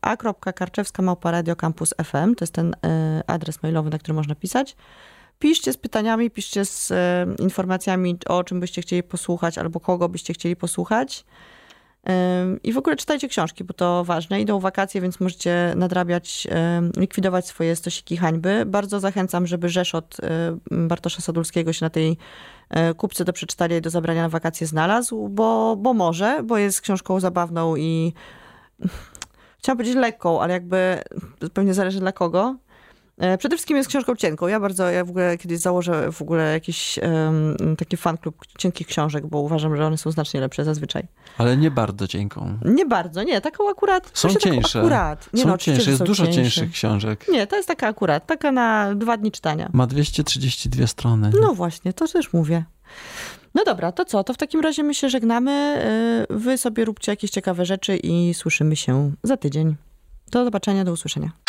a.karczewska.radiocampus.fm 0.00 2.34
to 2.34 2.42
jest 2.42 2.52
ten 2.52 2.76
adres 3.26 3.62
mailowy, 3.62 3.90
na 3.90 3.98
który 3.98 4.14
można 4.14 4.34
pisać. 4.34 4.76
Piszcie 5.38 5.72
z 5.72 5.76
pytaniami, 5.76 6.30
piszcie 6.30 6.64
z 6.64 6.92
informacjami, 7.40 8.16
o 8.26 8.44
czym 8.44 8.60
byście 8.60 8.82
chcieli 8.82 9.02
posłuchać 9.02 9.58
albo 9.58 9.80
kogo 9.80 10.08
byście 10.08 10.34
chcieli 10.34 10.56
posłuchać. 10.56 11.24
I 12.62 12.72
w 12.72 12.78
ogóle 12.78 12.96
czytajcie 12.96 13.28
książki, 13.28 13.64
bo 13.64 13.74
to 13.74 14.04
ważne. 14.04 14.40
Idą 14.40 14.60
wakacje, 14.60 15.00
więc 15.00 15.20
możecie 15.20 15.72
nadrabiać, 15.76 16.46
likwidować 16.96 17.46
swoje 17.46 17.76
stosiki 17.76 18.16
hańby. 18.16 18.66
Bardzo 18.66 19.00
zachęcam, 19.00 19.46
żeby 19.46 19.68
Rzeszot 19.68 20.16
Bartosza 20.70 21.22
Sadulskiego 21.22 21.72
się 21.72 21.84
na 21.84 21.90
tej 21.90 22.16
e, 22.70 22.94
kupce 22.94 23.24
do 23.24 23.32
przeczytania 23.32 23.76
i 23.76 23.80
do 23.80 23.90
zabrania 23.90 24.22
na 24.22 24.28
wakacje 24.28 24.66
znalazł, 24.66 25.28
bo, 25.28 25.76
bo 25.76 25.94
może, 25.94 26.42
bo 26.44 26.58
jest 26.58 26.80
książką 26.80 27.20
zabawną 27.20 27.76
i 27.76 28.12
chciałam 29.58 29.76
powiedzieć 29.76 29.96
lekką, 29.96 30.40
ale 30.40 30.52
jakby 30.52 31.02
pewnie 31.54 31.74
zależy 31.74 32.00
dla 32.00 32.12
kogo. 32.12 32.56
E, 33.18 33.38
przede 33.38 33.56
wszystkim 33.56 33.76
jest 33.76 33.88
książką 33.88 34.16
cienką. 34.16 34.46
Ja 34.46 34.60
bardzo, 34.60 34.90
ja 34.90 35.04
w 35.04 35.10
ogóle 35.10 35.38
kiedyś 35.38 35.58
założę 35.58 36.12
w 36.12 36.22
ogóle 36.22 36.52
jakiś 36.52 36.98
um, 36.98 37.76
taki 37.76 37.96
fan 37.96 38.18
klub 38.18 38.36
cienkich 38.58 38.86
książek, 38.86 39.26
bo 39.26 39.40
uważam, 39.40 39.76
że 39.76 39.86
one 39.86 39.98
są 39.98 40.10
znacznie 40.10 40.40
lepsze 40.40 40.64
zazwyczaj. 40.64 41.06
Ale 41.38 41.56
nie 41.56 41.70
bardzo 41.70 42.08
cienką. 42.08 42.58
Nie 42.64 42.86
bardzo, 42.86 43.22
nie. 43.22 43.40
Taką 43.40 43.70
akurat. 43.70 44.10
Są 44.14 44.28
cięższe. 44.28 44.78
Akurat. 44.80 45.28
Nie, 45.32 45.42
są 45.42 45.48
no, 45.48 45.58
cięższe, 45.58 45.90
jest 45.90 46.02
dużo 46.02 46.24
cięższe. 46.24 46.42
cięższych 46.42 46.70
książek. 46.70 47.26
Nie, 47.28 47.46
to 47.46 47.56
jest 47.56 47.68
taka 47.68 47.86
akurat, 47.86 48.26
taka 48.26 48.52
na 48.52 48.94
dwa 48.94 49.16
dni 49.16 49.32
czytania. 49.32 49.70
Ma 49.72 49.86
232 49.86 50.86
strony. 50.86 51.30
No 51.40 51.54
właśnie, 51.54 51.92
to 51.92 52.08
też 52.08 52.32
mówię. 52.32 52.64
No 53.54 53.64
dobra, 53.64 53.92
to 53.92 54.04
co? 54.04 54.24
To 54.24 54.34
w 54.34 54.36
takim 54.36 54.60
razie 54.60 54.82
my 54.82 54.94
się 54.94 55.08
żegnamy. 55.08 55.50
E, 56.30 56.34
wy 56.34 56.58
sobie 56.58 56.84
róbcie 56.84 57.12
jakieś 57.12 57.30
ciekawe 57.30 57.64
rzeczy 57.64 57.96
i 57.96 58.34
słyszymy 58.34 58.76
się 58.76 59.12
za 59.22 59.36
tydzień. 59.36 59.76
Do 60.30 60.44
zobaczenia, 60.44 60.84
do 60.84 60.92
usłyszenia. 60.92 61.43